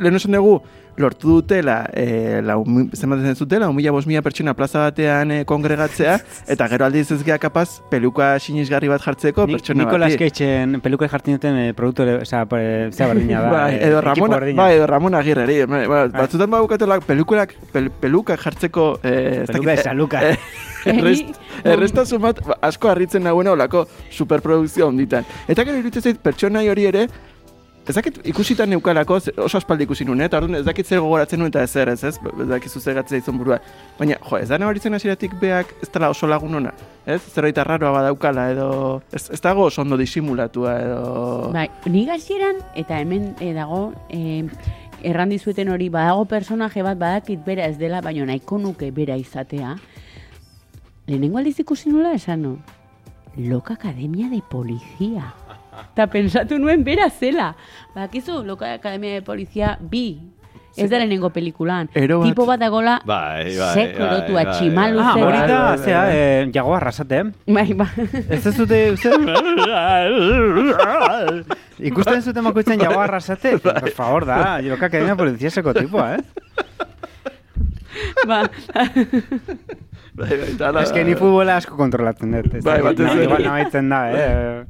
lehen 0.00 0.16
esan 0.18 0.32
dugu, 0.36 0.60
lortu 0.96 1.40
dutela, 1.40 1.88
e, 1.92 2.40
lau, 2.46 2.60
mi- 2.64 2.88
zenbat 2.94 3.24
ez 3.26 3.38
dutela, 3.38 3.68
umila 3.68 3.90
bos 3.90 4.06
mila 4.06 4.22
pertsona 4.22 4.54
plaza 4.54 4.78
batean 4.84 5.30
e, 5.32 5.38
kongregatzea, 5.44 6.18
eta 6.54 6.68
gero 6.70 6.84
aldiz 6.86 7.10
ez 7.10 7.18
gea 7.26 7.38
kapaz, 7.42 7.80
peluka 7.90 8.38
sinisgarri 8.38 8.88
bat 8.92 9.02
jartzeko 9.02 9.46
Ni, 9.48 9.56
pertsona 9.56 9.84
Nicolas 9.84 10.12
bati. 10.12 10.22
Cage'en 10.30 10.80
peluka 10.84 11.08
jartzen 11.10 11.34
duten 11.38 11.58
eh, 11.64 11.72
produktore, 11.74 12.18
oza, 12.22 12.44
sea, 12.46 12.90
zea 12.92 13.08
berdina 13.10 13.40
da. 13.42 13.64
Eh, 13.72 13.80
edo 13.88 14.00
Ramon, 14.00 14.30
berdina. 14.30 14.62
bai, 14.62 14.76
edo 14.76 14.86
Ramon 14.86 15.14
Agirreri. 15.18 15.58
Bai, 15.66 15.86
bai, 15.90 16.04
batzutan 16.14 16.50
badukatela 16.54 17.00
pelukulak, 17.00 17.56
pel, 17.72 17.90
peluka 17.90 18.36
jartzeko... 18.36 19.00
Eh, 19.02 19.42
ez 19.42 19.50
Peluka 19.50 19.70
de 19.74 19.82
saluka. 19.82 20.22
eh, 20.30 20.36
errest, 20.84 21.38
errestasun 21.64 22.20
bat 22.22 22.40
ba, 22.46 22.58
asko 22.68 22.90
harritzen 22.92 23.22
nagoena 23.24 23.52
olako 23.56 23.86
superprodukzio 24.12 24.86
onditan. 24.92 25.24
Eta 25.48 25.64
gero 25.64 25.78
iruditzen 25.80 26.02
zait 26.10 26.18
pertsonai 26.22 26.68
hori 26.68 26.84
ere, 26.90 27.06
ez 27.88 27.94
dakit 27.94 28.18
ikusitan 28.24 28.70
neukalako, 28.72 29.18
oso 29.44 29.58
aspaldi 29.58 29.84
ikusi 29.84 30.06
nuen, 30.08 30.22
eh, 30.22 30.28
eta 30.28 30.38
orduan 30.40 30.56
ez 30.60 30.64
dakit 30.64 30.88
zer 30.88 31.02
gogoratzen 31.04 31.40
nuen 31.40 31.52
eta 31.52 31.62
ez, 31.64 31.76
ez, 31.76 32.16
ez 32.16 32.48
dakit 32.48 32.72
zuzegatzea 32.72 33.20
izan 33.20 33.38
burua. 33.38 33.58
Baina, 33.98 34.16
jo, 34.24 34.38
ez 34.40 34.48
da 34.48 34.58
nabaritzen 34.58 34.96
hasieratik 34.96 35.34
beak 35.40 35.74
ez 35.82 35.90
dela 35.92 36.08
oso 36.14 36.26
lagun 36.30 36.54
ona, 36.60 36.72
ez? 37.04 37.20
Zerbait 37.34 37.58
arraroa 37.60 37.92
badaukala 37.98 38.48
edo, 38.54 38.68
ez, 39.12 39.28
ez 39.36 39.40
dago 39.44 39.68
oso 39.68 39.82
ondo 39.82 39.98
disimulatua 40.00 40.78
edo... 40.80 41.02
Bai, 41.52 41.68
nik 41.92 42.14
hasieran 42.16 42.62
eta 42.74 43.02
hemen 43.02 43.34
eh, 43.40 43.52
dago, 43.56 43.92
eh, 44.08 44.46
erran 45.04 45.34
dizueten 45.34 45.68
hori, 45.68 45.90
badago 45.92 46.24
personaje 46.24 46.82
bat 46.82 46.98
badakit 46.98 47.44
bera 47.44 47.68
ez 47.68 47.76
dela, 47.78 48.00
baina 48.00 48.24
nahiko 48.32 48.58
nuke 48.58 48.90
bera 48.96 49.18
izatea. 49.20 49.76
Lehenengo 51.06 51.36
aldiz 51.36 51.58
ikusi 51.60 51.92
nula 51.92 52.14
esan 52.16 52.42
no? 52.42 52.56
Loka 53.36 53.74
Academia 53.74 54.30
de 54.30 54.40
Policía. 54.48 55.34
Eta 55.92 56.06
pensatu 56.08 56.58
nuen 56.58 56.84
bera 56.84 57.08
zela. 57.10 57.54
Bakizu, 57.94 58.42
Loka 58.44 58.72
Academia 58.74 59.12
de 59.14 59.22
Policía 59.22 59.78
bi. 59.80 60.20
Ez 60.76 60.90
da 60.90 60.98
lehenengo 60.98 61.30
pelikulan. 61.30 61.88
Ero 61.94 62.18
bat- 62.18 62.26
Tipo 62.28 62.46
bat 62.46 62.58
dagola, 62.58 63.00
Bai, 63.06 63.56
bai, 63.56 63.74
sekorotua, 63.74 64.34
bai, 64.34 64.44
bai, 64.44 64.54
tximalu 64.56 64.98
Ah, 64.98 65.12
hori 65.14 65.36
da, 65.38 65.46
Bai, 65.46 65.76
bai, 65.76 65.78
zea, 65.78 66.00
bai. 66.02 66.16
eh, 66.16 66.50
jagoa 66.52 66.76
arrasate. 66.78 67.20
Bai, 67.46 67.72
ba. 67.74 67.86
Ez 68.28 68.44
ez 68.46 68.56
dute, 68.56 68.80
uste... 68.90 69.10
Ikusten 71.78 72.22
zuten 72.22 72.42
makoitzen 72.44 72.80
jagoa 72.80 73.04
arrasate? 73.04 73.58
Por 73.58 73.90
favor, 73.90 74.26
da, 74.26 74.60
joka 74.66 74.86
akademia 74.86 75.14
poliziaseko 75.16 75.74
tipua, 75.74 76.16
eh? 76.16 76.22
ba. 78.26 78.42
Bai, 80.14 80.28
bai, 80.38 80.50
eta 80.54 80.68
hala- 80.72 80.82
Ez 80.82 80.92
que 80.92 81.04
ni 81.04 81.14
futbola 81.14 81.56
asko 81.58 81.76
kontrolatzen 81.76 82.32
dut. 82.34 82.54
ez 82.54 82.64
Bai, 82.64 82.80
na- 82.82 82.90
ere. 82.90 83.24
Igual 83.24 83.44
nabaitzen 83.44 83.88
da, 83.88 84.00
eh? 84.10 84.64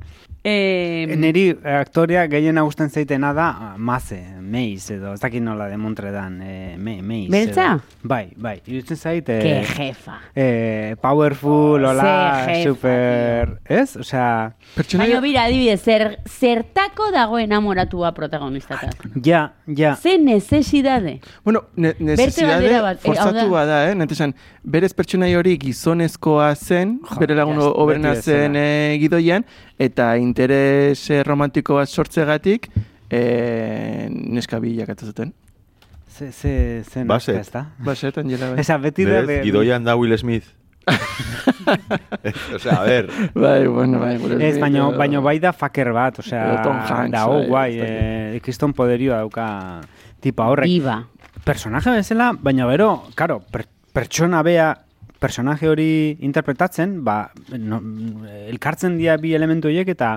Eh, 0.45 1.09
Neri 1.17 1.47
eh, 1.55 1.77
aktorea 1.79 2.27
gehien 2.29 2.61
gusten 2.61 2.91
zaitena 2.93 3.31
da 3.33 3.47
ah, 3.49 3.77
Maze, 3.79 4.19
Meiz 4.45 4.91
edo, 4.93 5.15
ez 5.15 5.21
dakit 5.23 5.43
nola 5.43 5.67
de 5.71 5.77
Montredan, 5.81 6.37
eh, 6.43 6.75
me, 6.79 7.01
Meiz. 7.03 7.31
Beltza? 7.33 7.71
edo. 7.73 7.99
Bai, 8.03 8.29
bai, 8.37 8.59
iruditzen 8.67 8.97
zait... 8.97 9.29
Eh, 9.29 9.41
que 9.41 9.55
jefa. 9.65 10.19
eh, 10.35 10.97
powerful, 11.01 11.85
hola, 11.85 12.45
Ze 12.45 12.53
jefa, 12.53 12.69
super... 12.69 13.59
Ez? 13.65 13.97
Osea, 13.97 14.55
Pertsonaia... 14.75 15.15
Baina 15.15 15.23
bira, 15.25 15.45
adibidez, 15.49 15.81
zer, 15.83 16.19
zertako 16.29 17.11
dago 17.15 17.39
enamoratua 17.41 18.13
protagonistata. 18.13 18.91
ja, 19.25 19.55
ja. 19.67 19.97
Ze 19.97 20.19
necesidade. 20.19 21.21
Bueno, 21.45 21.65
ne 21.77 21.95
necesidade 21.99 22.71
eh, 22.71 22.97
forzatua 23.01 23.65
da, 23.65 23.83
eh? 23.91 23.95
Netesan, 23.95 24.35
berez 24.63 24.93
pertsonai 24.95 25.35
hori 25.35 25.57
gizonezkoa 25.59 26.55
zen, 26.55 26.99
Jo, 27.09 27.21
bere 27.21 27.35
lagun 27.39 27.63
beti 27.89 28.17
zen 28.23 28.57
eh, 28.57 28.97
gidoian, 29.01 29.45
eta 29.79 30.15
interes 30.21 31.09
romantiko 31.25 31.81
bat 31.81 31.89
sortzegatik, 31.89 32.69
eh, 33.15 34.09
neska 34.11 34.59
bilakatu 34.61 35.07
zuten. 35.13 35.33
Ze, 36.15 36.31
ze, 36.33 36.83
ze 36.87 37.05
Baset. 37.05 37.35
nazka, 37.35 37.41
ez 37.41 37.51
da? 37.51 37.65
Baset, 37.85 38.19
Angela, 38.19 38.49
bai. 38.53 38.61
Esa, 38.63 38.79
beti 38.79 39.05
da... 39.07 39.23
Be- 39.27 39.41
gidoian 39.47 39.85
da 39.87 39.97
Will 39.97 40.17
Smith. 40.19 40.47
o 42.55 42.59
sea, 42.59 42.75
a 42.81 42.85
ver, 42.85 43.09
Bai, 43.35 43.67
bueno, 43.67 43.99
bai. 44.01 44.19
Ez, 44.41 44.59
baino, 44.61 44.93
baino 44.93 45.23
bai 45.23 45.39
da 45.41 45.53
fucker 45.57 45.93
bat, 45.97 46.19
osea, 46.21 46.45
Edo 46.53 46.63
Tom 46.63 46.77
Hanks, 46.77 47.13
da, 47.15 47.27
oh, 47.29 47.39
bai, 47.41 47.49
guai, 47.49 47.71
ez 47.73 47.81
dakit. 47.81 48.37
eh, 48.37 48.41
kriston 48.45 48.73
poderioa 48.77 49.23
dauka 49.25 49.47
tipa 50.21 50.47
horrek. 50.53 50.69
Diva. 50.69 50.99
personaje 51.45 51.91
bezala, 51.93 52.31
baina 52.41 52.65
gero, 52.71 53.05
karo, 53.15 53.41
per, 53.53 53.67
pertsona 53.93 54.43
bea 54.43 54.71
personaje 55.21 55.69
hori 55.69 56.17
interpretatzen, 56.25 56.99
ba, 57.05 57.31
no, 57.59 57.81
elkartzen 58.49 58.97
dira 59.01 59.17
bi 59.21 59.35
elementu 59.37 59.69
horiek 59.69 59.89
eta 59.93 60.15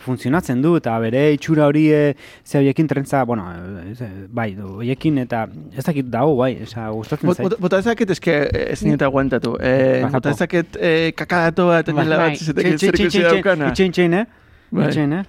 funtzionatzen 0.00 0.62
du, 0.64 0.74
eta 0.78 0.94
bere 1.02 1.32
itxura 1.36 1.66
hori 1.68 1.86
e, 1.92 2.14
ze 2.44 2.58
horiekin 2.58 2.86
trentza, 2.88 3.22
bueno, 3.28 3.44
e, 3.84 3.94
ze- 3.94 4.08
bai, 4.28 4.54
du, 4.56 4.66
horiekin, 4.80 5.18
eta 5.18 5.46
ez 5.76 5.84
dakit 5.84 6.06
dago, 6.10 6.36
bai, 6.36 6.52
esa, 6.62 6.88
gustatzen 6.90 7.28
Bot- 7.28 7.36
zait. 7.36 7.48
bot- 7.48 7.60
Bota 7.60 7.78
ezaket 7.78 8.10
eske 8.16 8.36
ez 8.72 8.82
nineta 8.82 9.06
aguantatu. 9.06 9.56
Eh, 9.60 10.00
Bajapo. 10.02 10.12
bota 10.16 10.30
ezaket 10.30 10.76
eh, 10.80 11.12
kakadato 11.16 11.66
bat, 11.68 11.86
Bai, 11.86 11.98
Angela 12.00 12.16
bai. 12.16 12.30
bat, 12.30 12.38
zizetek 12.38 12.78
zer 12.78 12.94
ikusi 13.00 13.22
daukana. 13.22 13.68
Itxein, 13.68 13.92
txein, 13.92 14.14
eh? 14.14 14.24
Bai. 14.70 14.86
Itxein, 14.88 15.12
eh? 15.12 15.24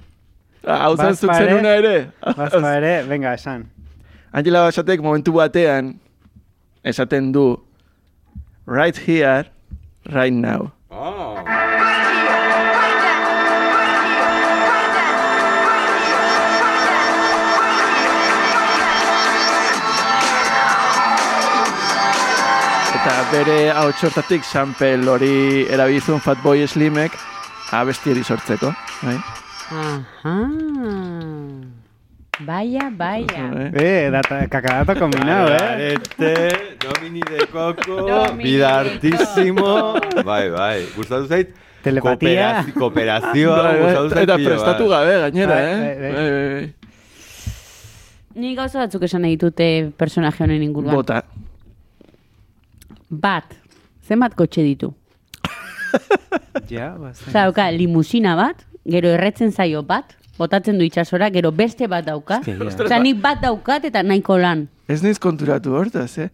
Ah, 0.66 0.84
Hau 0.86 0.96
Bazpa 0.96 1.04
zantzuk 1.12 1.32
ere. 1.36 1.50
zenuna 1.50 1.76
ere. 1.76 1.96
Bazpa 2.38 2.76
ere, 2.80 2.94
venga, 3.10 3.34
esan. 3.34 3.66
Angela 4.34 4.62
Basatek 4.70 5.02
momentu 5.02 5.34
batean 5.34 5.96
esaten 6.84 7.32
du 7.34 7.58
right 8.66 8.96
here, 8.98 9.46
right 10.06 10.34
now. 10.34 10.72
Eta 10.92 11.71
bere 23.32 23.72
hau 23.72 23.90
txortatik 23.96 24.44
sample 24.44 25.08
hori 25.10 25.66
erabilizun 25.72 26.20
Fatboy 26.24 26.66
Slimek 26.68 27.12
abestieri 27.76 28.24
sortzeko. 28.24 28.72
Bai? 29.04 29.18
Aha. 29.72 30.36
Baia, 32.42 32.90
baia. 32.98 33.44
Bai. 33.54 33.68
Eh, 33.78 34.10
data, 34.12 34.40
kakadato 34.50 34.96
kombinau, 35.00 35.46
eh? 35.54 35.62
Arete, 35.62 36.34
Domini 36.82 37.22
de 37.22 37.46
Coco, 37.52 38.24
vida 38.42 38.80
artísimo. 38.80 39.94
Bai, 40.26 40.50
bai, 40.50 40.86
gustatu 40.96 41.28
zait? 41.30 41.54
Telepatia. 41.84 42.64
Kooperazio- 42.66 42.80
Kooperazioa, 42.80 43.58
Bai, 43.62 43.74
bai, 43.78 43.82
gustatu 43.84 44.10
zait. 44.16 44.24
eta 44.30 44.38
prestatu 44.38 44.88
gabe 44.90 45.14
gainera, 45.26 45.60
eh? 45.62 45.78
bai, 45.78 45.96
bai. 46.02 46.12
Bai. 46.16 46.74
Ni 48.42 48.56
gauza 48.56 48.80
batzuk 48.80 49.04
esan 49.04 49.22
nahi 49.28 49.36
dute 49.38 49.92
personaje 50.00 50.44
honen 50.44 50.64
inguruan. 50.64 50.96
Bota. 50.96 51.22
Bat. 53.12 53.54
Zenbat 54.08 54.36
kotxe 54.40 54.64
ditu? 54.64 54.94
Ja, 56.72 56.94
bazen. 56.98 57.28
Osa, 57.28 57.44
dauka, 57.46 57.66
limusina 57.76 58.34
bat, 58.40 58.62
gero 58.88 59.10
erretzen 59.12 59.52
zaio 59.52 59.82
bat, 59.84 60.14
botatzen 60.40 60.78
du 60.80 60.86
itxasora, 60.88 61.28
gero 61.32 61.52
beste 61.52 61.88
bat 61.92 62.06
dauka. 62.08 62.38
Eske, 62.42 62.56
ja. 62.56 62.86
Osa, 62.86 63.00
nik 63.04 63.20
bat 63.24 63.42
daukat 63.44 63.86
eta 63.90 64.02
nahiko 64.04 64.38
lan. 64.40 64.66
Ez 64.88 65.02
naiz 65.04 65.18
konturatu 65.20 65.76
hortaz, 65.76 66.18
eh? 66.24 66.30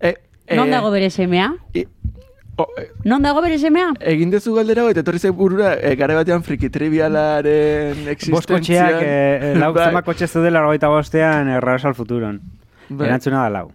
E, 0.00 0.14
e, 0.46 0.56
Non 0.58 0.70
dago 0.70 0.90
bere 0.94 1.10
semea? 1.10 1.48
o, 2.56 2.66
e, 2.78 2.86
Non 3.04 3.22
dago 3.26 3.42
bere 3.42 3.58
semea? 3.58 3.90
egin 4.00 4.30
dezu 4.30 4.54
galdera 4.54 4.86
eta 4.90 5.02
etorri 5.02 5.18
zait 5.18 5.34
burura, 5.34 5.74
e, 5.80 5.94
gare 5.98 6.14
batean 6.14 6.42
friki 6.46 6.70
trivialaren 6.70 8.04
Bost 8.04 8.12
existentzian. 8.14 8.92
kotxeak, 8.92 9.02
eh, 9.02 9.54
lau 9.58 9.72
Bai, 9.76 9.88
zema 9.90 10.02
kotxe 10.06 10.26
zeudela 10.28 10.62
rogeita 10.62 10.88
bostean, 10.88 11.48
erraros 11.58 11.84
al 11.84 11.94
futuron. 11.98 12.40
bai, 12.88 13.08
Erantzuna 13.08 13.42
da 13.42 13.50
lau. 13.50 13.70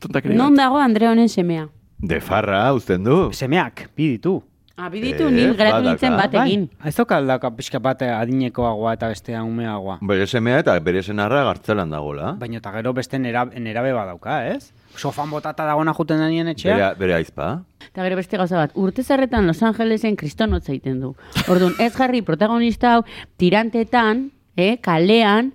Tontakeri 0.00 0.34
Non 0.34 0.54
bat. 0.54 0.64
dago 0.64 0.78
Andre 0.78 1.08
honen 1.08 1.28
semea? 1.28 1.68
De 1.98 2.20
farra, 2.20 2.72
uzten 2.74 3.02
du. 3.04 3.32
Semeak, 3.32 3.88
bi 3.96 4.08
ditu. 4.16 4.42
Ah, 4.80 4.88
biditu, 4.88 5.24
Eh, 5.26 5.30
ni 5.32 5.42
geratu 5.58 5.82
nintzen 5.82 6.14
bat 6.16 6.32
egin. 6.34 6.68
Bai, 6.78 6.88
ez 6.88 6.94
doka 6.94 7.16
aldaka 7.16 7.50
pixka 7.50 7.80
bat 7.82 8.00
adinekoagoa 8.02 8.92
eta 8.94 9.08
bestea 9.10 9.42
umeagoa. 9.42 9.96
Bere 10.06 10.26
semea 10.30 10.60
eta 10.60 10.78
bere 10.78 11.02
senarra 11.02 11.42
gartzelan 11.42 11.90
dagoela. 11.90 12.36
Baina 12.38 12.58
eta 12.58 12.70
gero 12.76 12.92
beste 12.94 13.18
nera, 13.18 13.44
nerabe 13.58 13.92
badauka, 13.92 14.46
ez? 14.46 14.70
Sofan 14.96 15.30
botata 15.30 15.66
dagona 15.66 15.92
juten 15.92 16.18
denien 16.22 16.46
etxea. 16.46 16.76
Bere, 16.76 16.94
bere 17.00 17.14
aizpa. 17.14 17.64
Eta 17.88 18.04
gero 18.06 18.14
beste 18.20 18.36
gauza 18.38 18.56
bat, 18.56 18.70
urte 18.76 19.02
zarretan 19.02 19.48
Los 19.48 19.60
Angelesen 19.64 20.14
kristonotza 20.14 20.70
egiten 20.70 21.00
du. 21.00 21.16
Orduan, 21.48 21.74
ez 21.80 21.92
jarri 21.96 22.22
protagonista 22.22 22.94
hau, 22.94 23.02
tirantetan, 23.36 24.30
eh, 24.56 24.76
kalean, 24.80 25.52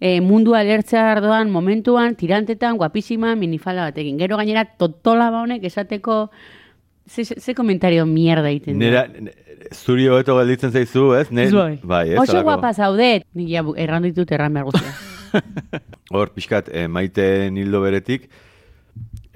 eh, 0.00 0.20
mundua 0.20 0.62
lertzea 0.64 1.10
ardoan, 1.12 1.50
momentuan, 1.50 2.14
tirantetan, 2.16 2.76
guapísima, 2.76 3.34
minifala 3.36 3.88
batekin. 3.90 4.18
Gero 4.18 4.36
gainera, 4.36 4.64
totola 4.64 5.30
ba 5.30 5.42
honek 5.42 5.64
esateko, 5.64 6.30
ze, 7.08 7.24
ze, 7.24 7.40
ze 7.40 7.54
komentario 7.54 8.06
mierda 8.06 8.48
egiten 8.50 8.78
du. 8.78 8.84
Nera, 8.84 9.06
ne- 9.08 9.34
zuri 9.74 10.06
hobeto 10.08 10.36
gelditzen 10.38 10.72
zaizu, 10.72 11.12
ez? 11.18 11.30
Ne, 11.30 11.48
Zuai. 11.50 11.78
bai, 11.82 12.10
ez? 12.12 12.18
Oso 12.18 12.32
halako. 12.32 12.44
guapa 12.50 12.72
zaudet. 12.74 13.24
Nik 13.34 13.48
ja, 13.50 13.64
erran 13.76 14.06
ditut 14.06 14.30
erran 14.32 14.54
behar 14.54 14.68
guztia. 14.70 14.94
Hor, 16.14 16.30
pixkat, 16.32 16.70
eh, 16.72 16.86
maite 16.88 17.50
nildo 17.52 17.82
beretik, 17.82 18.28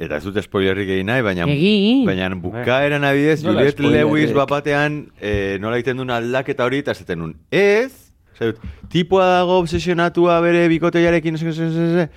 eta 0.00 0.16
ez 0.16 0.24
dut 0.24 0.38
spoilerrik 0.42 0.88
egin 0.88 1.10
nahi, 1.10 1.22
baina, 1.22 1.44
Egin. 1.52 2.06
baina 2.08 2.30
bukaeran 2.34 3.04
adibidez, 3.04 3.42
Nola 3.44 3.66
Juliet? 3.68 3.82
Lewis 3.98 4.32
bapatean 4.32 5.02
eh, 5.20 5.58
nola 5.60 5.76
egiten 5.78 6.00
duen 6.00 6.10
aldaketa 6.10 6.64
hori, 6.64 6.80
eta 6.80 7.16
nun, 7.16 7.36
ez, 7.50 8.01
zer 8.38 8.52
dut, 8.52 8.64
tipua 8.92 9.26
dago 9.38 9.58
obsesionatua 9.62 10.40
bere 10.44 10.66
bikotearekin, 10.72 11.34
ez, 11.34 11.42
ez, 11.42 11.58
ez, 11.58 11.76
ez, 11.76 12.06
ez. 12.06 12.08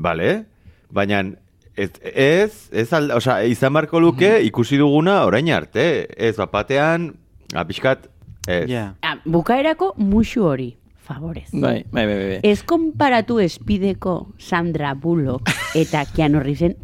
Bale, 0.00 0.44
baina 0.92 1.22
ez, 1.74 1.90
ez, 2.02 2.68
ez 2.72 2.92
alda, 2.92 3.16
osea, 3.16 3.40
izan 3.48 3.74
barko 3.76 4.00
luke 4.00 4.36
ikusi 4.46 4.78
duguna 4.80 5.22
orain 5.28 5.50
arte, 5.54 6.06
ez 6.16 6.36
bapatean, 6.38 7.10
apiskat, 7.54 8.08
ez. 8.48 8.66
Ja. 8.70 8.94
Ah, 9.02 9.18
Bukaerako 9.24 9.94
musu 9.96 10.44
hori, 10.46 10.74
favorez. 11.10 11.48
Bai, 11.52 11.84
bai, 11.90 12.06
bai, 12.06 12.16
bai. 12.16 12.40
Ez 12.46 12.62
konparatu 12.66 13.40
espideko 13.42 14.34
Sandra 14.38 14.94
Bullock 14.94 15.50
eta 15.78 16.04
Keanu 16.14 16.42
Reevesen 16.44 16.76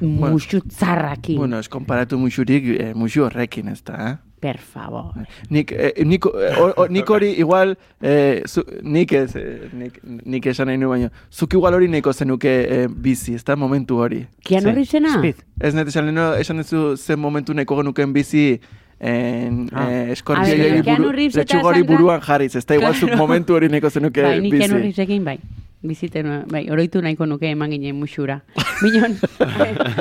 musu 0.00 0.62
tzarrakin. 0.66 1.38
Bueno, 1.38 1.58
ez 1.58 1.68
konparatu 1.68 2.18
musurik, 2.18 2.64
eh, 2.78 2.94
musu 2.94 3.24
horrekin 3.26 3.68
ez 3.68 3.82
da, 3.84 3.98
eh? 4.08 4.16
Per 4.40 4.58
favor. 4.58 5.12
Nik, 5.50 5.72
eh, 5.72 6.04
nik, 6.04 6.24
eh, 6.26 6.54
hor- 6.56 6.74
hor- 6.76 6.90
nik 6.90 7.08
hori 7.10 7.30
igual, 7.38 7.76
eh, 8.00 8.42
zu, 8.46 8.62
nik 8.82 9.12
ez, 9.12 9.34
eh, 9.36 9.68
nik, 9.72 10.00
nik 10.04 10.46
esan 10.46 10.66
nahi 10.66 10.78
nu 10.78 10.88
baino, 10.88 11.08
zuk 11.30 11.52
igual 11.54 11.74
hori 11.74 11.88
nahiko 11.88 12.12
zenuke 12.12 12.48
eh, 12.82 12.86
bizi, 12.88 13.34
ez 13.34 13.44
da 13.44 13.56
momentu 13.56 13.96
hori. 13.98 14.26
Keanu 14.44 14.68
Ze- 14.68 14.74
Reevesena? 14.74 15.08
Speed. 15.18 15.36
Ez 15.60 15.74
net 15.74 15.88
esan 15.88 16.04
leheno, 16.06 16.34
esan 16.34 16.56
duzu 16.62 16.96
zen 16.96 17.18
momentu 17.18 17.52
nahiko 17.54 17.76
genuken 17.76 18.12
bizi 18.12 18.60
en, 19.00 19.68
Ah. 19.72 19.88
eh, 19.90 20.10
eskorpioi 20.12 21.82
buruan 21.86 22.20
jarriz, 22.20 22.54
ez 22.56 22.64
da 22.66 22.74
igual 22.74 22.94
zuk 22.94 23.14
momentu 23.16 23.54
hori 23.54 23.68
nahiko 23.68 23.90
zenuke 23.90 24.22
bai, 24.22 24.40
nik 24.40 24.52
bizi. 24.52 24.64
Keanu 24.68 24.80
Reevesekin 24.82 25.24
bai. 25.24 25.38
Biziten, 25.78 26.26
bai, 26.50 26.64
oroitu 26.74 26.98
nahiko 26.98 27.26
nuke 27.30 27.46
eman 27.52 27.70
ginen 27.70 27.94
musura. 27.94 28.40
Minon, 28.82 29.12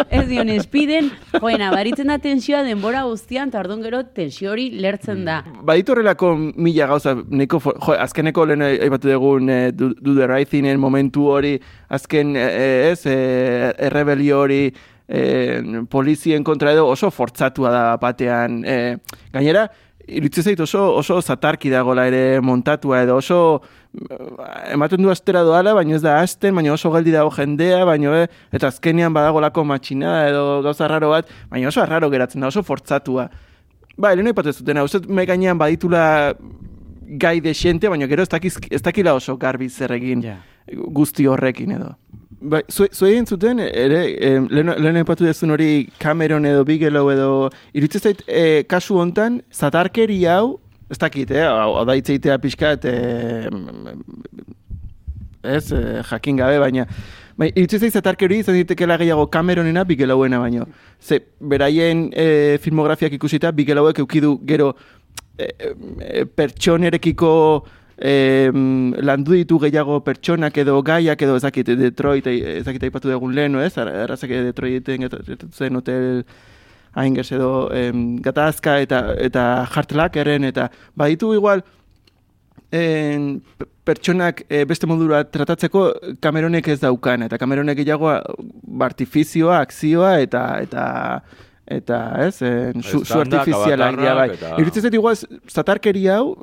ez 0.09 0.23
dion, 0.25 0.49
espiden, 0.49 1.11
joen, 1.35 1.61
abaritzen 1.61 2.09
da 2.09 2.17
tensioa 2.21 2.63
denbora 2.65 3.03
guztian, 3.05 3.51
eta 3.53 3.61
orduan 3.61 3.83
gero 3.85 4.01
tensio 4.17 4.55
hori 4.55 4.71
lertzen 4.81 5.21
da. 5.27 5.43
Baditu 5.69 5.93
horrelako 5.93 6.33
mila 6.39 6.89
gauza, 6.89 7.13
neko, 7.29 7.61
jo, 7.61 7.93
azkeneko 7.93 8.47
lehen 8.49 8.65
aipatu 8.71 9.13
dugun 9.13 9.53
eh, 9.53 9.71
do, 9.71 9.93
do 9.93 10.15
the 10.17 10.77
momentu 10.77 11.27
hori, 11.29 11.59
azken, 11.89 12.35
eh, 12.35 12.91
ez, 12.91 13.05
eh, 13.05 13.73
errebelio 13.77 14.39
hori, 14.39 14.73
eh, 15.07 15.61
polizien 15.89 16.43
kontra 16.43 16.71
edo 16.71 16.87
oso 16.87 17.11
fortzatua 17.11 17.69
da 17.69 17.97
batean. 17.97 18.63
Eh, 18.65 18.97
gainera, 19.31 19.69
iritsi 20.07 20.41
zait 20.41 20.59
oso, 20.59 20.95
oso 20.95 21.21
zatarki 21.21 21.69
dagola 21.69 22.07
ere 22.07 22.41
montatua 22.41 23.03
edo 23.03 23.17
oso 23.17 23.61
eh, 23.61 23.76
ematen 24.71 25.01
du 25.01 25.09
astera 25.11 25.43
doala, 25.47 25.73
baina 25.77 25.95
ez 25.95 26.01
da 26.03 26.17
asten, 26.21 26.55
baina 26.55 26.73
oso 26.73 26.91
geldi 26.93 27.13
dago 27.15 27.31
jendea, 27.33 27.83
baina 27.87 28.13
eh, 28.23 28.27
eta 28.53 28.69
azkenean 28.71 29.13
badagolako 29.15 29.63
matxina 29.65 30.27
edo 30.29 30.61
gauza 30.65 30.87
raro 30.87 31.11
bat, 31.15 31.29
baina 31.51 31.71
oso 31.71 31.85
raro 31.85 32.09
geratzen 32.13 32.41
da, 32.41 32.51
oso 32.51 32.63
fortzatua. 32.63 33.29
Ba, 33.97 34.13
lehen 34.13 34.29
aipatu 34.29 34.51
ez 34.51 34.59
dutena, 34.59 34.83
uste 34.85 35.01
gainean 35.07 35.57
baditula 35.57 36.35
gai 37.07 37.39
desente, 37.41 37.89
baina 37.89 38.07
gero 38.07 38.23
ez, 38.23 38.29
dakiz, 38.29 38.57
ez 38.69 38.81
dakila 38.83 39.15
oso 39.17 39.37
garbi 39.37 39.69
zer 39.69 39.95
egin 39.95 40.21
Ja. 40.23 40.37
guzti 40.67 41.25
horrekin 41.25 41.71
edo. 41.71 41.95
Bai, 42.39 42.61
zue, 42.69 42.89
zue 42.91 43.25
zuten, 43.25 43.59
ere, 43.59 44.01
eh, 44.19 44.39
lehen, 44.49 44.73
lehen 44.77 45.05
dezun 45.19 45.51
hori 45.51 45.89
Cameron 45.97 46.45
edo 46.45 46.63
Bigelow 46.65 47.09
edo, 47.09 47.49
iruditzen 47.73 48.01
zait, 48.01 48.23
eh, 48.27 48.63
kasu 48.67 48.99
hontan, 48.99 49.41
zatarkeri 49.51 50.25
hau, 50.25 50.59
ez 50.89 50.97
dakit, 50.97 51.31
eh, 51.31 51.43
hau 51.47 51.83
da 51.85 51.95
hitzeitea 51.97 52.37
pixkat, 52.39 52.85
eh, 52.85 53.49
ez, 55.43 55.71
eh, 55.71 56.01
jakin 56.09 56.37
gabe, 56.39 56.59
baina, 56.59 56.85
bai, 57.37 57.49
iruditzen 57.53 57.79
zait 57.85 57.93
zatarkeri 57.99 58.39
izan 58.41 58.55
ditekela 58.57 58.97
gehiago 58.97 59.27
Cameronena 59.31 59.83
Bigelowena 59.85 60.39
baino. 60.39 60.65
Ze, 60.99 61.19
beraien 61.39 62.09
eh, 62.13 62.57
filmografiak 62.63 63.13
ikusita, 63.13 63.51
Bigelowek 63.51 63.99
eukidu 63.99 64.39
gero 64.45 64.73
eh, 65.37 65.51
eh, 66.01 66.25
pertsonerekiko 66.25 67.31
eh, 67.97 68.49
landu 69.01 69.33
ditu 69.37 69.59
gehiago 69.59 70.01
pertsonak 70.03 70.57
edo 70.57 70.81
gaiak 70.83 71.21
edo 71.21 71.37
ezakit 71.37 71.71
Detroit 71.77 72.27
eh, 72.27 72.57
ezakit 72.59 72.83
aipatu 72.89 73.09
dugun 73.11 73.35
lehen, 73.35 73.55
ez? 73.61 73.77
Ar- 73.77 73.93
Arrazak 74.03 74.29
Detroiten 74.29 75.05
gertatu 75.05 75.51
zen 75.53 75.75
hotel 75.75 76.23
Aingers 76.97 77.31
edo 77.31 77.69
em, 77.77 78.15
gatazka 78.25 78.79
eta 78.81 79.01
eta 79.21 79.43
Hartlackeren 79.69 80.43
eta 80.49 80.69
baditu 80.97 81.33
igual 81.37 81.61
en, 82.71 83.41
pe- 83.57 83.67
pertsonak 83.87 84.41
eh, 84.49 84.65
beste 84.67 84.87
modura 84.89 85.21
tratatzeko 85.23 85.85
Cameronek 86.19 86.67
ez 86.73 86.79
daukan 86.81 87.23
eta 87.23 87.37
Cameronek 87.39 87.77
gehiago 87.79 88.09
ba, 88.11 88.85
artifizioa, 88.89 89.61
akzioa 89.63 90.17
eta 90.25 90.41
eta 90.65 90.85
eta 91.67 91.97
ez, 92.25 92.41
en, 92.47 92.81
su, 92.83 93.03
su 93.05 93.19
artifiziala 93.19 93.89
egia 93.93 94.13
bai. 94.15 94.29
eta- 94.35 94.53
Iruditzen 94.57 94.87
zait 94.87 94.93
igual 94.99 95.15
zatarkeri 95.51 96.05
hau 96.11 96.35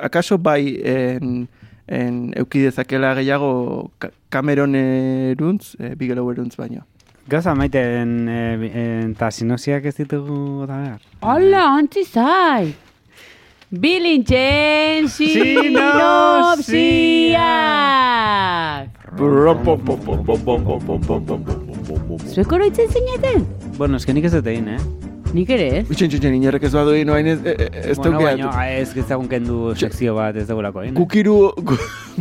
akaso 0.00 0.38
bai 0.38 0.78
en, 0.84 1.46
en 1.88 2.20
euki 2.40 2.62
dezakela 2.66 3.14
gehiago 3.20 3.90
Ka- 4.00 4.10
Cameroneruntz, 4.32 5.74
eh, 5.78 5.94
Bigeloweruntz 5.96 6.56
baino. 6.56 6.84
Gauza 7.28 7.54
maiten 7.54 8.28
eh, 8.28 9.06
eta 9.10 9.30
sinosiak 9.30 9.84
ez 9.86 9.94
ditugu 9.96 10.66
da 10.66 10.76
behar. 10.82 11.00
Hola, 11.22 11.64
antzi 11.78 12.04
zai! 12.04 12.74
Bilintzen 13.72 15.06
sinopsiak! 15.08 15.78
Zuek 22.32 22.52
oroitzen 22.52 22.88
zineten? 22.90 23.46
Bueno, 23.78 23.96
eske 24.00 24.12
nik 24.16 24.24
ez 24.28 24.32
dut 24.34 24.46
egin, 24.52 24.68
eh? 24.74 24.80
Nik 25.32 25.48
ere 25.54 25.66
ez? 25.78 25.84
Itxen, 25.88 26.10
txen, 26.12 26.34
inorrek 26.36 26.64
ez 26.68 26.72
badu 26.76 26.92
egin 26.92 27.08
oain 27.14 27.26
ez, 27.32 27.38
ez, 27.48 27.54
ez 27.92 27.96
bueno, 27.96 28.18
daukeat. 28.18 28.42
baina 28.42 28.50
ah, 28.52 28.66
ez 28.82 28.90
gezagun 28.92 29.28
kendu 29.30 29.70
sekzio 29.80 30.12
bat 30.18 30.36
ez 30.36 30.44
dugulako 30.50 30.82
egin. 30.82 30.92
eh? 30.92 30.98
Gukiru, 31.00 31.36
gu, 31.70 31.76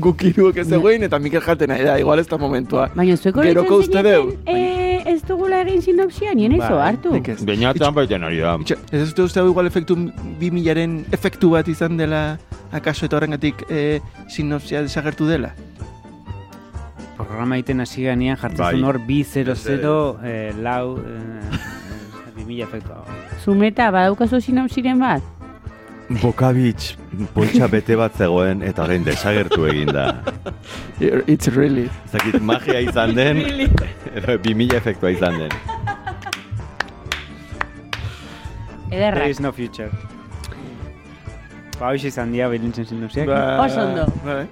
gukiruak 0.06 0.56
ez 0.64 0.68
zegoen 0.72 1.04
eta 1.10 1.20
Mikel 1.20 1.44
jaten 1.44 1.68
nahi 1.74 1.84
da, 1.90 1.94
igual 2.00 2.20
ez 2.24 2.28
da 2.32 2.38
momentua. 2.40 2.86
Baina 2.96 3.18
zuek 3.20 3.36
Geroko 3.42 3.82
oroitzen 3.82 3.84
uste 3.84 4.00
deu. 4.08 4.24
zineten 4.46 4.46
eh, 4.46 4.81
ez 5.06 5.22
dugula 5.28 5.62
egin 5.64 5.82
sinopsia, 5.82 6.34
nien 6.38 6.54
ez 6.56 6.62
Bai, 6.62 6.80
hartu. 6.88 7.12
Beñatan 7.48 7.96
baiten 7.96 8.24
ari 8.24 8.40
da. 8.44 8.58
Ez 8.92 9.02
ez 9.02 9.10
dute 9.10 9.28
uste 9.30 9.44
igual 9.46 9.70
efektu 9.70 9.98
bi 10.40 10.52
milaren 10.52 11.02
efektu 11.12 11.52
bat 11.56 11.68
izan 11.68 11.98
dela 11.98 12.38
akaso 12.72 13.06
eta 13.06 13.18
horrengatik 13.20 13.66
eh, 13.70 14.00
sinopsia 14.30 14.82
desagertu 14.86 15.28
dela? 15.28 15.52
Programa 17.18 17.60
egiten 17.60 17.84
hasi 17.84 18.08
ganean 18.08 18.38
jartzen 18.38 18.64
Bai. 18.64 18.82
hor 18.84 19.02
200 19.08 19.56
eh, 20.24 20.54
lau 20.58 20.98
eh, 20.98 21.60
bi 22.36 22.48
mila 22.48 22.66
efektua. 22.70 23.04
Zumeta, 23.44 23.92
badaukazu 23.92 24.42
sinopsiren 24.42 25.00
bat? 25.02 25.41
Bokabitz, 26.20 26.96
poltsa 27.36 27.68
bete 27.72 27.96
bat 27.96 28.16
zegoen 28.20 28.64
eta 28.68 28.84
orain 28.84 29.04
desagertu 29.06 29.66
egin 29.70 29.92
da. 29.96 30.08
It's 31.00 31.48
really. 31.56 31.88
Zakit 32.12 32.42
magia 32.44 32.82
izan 32.84 33.14
den, 33.16 33.40
edo 34.16 34.36
2000 34.44 34.76
efektua 34.82 35.14
izan 35.16 35.38
den. 35.40 35.54
There 38.90 39.08
Ederrak. 39.08 39.30
is 39.30 39.40
no 39.40 39.52
future. 39.56 39.90
Ba, 41.80 41.94
hoxe 41.94 42.12
izan 42.12 42.34
dia 42.36 42.50
belintzen 42.52 42.86
sinopsiak. 42.86 43.28
Ba, 43.32 43.64
Oso 43.66 43.82
ondo. 43.88 44.06
bai. 44.26 44.44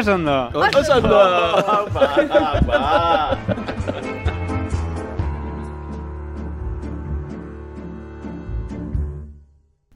Oso 0.00 0.14
ondo. 0.14 0.36
Oso 0.56 0.96
ondo! 0.96 1.20
Ba, 1.92 2.48
ba. 2.66 2.80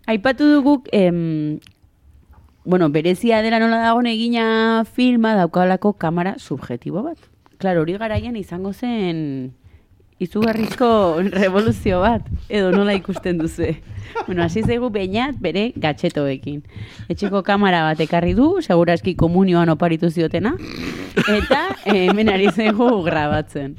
Aipatu 0.07 0.47
duguk, 0.47 0.89
em, 0.93 1.59
bueno, 2.65 2.89
berezia 2.91 3.43
dela 3.43 3.59
nola 3.59 3.79
dagoen 3.83 4.07
egina 4.07 4.85
filma 4.85 5.35
daukalako 5.35 5.95
kamera 5.95 6.39
subjetibo 6.39 7.03
bat. 7.03 7.19
Claro, 7.59 7.83
hori 7.83 7.97
garaian 7.99 8.37
izango 8.37 8.73
zen 8.73 9.53
izugarrizko 10.23 10.89
revoluzio 11.35 12.01
bat, 12.01 12.27
edo 12.49 12.71
nola 12.73 12.95
ikusten 12.95 13.39
duzu. 13.39 13.75
Bueno, 14.27 14.45
hasi 14.45 14.63
zaigu 14.63 14.89
beinat 14.91 15.41
bere 15.43 15.73
gatxetoekin. 15.77 16.63
Etxeko 17.13 17.43
kamera 17.43 17.83
bat 17.89 18.01
ekarri 18.01 18.33
du, 18.39 18.63
segurazki 18.63 19.17
komunioan 19.19 19.69
oparitu 19.75 20.09
ziotena, 20.11 20.55
eta 21.27 21.65
eh, 21.85 22.07
hemen 22.07 22.31
ari 22.31 22.47
zaigu 22.53 23.03
grabatzen. 23.03 23.75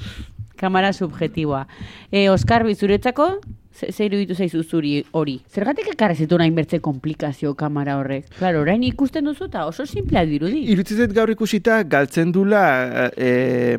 Kamera 0.57 0.91
subjetiboa. 0.93 1.67
E, 2.11 2.29
Oskar, 2.29 2.65
bizuretzako, 2.65 3.37
ze, 3.77 3.91
ze 3.91 4.05
iruditu 4.05 4.33
zaizu 4.35 4.63
zuri 4.63 5.03
hori? 5.11 5.37
Zergatik 5.53 5.87
ekarri 5.93 6.15
zitu 6.15 6.37
nahin 6.37 6.55
bertze 6.57 6.79
komplikazio 6.81 7.53
kamera 7.55 7.97
horrek? 7.99 8.25
Claro, 8.39 8.61
orain 8.65 8.83
ikusten 8.83 9.25
duzu 9.29 9.45
eta 9.45 9.65
oso 9.69 9.85
simplea 9.85 10.25
dirudi. 10.25 10.63
Irutzizet 10.73 11.13
gaur 11.13 11.29
ikusita 11.29 11.83
galtzen 11.83 12.31
dula, 12.33 12.63
e, 13.15 13.77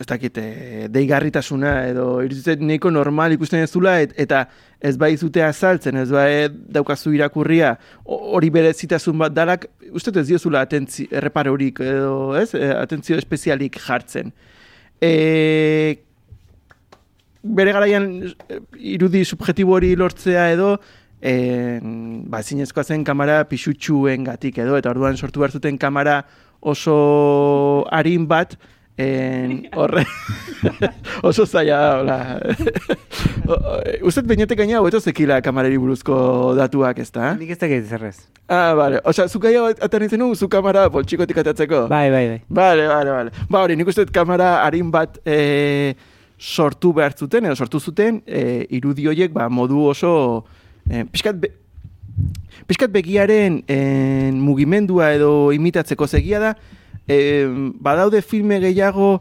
ez 0.00 0.06
dakit, 0.06 0.38
e, 0.38 0.88
deigarritasuna 0.92 1.74
edo 1.90 2.08
irutzizet 2.24 2.60
neko 2.60 2.90
normal 2.90 3.32
ikusten 3.36 3.60
ez 3.64 3.70
dula 3.72 3.98
et, 4.02 4.12
eta 4.16 4.46
ez 4.80 4.96
bai 5.00 5.12
zute 5.16 5.42
azaltzen, 5.42 5.96
ez 5.96 6.10
bai 6.12 6.48
daukazu 6.50 7.12
irakurria 7.16 7.74
ho- 8.04 8.34
hori 8.36 8.50
berezitasun 8.50 9.18
bat 9.18 9.32
dalak, 9.36 9.68
uste 9.92 10.12
ez 10.20 10.26
diozula 10.28 10.60
atentzi, 10.66 11.08
errepare 11.10 11.50
horik 11.50 11.80
edo, 11.80 12.34
ez, 12.36 12.50
e, 12.54 12.68
atentzio 12.76 13.16
espezialik 13.20 13.78
jartzen. 13.86 14.32
E, 15.00 15.98
bere 17.54 17.72
garaian 17.72 18.06
eh, 18.48 18.60
irudi 18.96 19.24
subjetibo 19.24 19.76
hori 19.78 19.94
lortzea 19.96 20.50
edo 20.52 20.76
eh, 21.20 21.80
ba, 21.82 22.42
zinezkoa 22.42 22.84
zen 22.84 23.04
kamera 23.04 23.42
pixutxuen 23.48 24.24
gatik 24.26 24.58
edo, 24.64 24.76
eta 24.76 24.92
orduan 24.92 25.16
sortu 25.16 25.42
behar 25.42 25.54
zuten 25.54 25.78
kamera 25.78 26.22
oso 26.60 27.86
harin 27.92 28.26
bat, 28.28 28.56
en, 28.96 29.66
horre, 29.78 30.06
oso 31.28 31.46
zaila 31.46 31.78
da, 31.80 31.90
hola. 32.00 32.18
Uztet 34.08 34.26
beñetek 34.26 34.58
gaina, 34.58 34.80
hobeto 34.80 35.00
zekila 35.00 35.40
kamareri 35.44 35.78
buruzko 35.78 36.54
datuak, 36.58 36.98
ez 37.04 37.10
da? 37.14 37.34
Nik 37.38 37.52
ez 37.54 37.60
dakit 37.60 37.86
zerrez. 37.86 38.16
Ah, 38.48 38.74
bale. 38.78 39.00
Osa, 39.06 39.28
zuk 39.28 39.44
gaia 39.46 39.68
atan 39.82 40.06
izan 40.06 40.24
zu 40.34 40.48
kamera 40.48 40.88
poltsikotik 40.90 41.38
atatzeko? 41.42 41.86
Bai, 41.90 42.10
bai, 42.10 42.26
bai. 42.28 42.40
Bale, 42.48 42.88
bale, 42.88 43.10
bale. 43.10 43.46
Ba, 43.50 43.62
hori, 43.62 43.76
nik 43.76 43.88
uste 43.90 44.06
dut 44.06 44.14
kamera 44.14 44.62
harin 44.64 44.90
bat 44.90 45.18
e, 45.26 45.94
sortu 46.38 46.92
behar 46.92 47.14
zuten, 47.16 47.44
edo 47.44 47.56
sortu 47.56 47.80
zuten, 47.80 48.22
e, 48.26 48.66
irudi 48.76 49.06
horiek, 49.08 49.32
ba, 49.32 49.48
modu 49.48 49.86
oso, 49.90 50.44
e, 50.90 51.04
pixkat, 51.12 51.40
be, 51.40 51.52
pixkat 52.68 52.92
begiaren 52.92 53.62
e, 53.68 53.78
mugimendua 54.36 55.12
edo 55.16 55.32
imitatzeko 55.56 56.06
zegia 56.06 56.42
da, 56.42 56.52
e, 57.08 57.18
badaude 57.80 58.22
filme 58.22 58.60
gehiago 58.60 59.16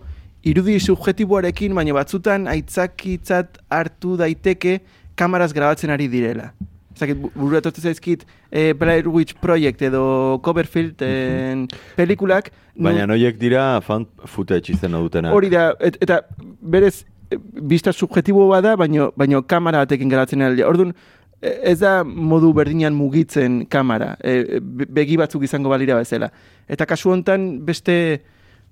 irudi 0.45 0.77
subjetiboarekin, 0.83 1.73
baina 1.75 1.95
batzutan 1.95 2.47
aitzakitzat 2.51 3.59
hartu 3.73 4.15
daiteke 4.19 4.79
kamaraz 5.15 5.53
grabatzen 5.55 5.93
ari 5.95 6.09
direla. 6.11 6.51
Zakit, 6.95 7.17
burura 7.35 7.59
etortzen 7.59 7.83
zaizkit 7.89 8.21
e, 8.51 8.73
Blair 8.73 9.07
Witch 9.11 9.33
Project 9.41 9.81
edo 9.81 10.39
Coverfield 10.43 11.01
en, 11.03 11.65
pelikulak. 11.97 12.51
nu- 12.75 12.87
Baina 12.89 13.05
noiek 13.07 13.37
dira 13.39 13.81
fan 13.81 14.05
footage 14.25 14.71
izena 14.73 14.99
dutenak. 15.03 15.33
Hori 15.35 15.49
da, 15.49 15.73
et, 15.79 15.97
eta 16.01 16.21
berez, 16.61 17.03
e, 17.31 17.37
bista 17.61 17.91
subjetibo 17.93 18.47
bada, 18.47 18.75
baino, 18.79 19.11
baino 19.17 19.41
kamera 19.47 19.83
batekin 19.83 20.09
geratzen 20.09 20.41
alde. 20.41 20.63
Orduan, 20.63 20.93
e, 21.41 21.51
ez 21.71 21.79
da 21.79 22.03
modu 22.05 22.53
berdinean 22.53 22.95
mugitzen 22.95 23.65
kamera, 23.67 24.15
e, 24.23 24.59
be- 24.61 24.87
begi 24.89 25.17
batzuk 25.17 25.43
izango 25.43 25.69
balira 25.69 25.95
bezala. 25.99 26.31
Eta 26.67 26.85
kasu 26.85 27.11
hontan 27.11 27.65
beste 27.65 28.21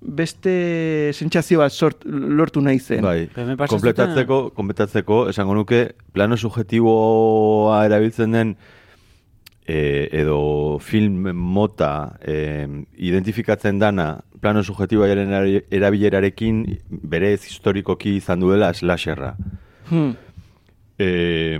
beste 0.00 1.12
sentsazio 1.14 1.60
bat 1.62 1.72
sort, 1.72 2.04
lortu 2.04 2.60
nahi 2.60 2.78
zen. 2.78 3.02
Bai, 3.04 3.28
kompletatzeko, 3.68 4.50
kompletatzeko, 4.56 5.28
esango 5.32 5.54
nuke, 5.56 5.84
plano 6.12 6.36
subjetiboa 6.36 7.84
erabiltzen 7.86 8.36
den 8.36 8.56
e, 9.66 10.08
edo 10.12 10.78
film 10.80 11.30
mota 11.32 12.18
e, 12.20 12.66
identifikatzen 12.96 13.78
dana 13.80 14.20
plano 14.44 14.62
subjetiboaren 14.62 15.32
era- 15.32 15.62
erabilerarekin 15.72 16.64
berez 16.90 17.46
historikoki 17.46 18.18
izan 18.18 18.40
duela 18.44 18.72
slasherra. 18.76 19.34
Hmm. 19.88 20.12
E, 21.00 21.56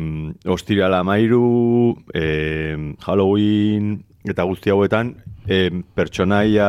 Ostirala 0.47 1.01
mairu, 1.03 1.97
e, 2.14 2.95
Halloween 3.07 3.97
eta 4.28 4.45
guzti 4.45 4.70
hauetan 4.70 5.14
e, 5.49 5.70
pertsonaia 5.97 6.68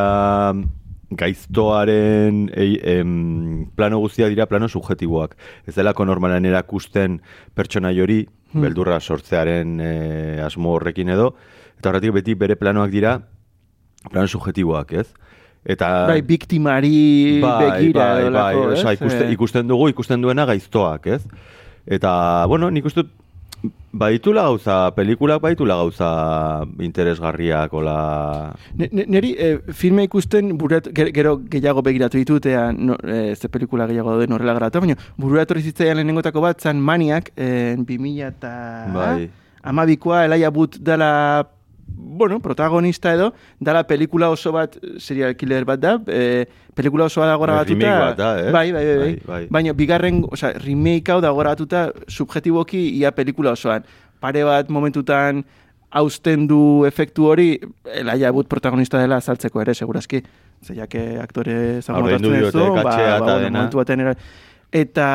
gaiztoaren 1.17 2.49
ei, 2.55 2.79
em, 2.83 3.65
plano 3.75 3.99
guztia 3.99 4.27
dira 4.31 4.45
plano 4.45 4.67
subjetiboak. 4.69 5.35
Ez 5.67 5.75
delako 5.75 6.05
normalan 6.05 6.45
erakusten 6.45 7.21
pertsonai 7.55 7.99
hori, 8.01 8.23
beldurra 8.55 8.99
sortzearen 9.01 9.79
e, 9.83 9.91
asmo 10.45 10.75
horrekin 10.77 11.09
edo, 11.11 11.33
eta 11.77 11.89
horretik 11.91 12.13
beti 12.15 12.35
bere 12.39 12.55
planoak 12.55 12.91
dira 12.93 13.17
plano 14.11 14.27
subjetiboak, 14.27 14.93
ez? 14.93 15.07
Eta 15.65 16.05
Bai, 16.07 16.21
biktimari 16.21 17.41
begira 17.41 18.05
bai, 18.13 18.21
edo 18.27 18.31
bai, 18.37 18.55
osea, 18.55 18.91
ez? 18.93 18.99
ikusten, 19.01 19.27
Eh, 19.27 19.31
ikusten 19.33 19.67
dugu, 19.67 19.89
ikusten 19.89 20.21
duena 20.21 20.45
gaiztoak, 20.45 21.07
ez? 21.07 21.23
Eta, 21.85 22.45
bueno, 22.47 22.69
nik 22.69 22.85
uste 22.85 23.03
baditula 23.95 24.43
gauza, 24.43 24.91
pelikulak 24.95 25.41
baditula 25.41 25.75
gauza 25.79 26.09
interesgarriak, 26.83 27.73
ola... 27.73 28.53
Ne- 28.75 28.89
ne- 28.91 29.05
Neri 29.07 29.35
eh, 29.39 29.59
filme 29.71 30.03
ikusten 30.03 30.57
burat, 30.57 30.89
ger- 30.91 31.13
gero 31.15 31.37
gehiago 31.39 31.81
begiratu 31.81 32.17
ditut, 32.19 32.45
ea, 32.51 32.71
no, 32.75 32.97
eh, 33.07 33.33
ze 33.35 33.47
pelikula 33.47 33.87
gehiago 33.87 34.11
dauden 34.11 34.35
horrela 34.35 34.53
garatu, 34.59 34.81
baina 34.83 34.97
bururatu 35.17 35.55
zitzaidan 35.61 35.97
lehenengotako 36.01 36.41
bat 36.43 36.59
zan 36.61 36.81
Maniak, 36.83 37.31
eh, 37.37 37.75
2000 37.77 38.27
eta 38.27 38.53
Bai. 38.93 39.29
amabikoa, 39.63 40.25
Elaia 40.25 40.51
But 40.51 40.77
dala 40.83 41.47
bueno, 41.87 42.39
protagonista 42.39 43.13
edo, 43.13 43.33
dala 43.59 43.85
pelikula 43.87 44.29
oso 44.29 44.51
bat, 44.51 44.75
eh, 44.77 44.99
serial 44.99 45.35
killer 45.35 45.65
bat 45.65 45.79
da, 45.79 46.01
eh, 46.07 46.45
pelikula 46.73 47.05
oso 47.05 47.21
grabatuta. 47.21 47.65
remake 47.65 47.99
bat 47.99 48.17
da, 48.17 48.39
eh? 48.39 48.51
Bai, 48.51 48.71
bai, 48.71 48.85
bai, 48.85 48.97
bai. 48.97 49.13
Bai, 49.15 49.21
bai. 49.25 49.47
Baina 49.49 49.73
bigarren, 49.73 50.23
osea, 50.31 50.53
remake 50.53 51.11
hau 51.11 51.21
dago 51.21 51.37
grabatuta 51.37 51.91
subjetiboki 52.07 52.89
ia 52.97 53.11
pelikula 53.11 53.51
osoan. 53.51 53.83
Pare 54.19 54.43
bat 54.43 54.69
momentutan 54.69 55.43
hausten 55.91 56.47
du 56.47 56.85
efektu 56.85 57.25
hori, 57.25 57.59
Elaia 57.85 58.31
But 58.31 58.47
protagonista 58.47 58.99
dela 58.99 59.17
azaltzeko 59.17 59.61
ere, 59.61 59.73
segurazki. 59.73 60.23
Zeiak 60.65 60.95
aktore 61.21 61.81
Ordaindu 61.87 62.31
zagotatzen 62.31 62.33
diote 62.33 62.81
katxea 62.81 63.17
eta 63.17 63.37
dena. 63.39 63.57
momentu 63.59 63.77
baten 63.77 63.99
era, 63.99 64.15
Eta, 64.75 65.07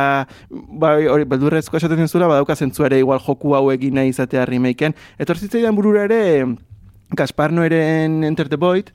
bai, 0.81 1.05
hori, 1.13 1.27
beldurrezko 1.29 1.77
esaten 1.77 2.09
zura, 2.09 2.29
badauka 2.31 2.57
zentzua 2.57 2.87
ere 2.89 3.03
igual 3.03 3.21
joku 3.21 3.53
hau 3.59 3.67
egin 3.75 3.99
nahi 3.99 4.09
izatea 4.15 4.47
remakeen. 4.49 4.95
Eta 5.21 5.35
hortzitzaidan 5.35 5.77
burura 5.77 6.07
ere, 6.09 6.47
Gaspar 7.19 7.53
Noeren 7.53 8.23
Enter 8.25 8.49
the 8.49 8.57
Void, 8.57 8.89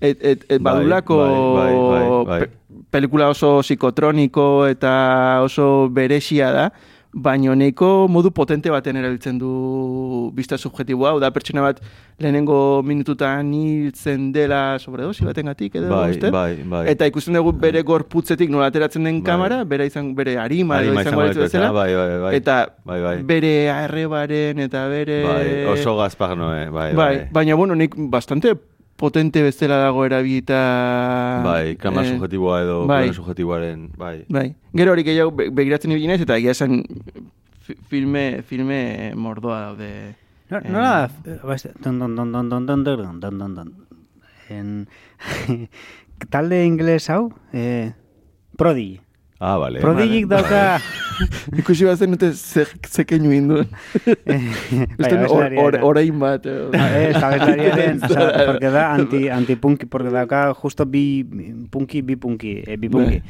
et, 0.00 0.16
et, 0.18 0.44
et 0.48 0.58
Bai, 0.58 0.72
badulako 0.80 1.18
bai, 1.20 1.30
bai, 1.30 1.74
bai, 1.76 2.24
bai. 2.26 2.40
pe- 2.40 2.86
pelikula 2.90 3.28
oso 3.30 3.60
psikotroniko 3.62 4.66
eta 4.66 5.42
oso 5.44 5.88
beresia 5.92 6.50
da, 6.56 6.64
baino 7.12 7.54
neko 7.58 8.06
modu 8.08 8.30
potente 8.30 8.70
baten 8.70 8.96
erabiltzen 8.96 9.38
du 9.38 10.30
bista 10.32 10.56
subjetiboa, 10.58 11.10
hau 11.10 11.18
da 11.18 11.30
pertsona 11.34 11.60
bat 11.64 11.80
lehenengo 12.22 12.82
minututan 12.86 13.50
hiltzen 13.52 14.28
dela 14.32 14.78
sobredosi 14.78 15.24
batengatik 15.26 15.74
edo 15.80 15.88
Bai, 15.90 16.10
uste? 16.14 16.30
bai, 16.30 16.62
bai. 16.62 16.84
Eta 16.92 17.08
ikusten 17.10 17.34
dugu 17.34 17.50
bere 17.52 17.82
gorputzetik 17.82 18.50
nola 18.50 18.68
ateratzen 18.70 19.02
den 19.04 19.22
Bai. 19.22 19.26
kamera, 19.32 19.64
bere 19.64 19.86
izan 19.90 20.14
bere 20.14 20.36
arima, 20.38 20.76
Arima 20.78 21.02
izango 21.02 21.22
litzateke, 21.26 21.48
bezala. 21.48 21.72
bai, 21.72 21.94
bai, 21.98 22.18
bai. 22.20 22.34
Eta 22.36 22.58
Bai, 22.84 23.00
bai. 23.02 23.16
bere 23.26 23.54
arrebaren 23.74 24.58
eta 24.68 24.86
bere... 24.88 25.22
Bai, 25.26 25.64
oso 25.74 25.96
gazpar 25.98 26.36
noe, 26.36 26.68
bai, 26.70 26.92
Bai, 26.94 27.16
bai. 27.16 27.28
baina 27.32 27.54
bueno, 27.56 27.74
nik 27.74 27.94
bastante 27.98 28.54
potente 29.00 29.42
bezala 29.42 29.78
dago 29.80 30.04
erabilita... 30.04 30.60
Bai, 31.44 31.76
kama 31.80 32.04
eh, 32.04 32.12
subjetiboa 32.12 32.60
edo 32.66 32.76
bai, 32.90 33.06
subjetiboaren, 33.16 33.86
bai. 33.96 34.16
Bai, 34.28 34.46
gero 34.76 34.92
hori 34.92 35.06
gehiago 35.06 35.32
begiratzen 35.32 35.94
ibili 35.94 36.10
naiz 36.10 36.20
eta 36.20 36.36
egia 36.36 36.52
esan 36.52 36.82
filme, 37.88 38.42
filme 38.46 38.80
mordoa 39.16 39.60
daude. 39.70 39.90
No, 40.50 40.58
eh, 40.58 40.72
nola, 40.74 40.94
eh, 41.24 41.38
baiz, 41.46 41.64
don, 41.80 41.98
don, 42.02 42.16
don, 42.18 42.32
don, 42.36 42.50
don, 42.52 42.66
don, 42.68 42.84
don, 42.84 43.20
don, 43.20 43.38
don, 43.38 43.54
don, 44.50 44.86
talde 46.34 46.64
ingles 46.66 47.08
hau, 47.08 47.30
eh, 47.52 47.92
prodigi. 48.58 49.00
Ah, 49.40 49.56
bale. 49.58 49.80
Prodigik 49.80 50.26
dauka... 50.28 50.78
Ikusi 51.60 51.84
bat 51.84 51.98
zen 52.00 52.12
dute 52.14 52.30
ze, 52.36 52.64
ze 52.88 53.04
keinu 53.04 53.32
induen. 53.32 53.68
Uste 55.00 55.16
Bai, 55.16 55.28
or, 55.28 55.52
or, 55.60 55.76
orain 55.90 56.18
bat. 56.20 56.44
edo. 56.46 56.70
Ah, 56.76 56.88
Ez, 56.96 57.16
abeslariaren, 57.16 58.00
porque 58.48 58.70
da 58.72 58.86
anti, 58.94 59.28
anti-punky, 59.28 59.86
porque 59.86 60.12
dauka 60.12 60.54
justo 60.54 60.86
bi 60.86 61.24
punky, 61.70 62.02
bi 62.02 62.16
punky, 62.16 62.62
eh, 62.66 62.76
bi 62.76 62.88
punky, 62.88 63.22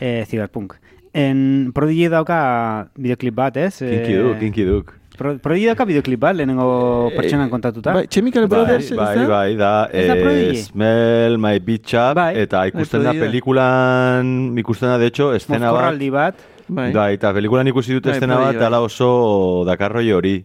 eh, 0.00 0.24
cyberpunk. 0.28 0.76
En 1.12 1.72
Prodigy 1.74 2.08
dauka 2.08 2.90
videoclip 2.96 3.34
bat, 3.34 3.56
ez? 3.56 3.78
Kinky 3.80 4.12
Eh, 4.16 4.22
duk, 4.22 4.38
kinky 4.38 4.64
duk. 4.64 4.99
Pro, 5.18 5.34
Prodigy 5.42 5.66
dauka 5.68 5.84
videoklip 5.84 6.20
bat, 6.22 6.36
lehenengo 6.36 7.10
pertsonan 7.16 7.50
kontatuta. 7.50 7.92
Bai, 7.92 8.06
Chemical 8.08 8.46
Bai, 8.46 8.58
Brothers, 8.58 8.90
ez 8.90 8.96
bai, 8.96 9.16
da? 9.16 9.26
bai, 9.28 9.56
da, 9.56 9.72
da 9.90 10.14
eh, 10.14 10.22
Prodigy? 10.22 10.62
Smell 10.62 11.36
My 11.38 11.58
Beach 11.58 11.94
Up, 11.94 12.14
Bai. 12.16 12.30
eta 12.40 12.62
ikusten 12.70 13.04
da 13.04 13.12
da. 13.12 13.20
pelikulan, 13.20 14.30
ikusten 14.58 14.88
da, 14.88 14.98
de 14.98 15.10
hecho, 15.10 15.32
estena 15.34 15.66
bat, 15.66 15.80
Mozkorraldi 15.80 16.10
bat. 16.14 16.46
Bai. 16.68 16.92
bai, 16.94 17.10
eta 17.18 17.34
pelikulan 17.36 17.68
ikusi 17.68 17.98
dut 17.98 18.06
Bai, 18.06 18.14
estena 18.16 18.38
bat, 18.38 18.54
bai. 18.56 18.66
ala 18.70 18.80
oso 18.86 19.64
dakarroi 19.68 20.08
hori. 20.14 20.36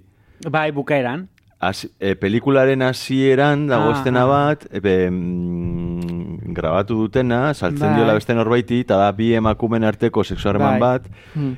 Bai, 0.49 0.71
bukaeran. 0.75 1.29
Hasi- 1.59 1.89
e, 1.99 2.15
pelikularen 2.15 2.81
hasieran 2.83 3.67
dago 3.67 3.89
Ah, 3.93 3.97
estena 3.97 4.23
ah. 4.23 4.25
bat, 4.27 4.65
e, 4.71 5.09
mm, 5.09 6.53
grabatu 6.53 6.95
dutena, 6.99 7.53
saltzen 7.53 7.87
Bai. 7.89 7.95
diola 7.95 8.13
beste 8.13 8.33
norbaiti, 8.35 8.81
eta 8.81 8.97
da 8.97 9.11
bi 9.11 9.33
emakumen 9.33 9.83
arteko 9.83 10.23
sexuarreman 10.23 10.79
Bai. 10.79 10.99
bat, 10.99 11.07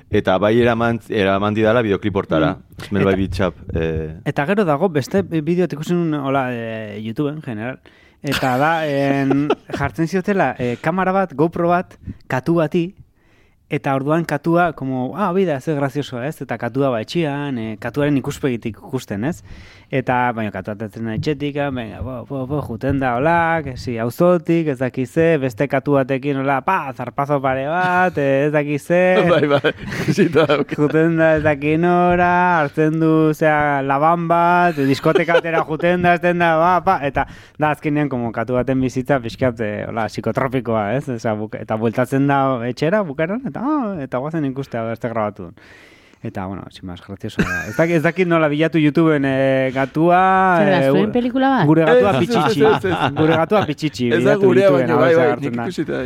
eta 0.10 0.38
bai 0.38 0.60
eraman, 0.62 1.00
eraman 1.10 1.54
didala 1.54 1.82
videoklip 1.82 2.16
hortara. 2.16 2.58
Smell 2.88 3.02
Eta- 3.04 3.12
by 3.12 3.16
Beach 3.18 3.42
Up. 3.42 3.56
Eh, 3.74 4.20
Eta 4.26 4.46
gero 4.46 4.66
dago, 4.66 4.90
beste 4.90 5.22
bideoet 5.24 5.74
ikusi 5.74 5.94
nun, 5.94 6.14
hola, 6.14 6.48
e, 6.54 7.02
YouTubeen, 7.04 7.42
general. 7.42 7.80
Eta 8.24 8.58
da, 8.58 8.72
en, 8.88 9.50
jartzen 9.78 10.08
ziotela, 10.08 10.56
e, 10.58 10.78
kamera 10.82 11.12
bat, 11.12 11.34
GoPro 11.36 11.70
bat, 11.70 11.98
katu 12.28 12.56
bati, 12.56 12.96
eta 13.70 13.94
orduan 13.96 14.24
katua, 14.24 14.72
como, 14.74 15.12
ah, 15.18 15.32
bida, 15.34 15.60
ze 15.60 15.76
grazioso, 15.76 16.22
ez? 16.24 16.42
Eta 16.42 16.58
katua 16.58 16.90
ba 16.90 17.02
etxian, 17.02 17.58
e, 17.60 17.78
katuaren 17.78 18.16
ikuspegitik 18.18 18.78
ikusten, 18.80 19.26
ez? 19.26 19.44
Eta, 19.88 20.34
baina, 20.36 20.52
katua 20.52 20.74
atatzen 20.76 21.06
da 21.08 21.14
etxetik, 21.16 21.56
ah, 21.64 21.70
venga, 21.72 22.02
bo, 22.04 22.18
bo, 22.28 22.42
bo, 22.50 22.58
juten 22.66 22.98
da 23.00 23.14
holak, 23.16 23.70
esi, 23.72 23.94
auzotik, 24.04 24.68
ez 24.74 24.82
dakize, 24.82 25.28
beste 25.40 25.64
katu 25.72 25.96
batekin, 25.96 26.42
hola, 26.42 26.58
pa, 26.66 26.92
zarpazo 26.92 27.38
pare 27.40 27.64
bat, 27.72 28.20
eh, 28.20 28.50
ez 28.50 28.52
dakize, 28.52 29.00
Bai, 29.32 29.48
bai, 29.48 29.72
zita. 30.12 30.44
Juten 30.74 31.16
da 31.22 31.32
ez 31.38 31.42
dakin 31.48 31.88
ora, 31.88 32.34
hartzen 32.60 33.00
du, 33.00 33.32
zera, 33.32 33.80
laban 33.80 34.28
bat, 34.28 34.76
diskotekatera 34.92 35.64
juten 35.72 36.04
da, 36.04 36.18
ezten 36.20 36.44
da, 36.44 36.54
ba, 36.60 36.76
pa, 36.84 37.00
eta 37.08 37.24
da 37.56 37.72
azkenean, 37.72 38.12
como 38.12 38.36
katu 38.36 38.60
baten 38.60 38.84
bizitza, 38.84 39.22
pixkat, 39.24 39.64
eh, 39.64 39.86
hola, 39.88 40.10
psikotropikoa, 40.12 40.90
ez? 41.00 41.06
Osea, 41.16 41.40
buka, 41.40 41.64
eta 41.64 41.80
bueltatzen 41.80 42.28
da 42.28 42.44
etxera, 42.68 43.06
bukaran, 43.08 43.48
eta, 43.48 43.64
ah, 43.64 43.94
eta 44.04 44.20
guazen 44.20 44.52
ikustea, 44.52 44.84
beste 44.92 45.16
grabatu. 45.16 45.54
Eta, 46.24 46.46
bueno, 46.48 46.64
sin 46.72 46.88
más, 46.88 47.02
gracioso. 47.06 47.42
Ez 47.42 47.76
dakit, 47.78 47.96
ez 47.96 48.04
dakit 48.04 48.28
nola 48.28 48.48
bilatu 48.50 48.80
YouTubeen 48.82 49.26
eh, 49.30 49.72
gatua... 49.74 50.22
Zer 50.58 50.72
da, 50.72 50.80
eh, 50.80 50.90
zuen 50.90 51.12
pelikula 51.14 51.52
bat? 51.60 51.68
Gure 51.70 51.86
gatua 51.86 52.14
ez. 52.22 53.14
Gure 53.20 53.38
gatua 53.38 53.62
pitxitxi. 53.70 54.10
Ez 54.18 54.24
da 54.26 54.36
gurea, 54.42 54.72
baina 54.74 54.98
bai, 54.98 55.14
bai, 55.16 55.30
nik 55.44 55.60
ikusita. 55.62 56.02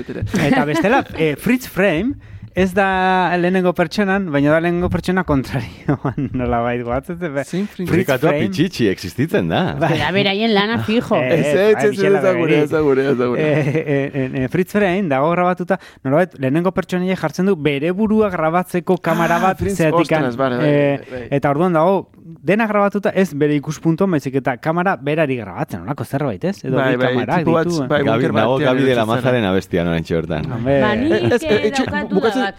Eta 0.49 0.66
bestela, 0.68 0.99
eh, 1.16 1.36
Fritz 1.39 1.70
Frame, 1.72 2.20
ez 2.56 2.74
da 2.76 3.36
lehenengo 3.39 3.72
pertsonan, 3.74 4.26
baina 4.34 4.52
da 4.52 4.60
lehenengo 4.60 4.89
pertsona 4.91 5.24
kontrarioan 5.24 6.30
nola 6.39 6.60
bait 6.66 6.82
goatzen. 6.84 7.18
Zein 7.45 7.68
Fritz 7.72 7.89
Frikatua 7.89 8.34
pitxitxi 8.36 8.88
existitzen 8.91 9.47
da. 9.52 9.62
Bera, 9.80 10.12
beraien 10.16 10.54
lana 10.54 10.80
fijo. 10.84 11.16
Eh, 11.16 11.39
Ez, 11.39 11.45
ez, 11.47 11.86
ez, 11.91 12.04
ez, 12.04 12.22
da 12.24 12.34
gure, 12.36 12.58
ez 12.66 12.70
da 12.72 12.82
gure, 12.86 13.06
ez 13.12 13.18
da 13.18 13.28
gure. 13.32 13.41
Eh, 13.41 13.82
eh, 13.82 14.30
eh, 14.43 14.47
Fritz 14.52 14.72
Frame 14.76 15.08
dago 15.12 15.32
grabatuta, 15.32 15.80
nolabait, 16.04 16.36
lehenengo 16.39 16.72
pertsonaia 16.76 17.16
jartzen 17.16 17.47
du 17.52 17.56
bere 17.56 17.91
burua 17.95 18.30
grabatzeko 18.34 18.97
kamera 18.97 19.38
Ah, 19.39 19.45
bat 19.47 19.60
Fritz, 19.64 19.78
zeatikan. 19.78 20.26
ostras, 20.32 20.60
Eh. 20.62 21.28
Eta 21.32 21.49
orduan 21.49 21.74
dago, 21.74 22.10
dena 22.24 22.67
grabatuta 22.67 23.09
ez 23.15 23.34
bere 23.34 23.55
ikuspunto, 23.55 24.07
baizik 24.07 24.36
eta 24.36 24.57
kamera 24.57 24.95
berari 24.97 25.36
grabatzen, 25.38 25.82
olako 25.82 26.05
zerbait, 26.05 26.43
ez? 26.43 26.63
Edo 26.65 26.78
Bai, 26.78 26.95
bai, 26.95 27.13
kamerak 27.13 27.39
tipo 27.43 27.51
bat, 27.53 27.67
ditu. 27.67 27.88
bai, 27.88 28.03
Gabi, 28.03 28.28
nago 28.32 28.53
batean 28.57 28.67
Gabi 28.69 28.84
de 28.84 28.86
la 28.86 28.91
erotzen 28.91 29.07
zara. 29.07 29.22
Mazaren 29.22 29.45
abestian 29.45 29.88
oraintxe 29.88 30.15
bertan. 30.15 30.51
Hombre, 30.51 30.80
Ba, 30.82 30.93
Eh, 30.95 31.72
daukatu 31.72 32.15
bukatzen, 32.15 32.53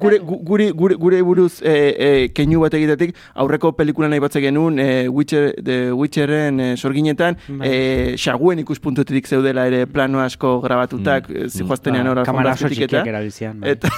gure, 0.00 0.18
gu- 0.20 0.40
gure, 0.44 0.70
gure, 0.72 0.94
gure 0.96 1.22
buruz 1.22 1.60
e, 1.62 1.74
e, 1.98 2.28
keinu 2.34 2.60
bat 2.60 2.74
egitetik, 2.74 3.14
aurreko 3.34 3.72
pelikulan 3.76 4.10
nahi 4.10 4.20
batze 4.20 4.40
genuen, 4.40 4.78
e, 4.78 5.08
Witcher, 5.08 5.52
The 5.62 5.92
Witcherren 5.92 6.60
e, 6.60 6.76
sorginetan, 6.76 7.36
Bai. 7.48 7.68
e, 7.68 8.16
xaguen 8.16 8.58
ikuspuntutik 8.64 9.26
zeudela 9.28 9.66
ere 9.66 9.86
plano 9.86 10.20
asko 10.20 10.60
grabatutak, 10.60 11.28
mm. 11.28 11.48
zijoaztenean 11.48 12.08
ora 12.08 12.24
kamera 12.24 12.52
oso 12.54 12.64
alfombraztetik 12.66 12.78
txikiak 12.88 13.00
eta, 13.06 13.10
erabiltzean. 13.10 13.60
bai. 13.60 13.70
eta, 13.70 13.88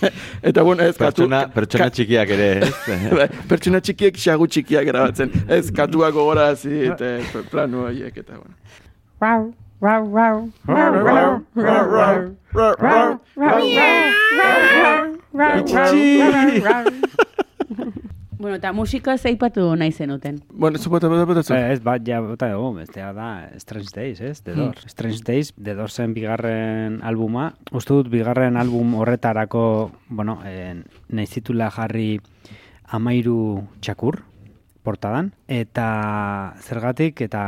eta 0.50 0.62
bueno, 0.62 0.82
ez 0.84 0.96
Pertsona, 0.96 1.46
pertsona 1.52 1.88
txikiak 1.90 2.28
ere, 2.36 2.48
ez? 2.66 2.72
bai, 3.18 3.28
pertsona 3.48 3.80
txikiek 3.80 4.16
xagu 4.20 4.46
txikiak 4.56 4.88
grabatzen, 4.88 5.32
ez 5.52 5.68
katuak 5.74 6.16
gogorazi, 6.16 6.86
eta 6.88 7.14
plano 7.52 7.84
horiek, 7.90 8.16
eta 8.24 8.40
bueno. 8.40 8.54
Bueno, 18.38 18.56
eta 18.58 18.72
musika 18.76 19.16
zeipatu 19.16 19.62
nahi 19.80 19.92
zenuten. 19.92 20.42
Bueno, 20.52 20.78
zu 20.78 20.90
bota, 20.90 21.08
bota. 21.08 21.42
Eh, 21.56 21.72
Ez, 21.72 21.80
bat, 21.82 22.02
ja, 22.06 22.20
bota 22.20 22.50
dugu, 22.52 22.74
bestea 22.76 23.12
da 23.16 23.48
Strange 23.56 23.88
Days, 23.94 24.20
ez? 24.20 24.42
The 24.42 24.54
Doors. 24.54 24.84
Strange 24.92 25.22
Days, 25.24 25.54
The 25.56 25.74
Doorsen 25.74 26.12
bigarren 26.14 27.00
albuma. 27.02 27.54
Uste 27.72 27.94
dut, 27.94 28.10
bigarren 28.12 28.56
album 28.60 28.94
horretarako, 29.00 29.90
bueno, 30.08 30.38
eh, 30.44 30.74
nahi 31.08 31.26
zitula 31.26 31.70
jarri 31.70 32.20
amairu 32.84 33.64
txakur, 33.80 34.20
portadan, 34.86 35.32
eta 35.50 35.86
zergatik, 36.62 37.20
eta 37.26 37.42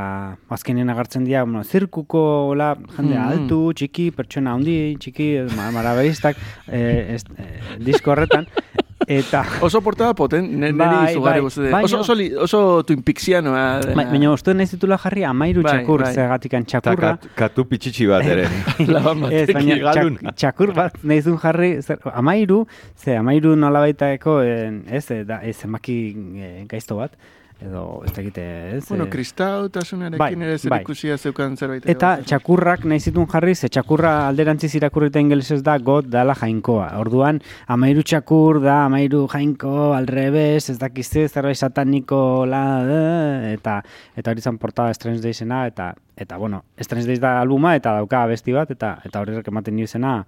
azkenean 0.51 0.91
agartzen 0.91 1.24
dira, 1.28 1.45
bueno, 1.47 1.62
zirkuko, 1.64 2.22
hola, 2.51 2.72
jende 2.97 3.14
Mm. 3.14 3.28
altu, 3.30 3.61
txiki, 3.78 4.11
pertsona 4.16 4.57
handi, 4.59 4.97
txiki, 4.99 5.28
ma- 5.57 5.70
maraberistak, 5.76 6.36
eh, 6.66 7.14
ez, 7.14 7.22
eh, 7.39 7.78
disko 7.78 8.11
horretan, 8.16 8.49
eta... 9.09 9.40
Oso 9.64 9.80
portada 9.80 10.14
poten, 10.14 10.46
ne, 10.61 10.70
Bai, 10.76 11.12
izugarri 11.12 11.40
bai, 11.40 11.70
bai, 11.72 11.82
Oso, 11.88 12.00
oso, 12.04 12.14
li- 12.14 12.30
oso 12.36 12.82
Twin 12.84 13.02
Peaksianoa. 13.02 13.80
dena. 13.86 13.94
Ba, 13.96 14.04
Baina 14.12 14.30
uste 14.32 14.54
nahi 14.54 14.66
zitula 14.68 14.98
jarri 15.00 15.24
amairu 15.24 15.62
Bai, 15.64 15.78
txakur, 15.80 16.04
bai. 16.04 16.12
zergatikan 16.14 16.62
Eta 16.68 16.80
txakurra. 16.82 17.12
kat, 17.16 17.28
katu 17.40 17.64
pitxitxi 17.70 18.06
bat 18.11 18.24
ere. 18.28 18.44
Ez, 18.78 19.48
baina 19.54 19.78
galun. 19.92 20.18
txak, 20.20 20.36
txakur 20.36 20.74
bat 20.76 20.98
nahi 21.02 21.22
zuen 21.24 21.38
jarri, 21.42 21.72
zer, 21.82 21.98
amairu, 22.12 22.61
ze 22.96 23.16
amairu 23.16 23.56
nolabaitako, 23.56 24.40
en, 24.42 24.82
ez, 24.90 25.04
eh, 25.11 25.24
da, 25.24 25.40
ez 25.42 25.56
emaki 25.64 25.98
eh, 26.36 26.64
gaizto 26.68 26.96
bat, 27.00 27.12
edo 27.61 28.02
ez 28.06 28.12
dakite, 28.14 28.42
ez? 28.76 28.84
Bueno, 28.88 29.04
eh, 29.04 29.11
kristautasunarekin 29.11 30.18
bai, 30.18 30.30
ere 30.34 30.59
zer 30.59 30.70
bai. 30.70 30.80
ikusia 30.84 31.16
zeukan 31.18 31.56
zerbait. 31.56 31.86
Eta 31.90 32.12
txakurrak 32.22 32.84
nahi 32.86 33.00
zituen 33.00 33.26
jarri, 33.30 33.54
ze 33.54 33.68
txakurra 33.68 34.12
alderantziz 34.28 34.74
irakurrita 34.78 35.20
ingelesez 35.20 35.61
da 35.66 35.76
got 35.78 36.06
dala 36.06 36.36
jainkoa. 36.38 36.92
Orduan, 37.02 37.40
amairu 37.66 38.04
txakur 38.06 38.61
da, 38.62 38.84
amairu 38.86 39.26
jainko, 39.32 39.92
alrebes, 39.96 40.70
ez 40.70 40.78
dakize, 40.78 41.26
zerbait 41.28 41.59
sataniko, 41.59 42.46
la, 42.46 42.64
eh, 42.86 43.54
eta 43.54 43.80
eta 44.16 44.30
hori 44.30 44.40
zan 44.40 44.59
portada 44.59 44.94
Strange 44.94 45.22
Daysena, 45.22 45.66
eta, 45.66 45.94
eta 46.16 46.36
bueno, 46.36 46.64
Strange 46.78 47.06
Days 47.06 47.20
da 47.20 47.40
albuma, 47.40 47.74
eta 47.76 47.96
dauka 47.98 48.22
abesti 48.22 48.54
bat, 48.54 48.70
eta 48.70 48.98
eta 49.04 49.20
horrek 49.20 49.50
ematen 49.50 49.76
dio 49.76 49.88
izena 49.90 50.22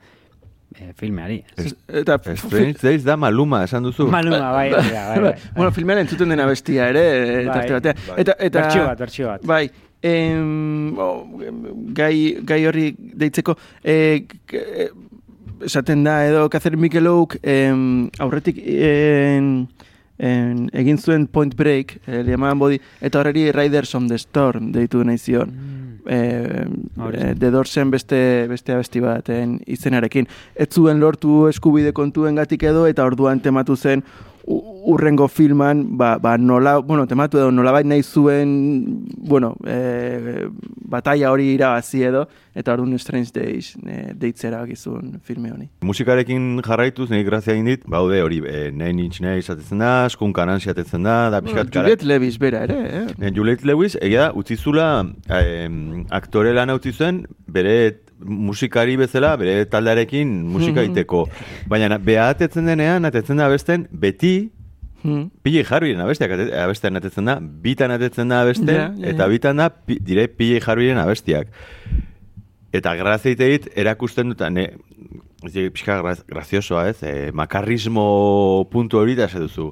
eh, 0.79 0.93
filmeari. 0.97 1.43
Eta 2.03 2.19
Strange 2.37 2.79
Days 2.83 3.05
da 3.05 3.17
maluma, 3.17 3.65
esan 3.65 3.87
duzu. 3.89 4.09
Maluma, 4.11 4.51
bai, 4.53 4.71
bai, 4.73 4.89
bai, 4.93 5.21
bai. 5.27 5.35
Bueno, 5.57 5.71
filmean 5.77 6.03
entzuten 6.05 6.33
dena 6.33 6.47
bestia 6.47 6.89
ere, 6.93 7.05
eh, 7.05 7.45
Bai, 7.47 7.55
tarte 7.55 7.79
batean. 7.79 8.03
Eta, 8.17 8.37
eta, 8.39 8.65
Bertsio 8.65 8.87
bat, 8.87 8.99
bertsio 8.99 9.31
bat. 9.33 9.47
Bai, 9.47 9.65
em, 10.03 10.99
oh, 10.99 11.27
gai, 11.97 12.15
gai 12.47 12.65
horri 12.67 12.91
deitzeko, 12.97 13.57
eh, 13.85 14.27
eh, 14.53 14.91
esaten 15.65 16.05
da 16.05 16.25
edo 16.27 16.49
Catherine 16.49 16.81
Mikelouk 16.81 17.37
em, 17.43 18.09
aurretik 18.19 18.61
en, 18.65 19.69
en, 20.19 20.65
egin 20.73 20.99
zuen 20.99 21.27
Point 21.29 21.55
Break, 21.57 21.99
eh, 22.07 22.23
le 22.23 22.33
llamaban 22.33 22.59
body, 22.59 22.81
eta 23.01 23.21
horreri 23.21 23.51
Riders 23.53 23.95
on 23.95 24.09
the 24.09 24.19
Storm 24.19 24.73
deitu 24.73 25.05
nahi 25.05 25.19
zion. 25.19 25.53
Eh, 25.53 25.80
Eh, 26.07 26.67
The 27.39 27.51
Doorsen 27.51 27.91
beste, 27.91 28.47
beste 28.49 28.75
abesti 28.75 29.01
baten 29.01 29.59
izenarekin. 29.67 30.29
Ez 30.55 30.69
zuen 30.71 31.01
lortu 31.01 31.47
eskubide 31.49 31.93
kontuen 31.93 32.39
gatik 32.41 32.63
edo, 32.63 32.87
eta 32.87 33.05
orduan 33.05 33.41
tematu 33.41 33.77
zen 33.77 34.05
urrengo 34.51 35.29
filman, 35.29 35.97
ba, 35.99 36.19
ba 36.19 36.37
nola, 36.39 36.79
bueno, 36.79 37.07
tematu 37.07 37.39
edo 37.39 37.51
nolabait 37.53 37.87
nahi 37.87 38.03
zuen, 38.03 39.05
bueno, 39.17 39.55
e, 39.67 40.49
batalla 40.91 41.31
hori 41.31 41.53
irabazi 41.55 42.03
edo, 42.09 42.25
eta 42.55 42.75
orduan 42.75 42.99
Strange 42.99 43.31
Days 43.35 43.75
e, 43.87 44.13
deitzera 44.19 44.65
gizun 44.67 45.21
filme 45.23 45.53
honi. 45.53 45.69
Musikarekin 45.87 46.63
jarraituz, 46.67 47.11
nik 47.13 47.27
grazia 47.29 47.55
egin 47.55 47.71
dit, 47.71 47.87
baude 47.87 48.23
hori, 48.25 48.43
e, 48.43 48.71
Nine 48.73 49.07
Inch 49.07 49.21
Nails 49.25 49.51
atetzen 49.53 49.85
da, 49.85 50.09
Skunk 50.11 50.43
Anansi 50.43 50.73
atetzen 50.73 51.07
da, 51.07 51.19
da 51.31 51.43
pixkat 51.45 51.71
Bueno, 51.71 51.87
Juliette 51.87 52.09
Levis 52.09 52.39
bera 52.41 52.65
ere, 52.67 52.81
eh? 52.91 53.07
Eh, 53.21 53.35
Juliette 53.37 53.69
Lewis, 53.69 53.97
egia 54.01 54.29
da, 54.29 54.33
utzi 54.37 54.57
zula 54.57 54.91
eh, 55.31 55.69
aktore 56.11 56.55
lana 56.57 56.75
utzi 56.79 56.93
zuen, 56.97 57.25
bere 57.47 57.77
musikari 58.25 58.97
bezala, 59.01 59.35
bere 59.41 59.65
taldearekin 59.71 60.33
musika 60.53 60.85
egiteko. 60.85 61.27
Baina 61.69 61.99
beha 61.99 62.31
atetzen 62.35 62.67
denean, 62.67 63.05
atetzen 63.09 63.41
da 63.41 63.51
abesten, 63.51 63.87
beti 63.91 64.51
Hmm. 65.01 65.31
Pile 65.41 65.63
jarbiren 65.65 66.03
abestiak 66.05 66.35
abesten 66.61 66.99
atetzen 67.01 67.29
da, 67.31 67.39
bitan 67.41 67.93
atetzen 67.95 68.29
da 68.29 68.43
abesten, 68.45 68.69
Ja, 68.69 68.89
ja, 68.93 69.13
eta 69.15 69.25
ja. 69.25 69.29
bitan 69.33 69.57
da 69.57 69.71
pi, 69.71 69.97
dire 70.05 70.27
pile 70.29 70.61
jarbiren 70.61 71.01
abestiak. 71.01 71.49
Eta 72.73 72.95
grazia 72.99 73.35
dit 73.35 73.69
erakusten 73.81 74.29
dut, 74.31 74.45
ne, 74.53 74.67
ez 75.47 75.53
dira, 75.55 75.71
pixka 75.73 75.97
graz, 76.03 76.21
graziosoa 76.29 76.85
ez, 76.91 76.99
e, 77.03 77.31
makarrismo 77.33 78.69
puntu 78.71 79.01
hori 79.01 79.17
da 79.17 79.27
duzu. 79.33 79.71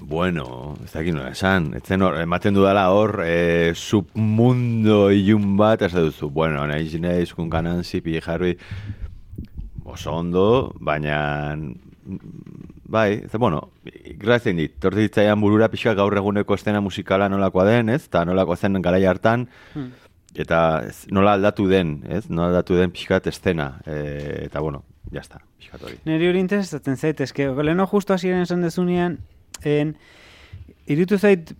Bueno, 0.00 0.76
ez 0.84 0.92
dakit 0.92 1.14
nola 1.14 1.30
esan. 1.32 1.70
Etzen 1.78 2.02
hor, 2.04 2.18
ematen 2.20 2.54
dudala 2.54 2.86
hor, 2.92 3.22
e, 3.24 3.72
submundo 3.74 5.10
ilun 5.14 5.56
bat, 5.56 5.82
ez 5.82 5.92
duzu, 5.94 6.28
bueno, 6.30 6.66
nahi 6.68 6.88
zinez, 6.88 7.32
kun 7.34 7.48
kananzi, 7.50 8.02
pile 8.04 8.20
jarri, 8.24 8.54
oso 9.84 10.12
ondo, 10.12 10.46
baina, 10.80 11.56
bai, 12.84 13.22
ez, 13.24 13.32
bueno, 13.38 13.70
grazien 14.20 14.58
dit, 14.60 14.74
torti 14.82 15.06
ditzaian 15.06 15.40
burura 15.40 15.70
pixka 15.72 15.94
gaur 15.98 16.16
eguneko 16.16 16.58
estena 16.58 16.82
musikala 16.84 17.30
nolakoa 17.32 17.66
den, 17.68 17.94
ez, 17.94 18.04
eta 18.06 18.24
nolakoa 18.28 18.56
zen 18.56 18.82
garai 18.82 19.04
hartan, 19.06 19.46
eta 20.36 20.60
ez, 20.86 21.06
nola 21.10 21.36
aldatu 21.38 21.68
den, 21.70 22.00
ez, 22.08 22.26
nola 22.28 22.52
aldatu 22.52 22.76
den 22.78 22.92
pixkat 22.94 23.30
estena, 23.32 23.76
e, 23.86 24.44
eta 24.46 24.60
bueno, 24.60 24.84
jazta, 25.14 25.40
pixkat 25.58 25.86
hori. 25.86 26.02
Neri 26.06 26.28
hori 26.28 26.42
interesatzen 26.44 26.98
zait, 27.00 27.22
eske, 27.24 27.48
leheno 27.62 27.88
justo 27.90 28.14
hasieran 28.14 28.44
esan 28.46 28.62
dezunean, 28.66 29.18
en, 29.64 29.94
irutu 30.86 31.18
zait, 31.18 31.52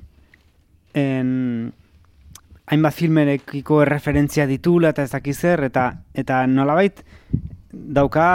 en, 0.95 1.73
hainbat 2.67 2.95
filmerekiko 2.95 3.81
erreferentzia 3.85 4.47
ditula 4.51 4.91
eta 4.95 5.07
ez 5.07 5.13
dakiz 5.13 5.37
zer, 5.39 5.63
eta, 5.69 5.89
eta 6.15 6.43
nolabait 6.51 7.03
dauka 7.71 8.27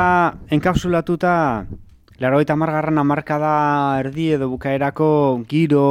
enkapsulatuta 0.54 1.34
Larogeita 2.22 2.54
margarran 2.54 3.02
amarkada 3.02 3.52
erdi 3.98 4.28
edo 4.36 4.46
bukaerako 4.52 5.08
giro 5.50 5.82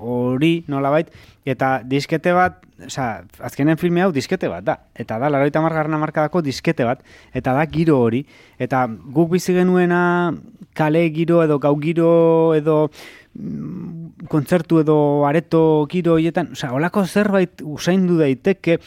hori 0.00 0.62
nolabait, 0.72 1.10
eta 1.44 1.82
diskete 1.84 2.32
bat, 2.32 2.62
osea, 2.86 3.26
azkenen 3.44 3.76
filme 3.76 4.00
hau 4.00 4.08
diskete 4.16 4.48
bat 4.48 4.64
da, 4.64 4.78
eta 4.96 5.18
da 5.20 5.28
larogeita 5.28 5.60
margarran 5.60 5.98
amarkadako 5.98 6.40
diskete 6.46 6.88
bat, 6.88 7.04
eta 7.36 7.52
da 7.58 7.66
giro 7.68 7.98
hori, 8.00 8.22
eta 8.56 8.86
guk 8.88 9.34
bizi 9.34 9.52
genuena 9.58 10.32
kale 10.72 11.04
giro 11.12 11.42
edo 11.44 11.60
gau 11.60 11.76
giro 11.84 12.10
edo 12.56 12.88
mm, 12.88 14.26
kontzertu 14.32 14.80
edo 14.80 14.98
areto 15.28 15.84
giro 15.92 16.16
horietan, 16.16 16.54
osea, 16.56 16.72
holako 16.72 17.04
zerbait 17.04 17.60
usaindu 17.60 18.16
daiteke, 18.24 18.80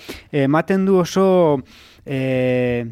ematen 0.46 0.90
du 0.90 0.98
oso, 1.06 1.28
eh, 2.10 2.88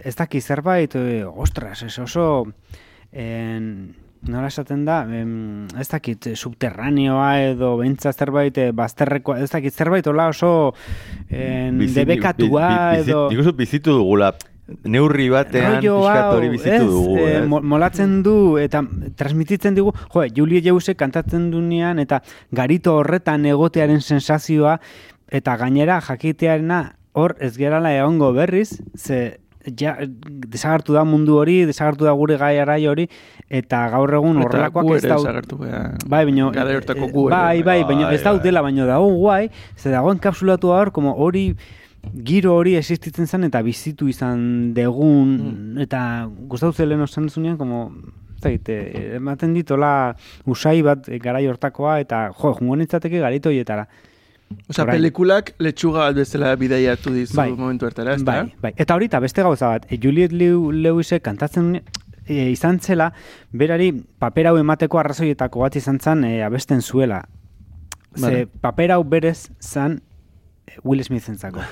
ez 0.00 0.16
daki 0.16 0.40
zerbait, 0.40 0.96
eh, 0.96 1.26
ostras, 1.28 1.82
ez 1.84 1.98
oso, 2.00 2.46
en, 3.12 3.94
nola 4.22 4.48
esaten 4.48 4.84
da, 4.84 5.02
em, 5.08 5.66
ez 5.80 5.88
dakit, 5.88 6.26
eh, 6.26 6.36
subterraneoa 6.36 7.40
edo 7.42 7.76
bentsa 7.78 8.12
zerbait, 8.12 8.56
eh, 8.58 8.70
bazterrekoa, 8.72 9.40
ez 9.40 9.50
dakit 9.50 9.72
zerbait 9.74 10.06
hola 10.06 10.28
oso 10.28 10.74
en, 11.30 11.78
Bizi- 11.78 11.94
debekatua 11.94 12.68
bi- 12.68 12.74
bi- 12.74 13.00
bizi- 13.00 13.10
edo... 13.10 13.30
Nik 13.30 13.56
bizitu 13.56 13.92
dugula, 13.96 14.34
neurri 14.84 15.28
batean 15.32 15.80
pixkat 15.80 16.34
hori 16.34 16.48
bizitu 16.52 16.74
ez, 16.76 16.82
dugu, 16.86 17.16
eh, 17.18 17.38
ez? 17.40 17.46
mo- 17.48 17.62
molatzen 17.62 18.22
du 18.22 18.56
eta 18.58 18.84
transmititzen 19.16 19.74
digu, 19.74 19.90
jo, 20.14 20.22
Julie 20.36 20.60
Jeuse 20.62 20.94
kantatzen 20.94 21.50
dunean 21.50 21.98
eta 21.98 22.20
garito 22.52 22.94
horretan 23.00 23.46
egotearen 23.46 24.00
sensazioa 24.00 24.78
eta 25.30 25.56
gainera 25.56 26.00
jakitearena 26.00 26.94
hor 27.12 27.34
ez 27.40 27.56
gerala 27.58 27.90
egongo 27.96 28.32
berriz, 28.32 28.78
ze 28.94 29.39
ja, 29.80 29.96
desagertu 30.48 30.92
da 30.96 31.04
mundu 31.04 31.36
hori, 31.40 31.64
desagertu 31.68 32.04
da 32.04 32.12
gure 32.16 32.36
gai 32.40 32.58
arai 32.62 32.86
hori, 32.88 33.08
eta 33.48 33.88
gaur 33.92 34.12
egun 34.14 34.40
horrelakoak 34.42 34.88
ez 34.96 35.02
ere 35.04 35.12
dau... 35.12 35.18
desagertu 35.22 35.58
behar. 35.60 35.98
Bai, 36.06 36.24
baino, 36.24 36.50
Garai 36.54 36.76
hortako 36.80 37.04
eh, 37.08 37.12
gu 37.12 37.26
ere. 37.28 37.36
bai, 37.36 37.62
bai, 37.62 37.82
baino 37.84 38.06
Bai, 38.08 38.14
ez 38.14 38.22
daudela, 38.24 38.62
baino 38.62 38.86
dago 38.86 39.10
guai, 39.18 39.50
ze 39.76 39.90
dago 39.90 40.12
enkapsulatu 40.12 40.68
hor, 40.72 40.92
como 40.92 41.14
hori 41.16 41.54
giro 42.24 42.54
hori 42.56 42.76
existitzen 42.76 43.26
zen 43.28 43.44
eta 43.44 43.60
bizitu 43.62 44.08
izan 44.08 44.72
degun, 44.74 45.36
Mm. 45.36 45.78
eta 45.84 46.26
gustatu 46.48 46.72
zelen 46.72 47.00
osan 47.04 47.28
zunean, 47.28 47.58
como, 47.58 47.92
ez 48.36 48.40
dakit, 48.40 48.68
eh, 48.72 49.16
ematen 49.16 49.52
ditola 49.52 50.16
usai 50.46 50.80
bat 50.82 51.08
eh, 51.08 51.18
garai 51.18 51.46
hortakoa, 51.46 51.98
eta 52.00 52.30
jo, 52.32 52.54
jungo 52.54 52.76
nintzateke 52.76 53.20
garito 53.20 53.50
Orain. 54.50 54.96
pelikulak 54.96 55.54
letxuga 55.58 56.08
bat 56.08 56.16
bezala 56.16 56.54
bidaiatu 56.56 57.12
dizu 57.14 57.36
Bai. 57.36 57.50
momentu 57.52 57.86
hartara, 57.86 58.14
ez? 58.14 58.22
Bai, 58.24 58.52
bai. 58.62 58.72
Eta 58.76 58.94
hori 58.94 59.06
eta 59.10 59.20
beste 59.22 59.42
gauza 59.42 59.68
bat, 59.68 59.86
e, 59.90 59.98
Juliet 60.02 60.32
Lew, 60.32 60.70
Lewisek 60.72 61.22
kantatzen 61.22 61.80
e, 62.26 62.50
izan 62.50 62.80
zela, 62.80 63.12
berari 63.52 63.92
paper 64.18 64.50
hau 64.50 64.56
emateko 64.58 64.98
arrazoietako 65.02 65.60
bat 65.66 65.76
izan 65.76 66.00
zen 66.00 66.24
e, 66.24 66.42
abesten 66.42 66.82
zuela. 66.82 67.24
Ze 68.16 68.22
Vale. 68.22 68.46
paper 68.60 68.90
hau 68.96 69.04
berez 69.04 69.50
zan 69.60 70.00
e, 70.66 70.78
Will 70.84 71.02
Smithentzako. 71.04 71.60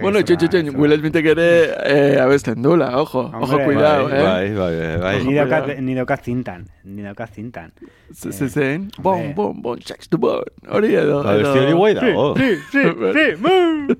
Bueno, 0.00 0.22
txen, 0.22 0.76
Will 0.76 0.92
ere 0.92 1.74
eh, 1.84 2.20
abesten 2.20 2.62
dula, 2.62 2.96
ojo, 3.00 3.20
ojo, 3.26 3.36
Hombre, 3.38 3.64
cuidado, 3.64 4.08
bai, 4.08 4.18
eh? 4.18 4.22
bai, 4.24 4.54
bai, 4.54 4.98
bai. 4.98 5.24
Ni 5.24 5.34
daukat, 5.34 5.78
ni 5.80 5.94
daukat 5.94 6.24
zintan, 6.24 6.66
ni 6.84 7.02
daukat 7.02 7.34
zintan. 7.34 7.72
Z- 8.12 8.32
ze- 8.32 8.48
Zein? 8.48 8.90
Bon, 8.98 9.34
bon, 9.34 9.60
bon, 9.62 9.80
sex 9.80 10.08
to 10.08 10.18
bon. 10.18 10.42
Hori 10.68 10.94
edo. 10.94 11.22
Ba, 11.22 11.36
beste 11.36 11.58
hori 11.60 11.72
guai 11.72 11.94
dago. 11.94 12.34
Sí, 12.36 12.54
sí, 12.72 12.82
sí, 13.14 13.94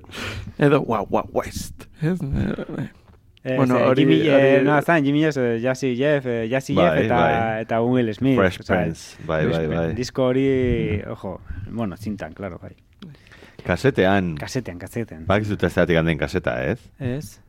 Edo, 0.57 0.81
wow, 0.81 1.05
wow, 1.09 1.29
west. 1.33 1.85
Eh, 2.01 2.15
Eh, 3.41 3.55
Bueno, 3.55 3.75
hori- 3.79 4.01
Jimmy, 4.01 4.21
eh, 4.27 4.61
no, 4.65 4.81
zan, 4.81 5.01
Jimmy 5.05 5.21
Jeff, 5.21 5.37
eh, 5.37 5.59
Jazzy 5.61 5.95
Jeff, 5.95 6.25
eh, 6.25 6.49
Jazzy 6.49 6.75
Jeff 6.75 6.97
eta, 6.97 7.15
bai. 7.15 7.61
eta 7.61 7.81
Will 7.81 8.13
Smith. 8.13 8.35
Fresh 8.35 8.57
Prince, 8.67 9.15
bai, 9.25 9.45
bai, 9.47 9.65
bai. 9.67 9.93
Disko 9.95 10.25
hori, 10.25 11.01
ojo, 11.09 11.39
bueno, 11.71 11.95
zintan, 11.95 12.33
claro, 12.33 12.59
bai. 12.61 12.75
Kasetean, 13.65 14.35
Kasetean, 14.39 14.79
kasetean. 14.79 15.25
bak 15.27 15.43
zute 15.43 15.69
zeratik 15.69 15.97
handen 15.97 16.17
kaseta, 16.17 16.57
ez? 16.63 16.79
Ez, 16.99 17.39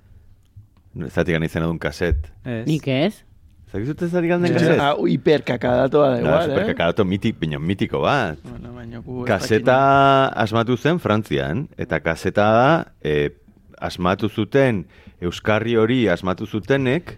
Zeratik 0.94 1.34
handen 1.36 1.44
izan 1.48 1.62
edun 1.62 1.78
kaset. 1.78 2.30
ez. 2.44 2.66
Nik 2.66 2.86
ez? 2.88 3.22
Zeratik 3.70 3.86
zute 3.92 4.08
zeratik 4.08 4.32
handen 4.32 4.50
Ez. 4.56 4.62
kaset? 4.62 4.80
Ah, 4.80 4.94
hiperkakadatoa 5.06 6.08
da 6.08 6.14
No, 6.16 6.20
igual, 6.26 6.40
eh? 6.40 6.48
superkakarato 6.50 7.04
mitik, 7.04 7.38
baina 7.40 7.58
mitiko 7.58 8.00
bat. 8.00 8.38
Bueno, 8.42 8.80
ez 8.80 9.26
Kaseta 9.28 10.28
asmatu 10.34 10.76
zen 10.76 10.98
Frantzian, 10.98 11.68
eta 11.78 12.00
kaseta 12.00 12.50
da, 12.52 12.92
e, 13.02 13.30
asmatu 13.78 14.28
zuten, 14.28 14.86
Euskarri 15.20 15.76
hori 15.76 16.08
asmatu 16.08 16.46
zutenek, 16.46 17.16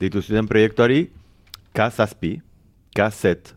ditu 0.00 0.20
zuten 0.22 0.46
proiektuari, 0.46 1.10
Kazazpi, 1.72 2.40
kaset. 2.96 3.54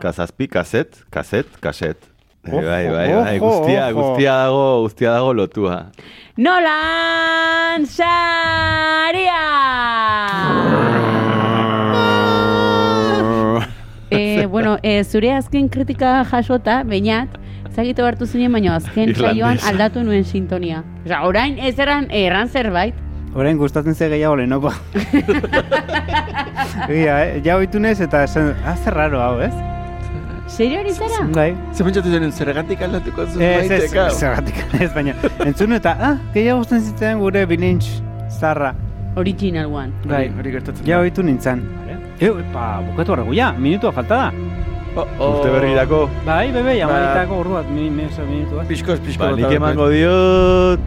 Kazazpi, 0.00 0.48
kaset, 0.48 1.04
kaset, 1.10 1.46
kaset. 1.60 2.11
Ojo, 2.50 2.56
bai, 2.56 2.88
bai, 2.90 3.12
bai, 3.14 3.38
ojo, 3.38 3.46
guztia, 3.46 3.92
guztia 3.94 4.32
dago, 4.34 4.82
guztia 4.82 5.12
dago 5.12 5.32
lotua. 5.32 5.92
Nolan 6.36 7.86
Saria! 7.86 9.44
eh, 14.10 14.46
bueno, 14.46 14.76
eh, 14.82 15.04
zure 15.04 15.30
azken 15.36 15.68
kritika 15.68 16.24
jasota, 16.24 16.82
bainat, 16.82 17.28
zagitu 17.70 18.02
hartu 18.02 18.26
zinen, 18.26 18.50
baina 18.50 18.74
azken 18.74 19.14
saioan 19.14 19.62
aldatu 19.70 20.02
nuen 20.02 20.24
sintonia. 20.26 20.82
Osa, 21.06 21.22
orain 21.22 21.58
ez 21.62 21.78
eran 21.78 22.10
erran 22.10 22.48
zerbait. 22.50 22.94
Orain 23.38 23.56
gustatzen 23.56 23.94
ze 23.94 24.10
gehiago 24.10 24.34
lehenoko. 24.42 24.74
Egia, 26.88 27.20
eh? 27.22 27.38
Ja 27.46 27.54
oitu 27.62 27.78
nez 27.78 28.00
eta 28.02 28.26
esan, 28.26 28.56
ah, 28.66 28.74
zer 28.82 28.98
raro 28.98 29.22
hau, 29.22 29.38
ez? 29.46 29.54
Serio 30.52 30.80
hori 30.82 30.92
zara? 30.92 31.22
Bai. 31.32 31.50
Ze 31.72 31.84
pentsatu 31.86 32.10
zen, 32.12 32.26
zergatik 32.32 32.82
aldatuko 32.84 33.24
zuen 33.26 33.42
Ez, 33.42 33.70
ez, 33.72 33.86
zergatik 34.18 34.58
ez, 34.84 34.90
baina 34.94 35.14
entzun 35.46 35.72
eta, 35.78 35.94
ah, 35.96 36.16
gehiago 36.34 36.58
gustatzen 36.60 36.90
zitzen 36.90 37.22
gure 37.22 37.46
bilintx 37.48 37.88
zarra. 38.38 38.74
Original 39.16 39.66
one. 39.72 39.92
Bai, 40.08 40.26
Hori- 40.32 40.52
gertatzen 40.52 40.86
Ja 40.88 40.98
da. 40.98 41.06
oitu 41.06 41.24
nintzen. 41.24 41.62
Eo, 42.22 42.36
epa, 42.40 42.66
bukatu 42.90 43.12
horregu, 43.16 43.32
ja, 43.36 43.50
minutua 43.56 43.92
falta 43.96 44.18
da. 44.26 44.28
Oh, 44.94 45.06
oh. 45.18 45.28
Urte 45.38 45.48
berrirako, 45.54 46.02
Bai, 46.26 46.50
bebe, 46.52 46.68
Ba- 46.74 46.76
jamaritako 46.82 47.38
ordu 47.40 47.54
bat, 47.56 47.70
mi, 47.72 47.88
mi, 47.90 48.04
eso, 48.10 48.24
minutu 48.28 48.56
bat. 48.60 48.68
Pixkoz, 48.68 49.00
pixkoz. 49.00 49.30
ba, 49.32 49.36
nik 49.40 49.56
emango 49.56 49.88
diot, 49.88 50.84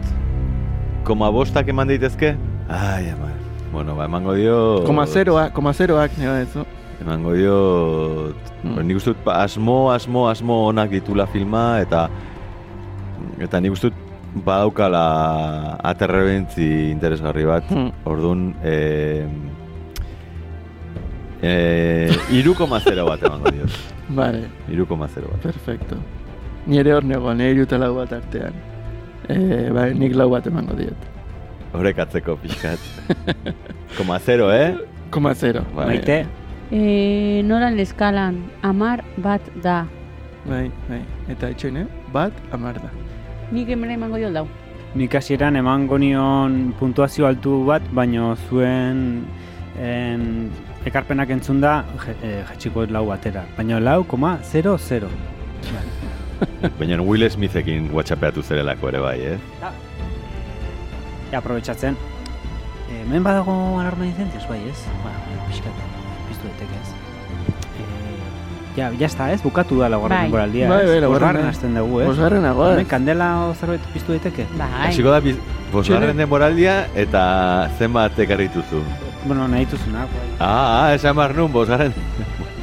koma 1.06 1.30
bostak 1.34 1.66
eman 1.74 1.90
daitezke? 1.90 2.36
Ai, 2.70 3.10
ama. 3.10 3.32
Bueno, 3.72 3.96
ba, 3.98 4.06
emango 4.06 4.34
diot... 4.38 4.86
Koma 4.86 5.06
zeroak, 5.10 5.50
koma 5.58 5.74
zeroak, 5.74 6.14
nire 6.22 6.42
ez, 6.46 6.54
Emango 7.02 7.34
diot... 7.36 8.52
Mm. 8.64 8.80
Nik 8.88 8.96
uste 9.00 9.12
dut 9.12 9.22
ba, 9.26 9.42
asmo, 9.44 9.90
asmo, 9.92 10.26
asmo 10.30 10.66
onak 10.70 10.90
ditula 10.90 11.26
filma, 11.30 11.80
eta 11.84 12.06
eta 13.42 13.60
nik 13.60 13.76
uste 13.76 13.90
dut 13.90 14.44
badaukala 14.46 15.02
aterrebentzi 15.84 16.90
interesgarri 16.90 17.44
bat. 17.48 17.68
Hmm. 17.70 17.92
Orduan, 18.08 18.48
eh, 18.64 19.24
eh, 21.42 22.12
iruko 22.36 22.66
mazero 22.66 23.06
bat 23.08 23.22
emango 23.22 23.52
diot. 23.52 23.76
Vale, 24.18 24.46
Iruko 24.70 24.96
mazero 24.96 25.28
bat. 25.32 25.40
perfecto. 25.42 25.96
Nire 26.66 26.92
hor 26.94 27.04
nego, 27.04 27.32
nire 27.34 27.50
iruta 27.54 27.78
lau 27.78 27.94
bat 27.96 28.12
artean. 28.12 28.54
Eh, 29.28 29.70
bai, 29.74 29.92
nik 29.98 30.14
lau 30.14 30.28
bat 30.30 30.46
emango 30.46 30.74
diet. 30.78 30.98
Horrek 31.74 31.98
atzeko 32.04 32.36
pixkat. 32.38 32.78
Koma 33.96 34.18
zero, 34.22 34.50
eh? 34.54 34.76
Koma 35.10 35.34
zero. 35.34 35.64
Bai, 35.74 35.86
Maite, 35.90 36.20
Eh, 36.70 37.42
noran 37.46 37.76
leskalan, 37.78 38.42
amar 38.62 39.04
bat 39.22 39.42
da. 39.62 39.84
Bai, 40.46 40.66
bai. 40.88 41.02
Eta 41.30 41.50
etxene, 41.54 41.86
bat 42.12 42.32
amar 42.52 42.74
da. 42.82 42.90
Nik 43.54 43.68
emera 43.70 43.94
emango 43.94 44.18
jo 44.18 44.30
dau. 44.34 44.48
nik 44.96 45.12
hasieran 45.14 45.56
emango 45.56 45.98
nion 46.00 46.72
puntuazio 46.80 47.26
altu 47.28 47.64
bat, 47.66 47.84
baino 47.92 48.30
zuen 48.48 49.26
en, 49.78 50.50
ekarpenak 50.88 51.30
entzun 51.34 51.60
da 51.60 51.84
je, 52.06 52.14
e, 52.24 52.30
jetxiko 52.50 52.86
lau 52.88 53.04
batera. 53.10 53.44
Baina 53.58 53.80
lau, 53.80 54.04
koma, 54.04 54.38
0, 54.42 54.78
0. 54.78 55.10
Baina 56.78 57.02
Will 57.02 57.28
Smithekin 57.30 57.90
whatsappeatu 57.92 58.42
zerelako 58.42 58.88
ere 58.88 59.02
bai, 59.04 59.18
eh? 59.34 59.38
Ja, 59.60 59.72
aprobetsatzen. 61.42 61.98
E, 62.88 63.02
hemen 63.02 63.22
badago 63.26 63.52
alarma 63.82 64.08
incendios, 64.08 64.48
bai, 64.48 64.62
ez? 64.70 64.80
Ba, 65.04 65.12
pixkat, 65.50 65.85
ja, 68.76 68.90
ja 68.98 69.06
está, 69.06 69.32
ez? 69.32 69.42
Bukatu 69.42 69.78
da 69.80 69.88
laugarren 69.88 70.16
Bai. 70.18 70.24
denboraldia, 70.26 70.68
Bai, 70.68 70.82
ez? 70.84 70.90
bai, 70.90 71.00
laugarrena. 71.00 71.32
Bosgarren 71.32 71.48
hasten 71.48 71.74
dugu, 71.74 72.00
ez? 72.00 72.06
Bosgarrena, 72.06 72.52
goaz. 72.52 72.72
Hemen 72.74 72.86
kandela 72.86 73.28
o 73.48 73.54
zerbait 73.54 73.80
piztu 73.94 74.12
daiteke? 74.12 74.46
Bai. 74.58 74.68
Hasiko 74.88 75.10
da 75.10 75.20
biz- 75.20 75.38
bosgarren 75.72 76.16
denboraldia 76.16 76.86
eta 76.94 77.70
zenbat 77.78 78.18
ekarrituzu. 78.18 78.82
Bueno, 79.26 79.48
nahi 79.48 79.64
dituzunak, 79.64 80.06
bai. 80.12 80.28
Ah, 80.38 80.86
ah, 80.86 80.94
esan 80.94 81.16
behar 81.16 81.34
nun, 81.34 81.50
bosgarren. 81.52 81.92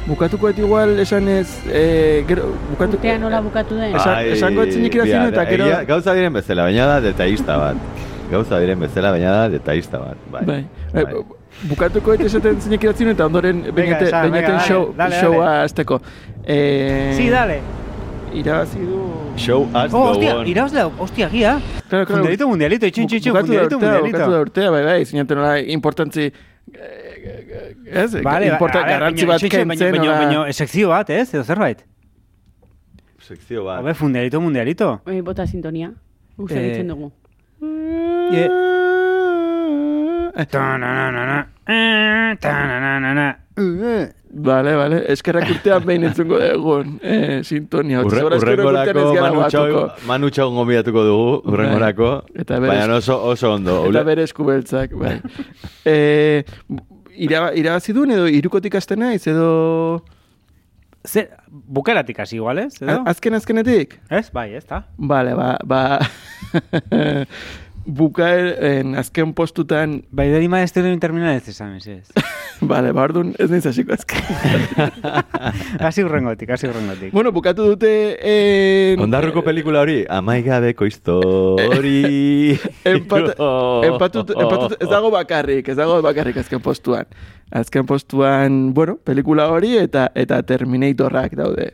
Bukatuko 0.06 0.48
et 0.50 0.58
igual 0.58 0.98
esan 1.00 1.28
ez, 1.28 1.48
eh, 1.66 2.24
gero, 2.28 2.50
bukatu... 2.70 2.96
Urtea 2.98 3.18
nola 3.18 3.40
bukatu 3.40 3.74
den? 3.76 3.94
Esan- 3.96 4.24
esango 4.34 4.62
ez 4.62 4.74
zinik 4.74 4.92
bia, 5.02 5.28
eta 5.28 5.44
gero- 5.48 5.86
Gauza 5.86 6.12
diren 6.14 6.32
bezala, 6.32 6.62
baina 6.64 6.86
da 6.86 7.00
detaista 7.00 7.56
bat. 7.56 7.76
Gauza 8.30 8.58
diren 8.60 8.80
bezala, 8.80 9.10
baina 9.12 9.30
da 9.32 9.48
detaista 9.48 9.98
bat. 9.98 10.16
Bai. 10.30 10.44
Bai. 10.44 10.64
Bai. 10.92 11.04
Bukatuko 11.62 12.12
et 12.14 12.20
esaten 12.26 12.60
zinek 12.60 12.82
iratzen 12.84 13.08
eta 13.14 13.26
ondoren 13.26 13.62
bainaten 13.74 14.58
show, 14.66 14.92
dale, 14.98 15.16
showa 15.20 15.44
dale. 15.46 15.62
azteko. 15.64 16.00
Eh, 16.44 17.14
Sí, 17.16 17.28
dale. 17.30 17.60
Irabazi 18.34 18.78
du... 18.80 18.98
Show 19.36 19.62
us 19.70 19.92
Oh, 19.94 20.10
hostia, 20.10 20.36
on. 20.38 20.46
irabazle, 20.46 20.82
hostia, 20.98 21.28
gia. 21.30 21.60
Claro, 21.88 22.04
claro. 22.06 22.16
Mundialito, 22.22 22.48
mundialito, 22.48 22.86
Bukatu 22.86 23.32
da 23.32 23.40
mundialito, 23.40 23.78
mundialito. 23.78 24.06
bukatu 24.18 24.30
da 24.32 24.40
urtea, 24.40 24.70
bai, 24.70 24.84
bai, 24.84 25.04
zinatu 25.04 25.34
nola 25.36 25.58
importantzi... 25.60 26.32
eh, 26.72 27.76
Ez, 27.86 28.22
Vale, 28.22 28.46
importa, 28.48 28.80
a 28.80 28.82
ver, 28.82 28.90
garrantzi 28.98 29.24
bat 29.26 29.40
kentzen, 29.40 29.68
baina, 29.68 30.12
baina, 30.18 30.52
sekzio 30.52 30.88
bat, 30.88 31.10
ez? 31.10 31.32
Edo 31.34 31.44
zerbait. 31.44 31.84
Sekzio 33.20 33.64
bat. 33.64 33.80
Hobe, 33.80 33.94
mundialito, 34.00 34.40
mundialito. 34.40 35.00
Eh, 35.06 35.20
bota 35.22 35.46
sintonia. 35.46 35.92
Uste 36.36 36.58
Eh, 36.58 36.68
ditzen 36.68 36.88
dugu. 36.88 37.12
Ye- 38.32 38.50
Vale, 44.34 44.72
vale, 44.74 44.96
eskerrak 45.12 45.46
urtean 45.52 45.84
behin 45.86 46.08
entzungo 46.08 46.40
dugun 46.42 46.96
eh, 47.06 47.38
sintonia. 47.46 48.00
Urre, 48.02 48.24
urrengorako 48.26 49.04
gara 49.14 49.30
Manu 50.08 50.30
Txau, 50.34 50.48
gombidatuko 50.56 51.04
dugu, 51.06 51.36
urrengorako. 51.52 52.10
Eta 52.34 52.58
berez- 52.58 52.80
Baina 52.80 52.96
oso, 52.98 53.20
oso 53.30 53.52
ondo. 53.54 53.76
Eta 53.92 54.02
bere 54.02 54.26
eskubeltzak, 54.26 54.96
bai. 54.98 55.20
eh, 55.92 56.42
ira, 57.14 57.46
irabazi 57.54 57.94
duen 57.94 58.10
edo 58.16 58.26
irukotik 58.26 58.74
aste 58.80 58.98
naiz 58.98 59.22
edo... 59.30 60.02
Ze, 61.04 61.28
bukeratik 61.46 62.18
hasi 62.24 62.38
igual, 62.40 62.58
ez? 62.64 62.80
Edo? 62.80 63.02
Azken 63.06 63.36
azkenetik? 63.36 63.98
Ez, 64.08 64.30
bai, 64.34 64.48
ez 64.56 64.64
da. 64.66 64.82
Vale, 64.98 65.34
ba... 65.38 65.58
ba 65.62 66.00
bukaeren 67.84 68.94
azken 68.96 69.34
postutan... 69.36 70.02
Bai, 70.10 70.28
deri 70.32 70.48
maestero 70.48 70.88
terminal 71.00 71.36
ez 71.36 71.48
esan, 71.48 71.76
ez 71.76 71.86
ez. 71.88 72.24
Vale, 72.70 72.92
ba, 72.94 73.04
orduan 73.04 73.32
ez 73.38 73.48
naiz 73.50 73.64
hasiko 73.66 73.92
azken. 73.92 74.22
Hasi 75.84 76.04
urrengotik, 76.04 76.50
hasi 76.54 76.68
urrengotik. 76.68 77.12
bueno, 77.12 77.32
bukatu 77.32 77.66
dute... 77.72 77.90
En, 78.24 79.02
Ondarruko 79.04 79.42
pelikula 79.44 79.82
hori, 79.82 80.04
amaigabeko 80.08 80.86
histori. 80.88 82.54
Empat, 82.94 83.34
empatut, 83.88 84.30
empatut, 84.36 84.76
ez 84.80 84.88
dago 84.88 85.10
bakarrik, 85.12 85.68
ez 85.68 85.76
dago 85.76 86.00
bakarrik 86.04 86.38
azken 86.40 86.62
postuan. 86.64 87.10
Azken 87.52 87.86
postuan, 87.90 88.72
bueno, 88.74 88.96
pelikula 89.04 89.48
hori 89.52 89.74
eta 89.82 90.08
eta 90.14 90.40
Terminatorrak 90.46 91.34
daude. 91.38 91.72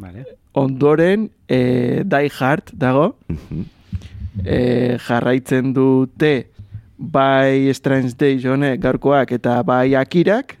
Vale. 0.00 0.26
Ondoren, 0.52 1.30
eh, 1.48 2.02
Die 2.04 2.30
Hard 2.38 2.72
dago, 2.74 3.14
eh, 4.44 4.96
jarraitzen 5.06 5.72
dute 5.74 6.50
bai 6.96 7.72
Strange 7.74 8.12
Days 8.18 8.44
honek 8.44 8.80
gaurkoak 8.80 9.32
eta 9.32 9.62
bai 9.62 9.94
Akirak, 9.94 10.56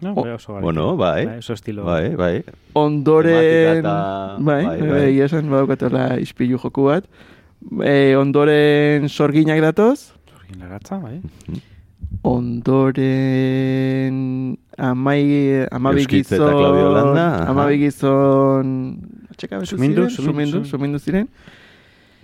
No, 0.00 0.14
Oh, 0.16 0.22
bai, 0.24 0.32
oso 0.32 0.54
garbi. 0.54 0.64
Bueno, 0.64 0.96
bai. 0.96 1.26
Oso 1.38 1.52
estilo. 1.52 1.84
Bai, 1.84 2.14
bai. 2.16 2.42
ondoren, 2.72 3.76
eta- 3.84 4.36
bai, 4.40 4.64
bai, 4.64 4.78
bai, 4.80 4.80
bai. 4.80 4.90
bai, 5.12 5.20
esan 5.20 5.50
ispilu 6.22 6.56
joku 6.56 6.84
bat, 6.86 7.04
eh, 7.84 8.16
ondoren 8.16 9.08
sorginak 9.10 9.60
datoz, 9.60 10.14
Zorgin 10.30 10.58
laratza, 10.60 10.96
bai. 10.98 11.20
ondoren 12.90 14.56
amai, 14.78 15.66
amabi 15.70 16.06
gizon, 16.06 17.18
amabi 17.46 17.78
gizon, 17.78 18.98
Sumindu, 19.36 19.64
sumindu, 19.66 20.08
sumindu, 20.08 20.10
sumindu. 20.10 20.64
sumindu 20.68 20.98
ziren. 20.98 21.28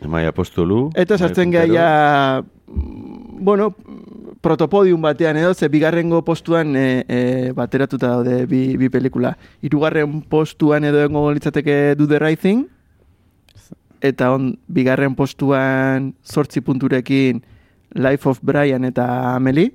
Amai 0.04 0.26
apostolu. 0.28 0.90
Eta 0.94 1.18
sartzen 1.18 1.50
gaia, 1.50 2.42
mm, 2.66 3.44
bueno, 3.44 3.72
protopodium 4.40 5.02
batean 5.02 5.36
edo, 5.40 5.54
ze 5.54 5.68
bigarrengo 5.68 6.22
postuan 6.24 6.76
e, 6.76 7.04
e, 7.08 7.52
bateratuta 7.56 8.08
daude 8.08 8.46
bi, 8.46 8.76
bi 8.76 8.88
pelikula. 8.88 9.36
Hirugarren 9.62 10.20
postuan 10.22 10.84
edo 10.84 11.02
egongo 11.02 11.32
litzateke 11.32 11.96
Do 11.96 12.06
the 12.06 12.20
Right 12.22 12.40
Thing, 12.40 12.66
eta 14.00 14.30
on, 14.34 14.58
bigarren 14.68 15.16
postuan 15.16 16.14
sortzi 16.22 16.60
punturekin 16.60 17.42
Life 17.96 18.28
of 18.28 18.38
Brian 18.42 18.84
eta 18.84 19.34
Amelie. 19.34 19.72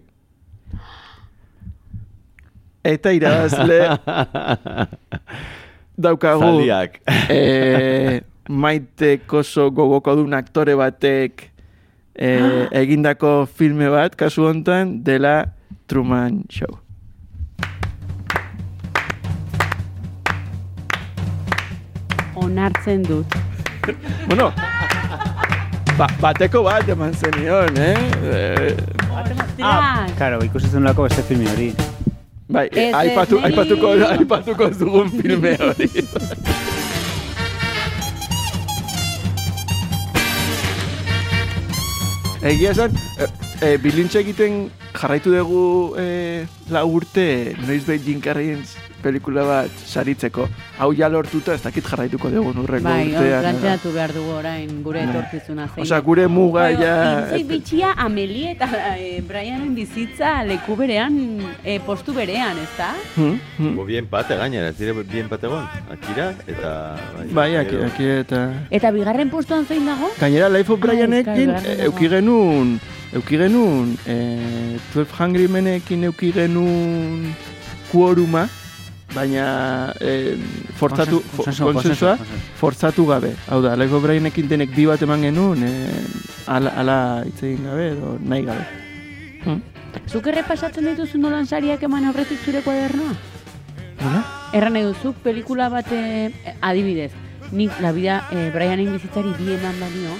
Eta 2.84 3.11
irabazle 3.13 3.80
daukagu 6.05 6.41
Zaldiak. 6.41 7.01
e, 7.30 8.22
maite 8.50 9.20
koso 9.28 9.70
gogoko 9.72 10.16
dun 10.16 10.34
aktore 10.34 10.76
batek 10.76 11.52
e, 12.16 12.30
egindako 12.82 13.46
filme 13.46 13.89
bat, 13.89 14.16
kasu 14.16 14.48
hontan, 14.50 15.02
dela 15.04 15.46
Truman 15.88 16.44
Show. 16.50 16.80
Onartzen 22.36 23.04
dut. 23.04 23.26
Bueno, 24.30 24.52
ba, 25.98 26.06
bateko 26.22 26.62
bat 26.64 26.89
eman 26.94 27.16
zenion, 27.18 27.78
eh? 27.82 27.98
eh 28.30 28.76
Ah, 29.62 30.08
claro, 30.18 30.39
ikusi 30.46 30.70
zenulako 30.70 31.08
beste 31.10 31.24
filmi 31.26 31.50
hori. 31.50 31.72
bai, 32.48 32.68
ez, 32.72 32.94
aipatu, 32.94 33.39
aipatuko, 33.46 33.94
aipatuko 34.10 34.70
ez 34.70 34.78
dugun 34.78 35.10
filme 35.10 35.58
hori. 35.58 35.89
Egia 42.42 42.72
esan, 42.74 42.96
e, 43.22 43.28
e, 43.62 43.78
bilintxe 43.78 44.24
egiten 44.24 44.64
jarraitu 44.94 45.32
dugu 45.34 45.96
e, 46.00 46.46
lau 46.72 46.88
urte 46.98 47.56
noiz 47.66 47.84
behin 47.88 48.04
Jim 48.06 48.22
Carreyen 48.22 48.64
pelikula 49.02 49.42
bat 49.48 49.80
saritzeko. 49.89 50.46
Hau 50.78 50.92
ja 50.94 51.08
lortuta 51.10 51.56
ez 51.58 51.62
dakit 51.64 51.86
jarraituko 51.89 52.30
dugu 52.30 52.52
nurrengo 52.54 52.86
Bai, 52.89 53.08
urtean. 53.10 53.42
planteatu 53.48 53.94
behar 53.96 54.14
dugu 54.14 54.36
orain 54.38 54.70
gure 54.86 55.02
etorkizuna 55.08 55.66
zein. 55.72 55.82
Osea, 55.88 56.00
gure 56.06 56.28
muga 56.30 56.68
ja... 56.78 56.94
Intzi 57.32 57.48
bitxia 57.50 57.96
Amelie 57.98 58.52
eta 58.54 58.70
eh, 58.94 59.24
Brianen 59.26 59.74
bizitza 59.76 60.36
leku 60.46 60.78
berean, 60.78 61.18
eh, 61.64 61.80
postu 61.86 62.14
berean, 62.14 62.62
ezta? 62.62 62.92
Hmm, 63.16 63.39
hmm. 63.58 63.76
Bo 63.80 63.86
bien 63.89 64.06
pate 64.06 64.38
gainera, 64.38 64.70
ez 64.70 64.78
dire 64.78 64.94
bien 65.02 65.30
pate 65.32 65.50
egon. 65.50 65.66
Akira 65.89 66.32
eta... 66.46 66.76
Bai, 67.34 67.56
aki, 67.58 67.76
gero. 67.76 67.89
aki 67.89 68.10
eta... 68.22 68.46
Eta 68.70 68.94
bigarren 68.94 69.34
postuan 69.34 69.66
zein 69.66 69.89
dago? 69.89 70.14
Gainera, 70.22 70.50
Life 70.50 70.70
of 70.72 70.78
Ah, 70.82 70.86
Brianekin 70.88 71.50
ez, 71.58 71.64
eh, 71.66 71.89
claro, 71.89 71.92
euki 73.14 73.38
genuen, 73.38 73.97
euki 73.97 73.97
genuen, 73.97 73.97
eh, 74.07 74.80
12 74.93 75.20
Hungry 75.20 75.47
Menekin 75.47 76.03
euki 76.03 76.32
genuen 76.32 77.36
kuoruma, 77.91 78.47
baina 79.14 79.93
eh, 79.99 80.38
forzatu, 80.80 81.22
konsensua, 81.36 82.18
forzatu 82.55 83.05
gabe. 83.05 83.34
Hau 83.49 83.62
da, 83.62 83.76
Life 83.76 83.95
of 83.95 84.03
Brianekin 84.03 84.47
denek 84.47 84.76
bi 84.76 84.86
bat 84.88 85.01
eman 85.01 85.22
genuen, 85.22 85.64
eh, 85.64 86.47
ala, 86.47 86.72
ala 86.76 86.97
hitz 87.26 87.43
egin 87.43 87.68
gabe, 87.68 87.89
edo 87.95 88.18
nahi 88.24 88.45
gabe. 88.47 88.68
Hmm? 89.43 89.62
Zuk 90.07 90.28
errepasatzen 90.32 90.88
dituzu 90.88 91.20
nolan 91.20 91.45
sariak 91.45 91.84
eman 91.84 92.07
aurretik 92.07 92.39
zure 92.45 92.62
kuadernoa? 92.64 93.16
Nola? 94.01 94.22
Erran 94.55 94.78
nahi 94.78 94.88
duzuk 94.88 95.20
pelikula 95.24 95.70
bat 95.70 95.91
eh, 95.91 96.32
adibidez. 96.62 97.12
Nik 97.51 97.82
la 97.84 97.91
vida 97.91 98.22
eh, 98.32 98.49
Brianen 98.53 98.93
bizitzari 98.95 99.34
bi 99.36 99.51
eman 99.57 99.76
badio, 99.82 100.16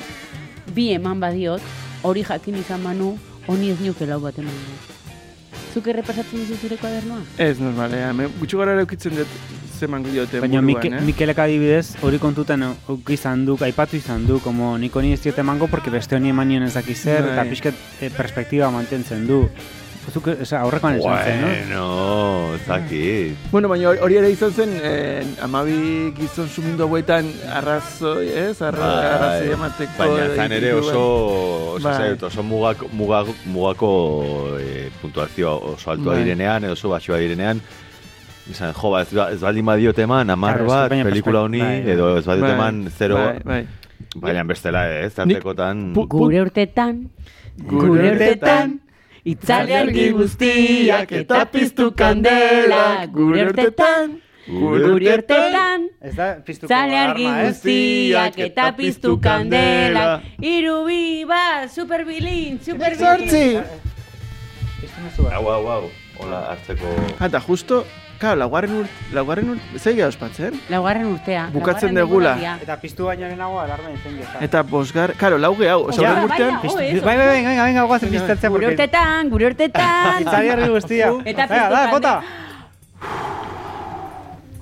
bi 0.76 0.90
eman 0.98 1.24
badiot, 1.24 1.64
hori 2.04 2.24
jakin 2.28 2.58
izan 2.60 2.82
manu, 2.82 3.18
honi 3.48 3.72
ez 3.72 3.80
nioke 3.82 4.06
lau 4.10 4.20
bat 4.24 4.38
eman 4.40 4.54
du. 4.54 5.00
Zuk 5.72 5.88
errepasatzen 5.88 6.42
duzu 6.42 6.58
zure 6.60 6.78
kuadernoa? 6.78 7.22
Ez, 7.40 7.58
normalea. 7.60 8.12
Me, 8.14 8.28
gutxi 8.40 8.58
gara 8.60 8.76
eukitzen 8.82 9.16
dut 9.16 9.36
zeman 9.82 10.04
diote 10.04 10.42
Baina 10.44 10.62
Mike, 10.62 10.90
eh? 10.92 11.02
Mikelek 11.06 11.40
adibidez 11.42 11.96
hori 12.06 12.20
kontutan 12.22 12.66
uki 12.92 13.16
izan 13.18 13.46
du, 13.48 13.56
aipatu 13.66 13.98
izan 13.98 14.28
du, 14.28 14.40
como 14.44 14.74
niko 14.82 15.02
ni 15.02 15.14
ez 15.16 15.22
diote 15.24 15.42
emango, 15.46 15.70
porque 15.72 15.94
beste 15.94 16.18
honi 16.18 16.34
eman 16.34 16.52
nion 16.52 16.68
ez 16.68 16.74
daki 16.76 16.96
zer, 16.96 17.32
eta 17.32 17.42
Bai. 17.42 17.50
pixket 17.54 17.86
eh, 18.02 18.12
perspektiba 18.18 18.70
mantentzen 18.74 19.26
du. 19.30 19.46
Zuk, 20.10 20.26
oza, 20.42 20.58
aurrekoan 20.66 20.96
esan 20.98 21.20
zen, 21.24 21.70
no? 21.70 21.84
Bueno, 21.86 22.56
ez 22.56 22.66
dakit. 22.68 23.38
Bueno, 23.52 23.70
baina 23.70 23.92
hori- 23.94 24.18
ere 24.18 24.32
izan 24.34 24.52
zen, 24.52 24.72
eh, 24.84 25.24
amabi 25.46 26.12
gizon 26.18 26.50
sumindu 26.50 26.84
hauetan 26.84 27.30
arrazoi, 27.54 28.28
ez? 28.28 28.62
Arra, 28.66 28.90
arrazoi 29.14 29.52
emateko. 29.54 29.92
Baina 30.00 30.26
zan 30.36 30.52
ere 30.58 30.74
oso, 30.74 31.04
oso, 31.76 31.84
Bai. 31.88 31.94
zait, 31.98 32.24
oso 32.24 32.44
mugako, 32.44 32.90
mugako, 32.92 33.36
mugako 33.46 33.92
e, 34.60 34.90
puntuazioa 35.02 35.54
oso 35.76 35.92
altua 35.92 36.16
Bai. 36.16 36.24
direnean, 36.24 36.64
edo 36.66 36.74
oso 36.74 36.90
baxua 36.90 37.18
direnean, 37.22 37.62
izan, 38.50 38.74
jo, 38.74 38.90
ba, 38.92 39.04
ez, 39.04 39.14
ba- 39.14 39.32
ez 39.32 39.40
baldin 39.40 39.66
badiot 39.66 40.00
eman, 40.00 40.30
amar 40.30 40.64
bat, 40.66 40.90
pelikula 40.92 41.42
honi, 41.46 41.60
bai, 41.62 41.84
bai. 41.84 41.92
edo 41.94 42.18
ez 42.18 42.26
badiot 42.26 42.48
Bai, 42.50 42.56
eman, 42.58 42.90
zero, 42.98 43.16
Bai, 43.22 43.40
bai. 43.46 43.68
baina 44.16 44.44
bestela 44.44 44.90
ez, 45.00 45.14
Nik- 45.14 45.16
tartekotan... 45.38 45.94
Gure 45.94 46.42
urtetan, 46.42 47.06
Gure 47.56 47.88
gure 47.88 48.12
urtetan, 48.16 48.80
itzali 49.26 49.74
argi 49.76 50.10
guztiak 50.16 51.12
eta 51.22 51.46
piztu 51.46 51.92
kandela, 51.98 53.06
gure 53.14 53.46
urtetan, 53.50 54.18
gure 54.48 54.92
urtetan, 54.96 55.88
Zale 56.68 56.98
argi 56.98 57.26
ez? 57.28 57.48
guztiak 57.48 58.40
eta 58.48 58.72
piztu 58.78 59.20
kandela. 59.22 60.22
Iru 60.42 60.86
bi 60.88 61.02
bat, 61.30 61.70
superbilin, 61.74 62.60
superbilin. 62.66 62.98
Zortzi! 62.98 63.46
Hau, 65.32 65.46
hau, 65.48 65.64
hau, 65.70 65.84
hola, 66.20 66.40
hartzeko... 66.52 66.90
Ah, 67.20 67.28
Eta 67.30 67.40
justo, 67.42 67.84
claro, 68.22 68.38
laugarren 68.40 68.74
urt, 68.84 68.90
laugarren 69.16 69.50
urt, 69.56 69.62
zei 69.82 69.96
geha 69.98 70.08
ospatzen? 70.12 70.58
Laugarren 70.70 71.08
urtea 71.10 71.48
Bukatzen 71.54 71.98
degula. 71.98 72.36
Eta 72.62 72.78
piztu 72.82 73.08
baino 73.10 73.26
lehenago 73.26 73.60
alarma 73.60 73.90
incendio. 73.92 74.24
está. 74.28 74.44
Eta 74.46 74.62
bosgar, 74.64 75.14
claro, 75.18 75.40
lauge 75.42 75.68
hau, 75.70 75.80
oso 75.90 76.02
Ja, 76.06 76.14
bai, 76.14 76.26
urtean, 76.30 76.60
bai, 76.62 76.68
eso. 76.68 76.78
Bai, 76.78 77.18
bai, 77.18 77.18
bai, 77.18 77.42
venga, 77.42 77.64
venga, 77.66 77.84
guazen 77.90 78.10
piztatzea, 78.14 78.50
Gure 78.50 78.68
porque... 78.68 78.76
urtetan, 78.76 79.30
gure 79.34 79.46
urtetan 79.52 80.22
Itzali 80.22 80.50
argi 80.54 80.70
guztia. 80.70 81.12
Eta 81.34 81.48
piztu 81.50 81.76
da, 81.76 81.82
kandela. 81.90 81.92
bota! 81.92 82.22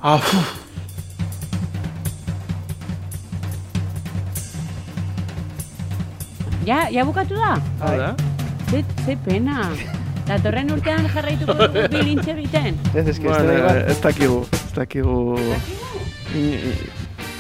ah, 0.02 0.16
uf, 0.16 0.34
Ja, 6.66 6.88
ja 6.92 7.04
bukatu 7.08 7.36
da? 7.36 7.56
hau 7.82 7.96
da? 7.98 8.10
Ze, 8.70 8.84
ze 9.06 9.16
pena 9.26 9.64
Datorren 10.30 10.70
urtean 10.70 11.08
jarraituko 11.10 11.56
dugu 11.58 11.88
bilintxe 11.96 12.34
egiten 12.36 12.76
Ez, 12.94 13.08
ez, 13.08 13.18
Bueno, 13.24 13.54
ez 13.90 13.98
dakigu, 14.04 14.44
ez 14.54 14.74
dakigu... 14.76 15.16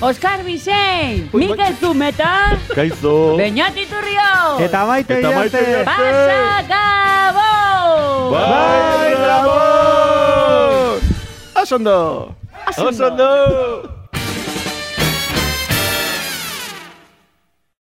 Oskar 0.01 0.41
Bizein, 0.47 1.27
Ui, 1.35 1.43
Mikel 1.43 1.75
Zumeta, 1.81 2.57
Kaizo! 2.73 3.35
Beñat 3.37 3.77
Iturrio 3.77 4.57
Eta 4.65 4.85
maite 4.89 5.19
Eta 5.19 5.35
maite 5.35 5.61
Iriarte. 5.61 5.61
Iriarte. 5.67 5.85
Pasa 5.85 6.65
Gabo! 6.71 8.31
Bai, 8.33 9.13
bravo! 9.21 9.61
Oso 11.61 11.75
ondo! 11.75 12.35
Oso 12.73 13.07
ondo! 13.13 13.98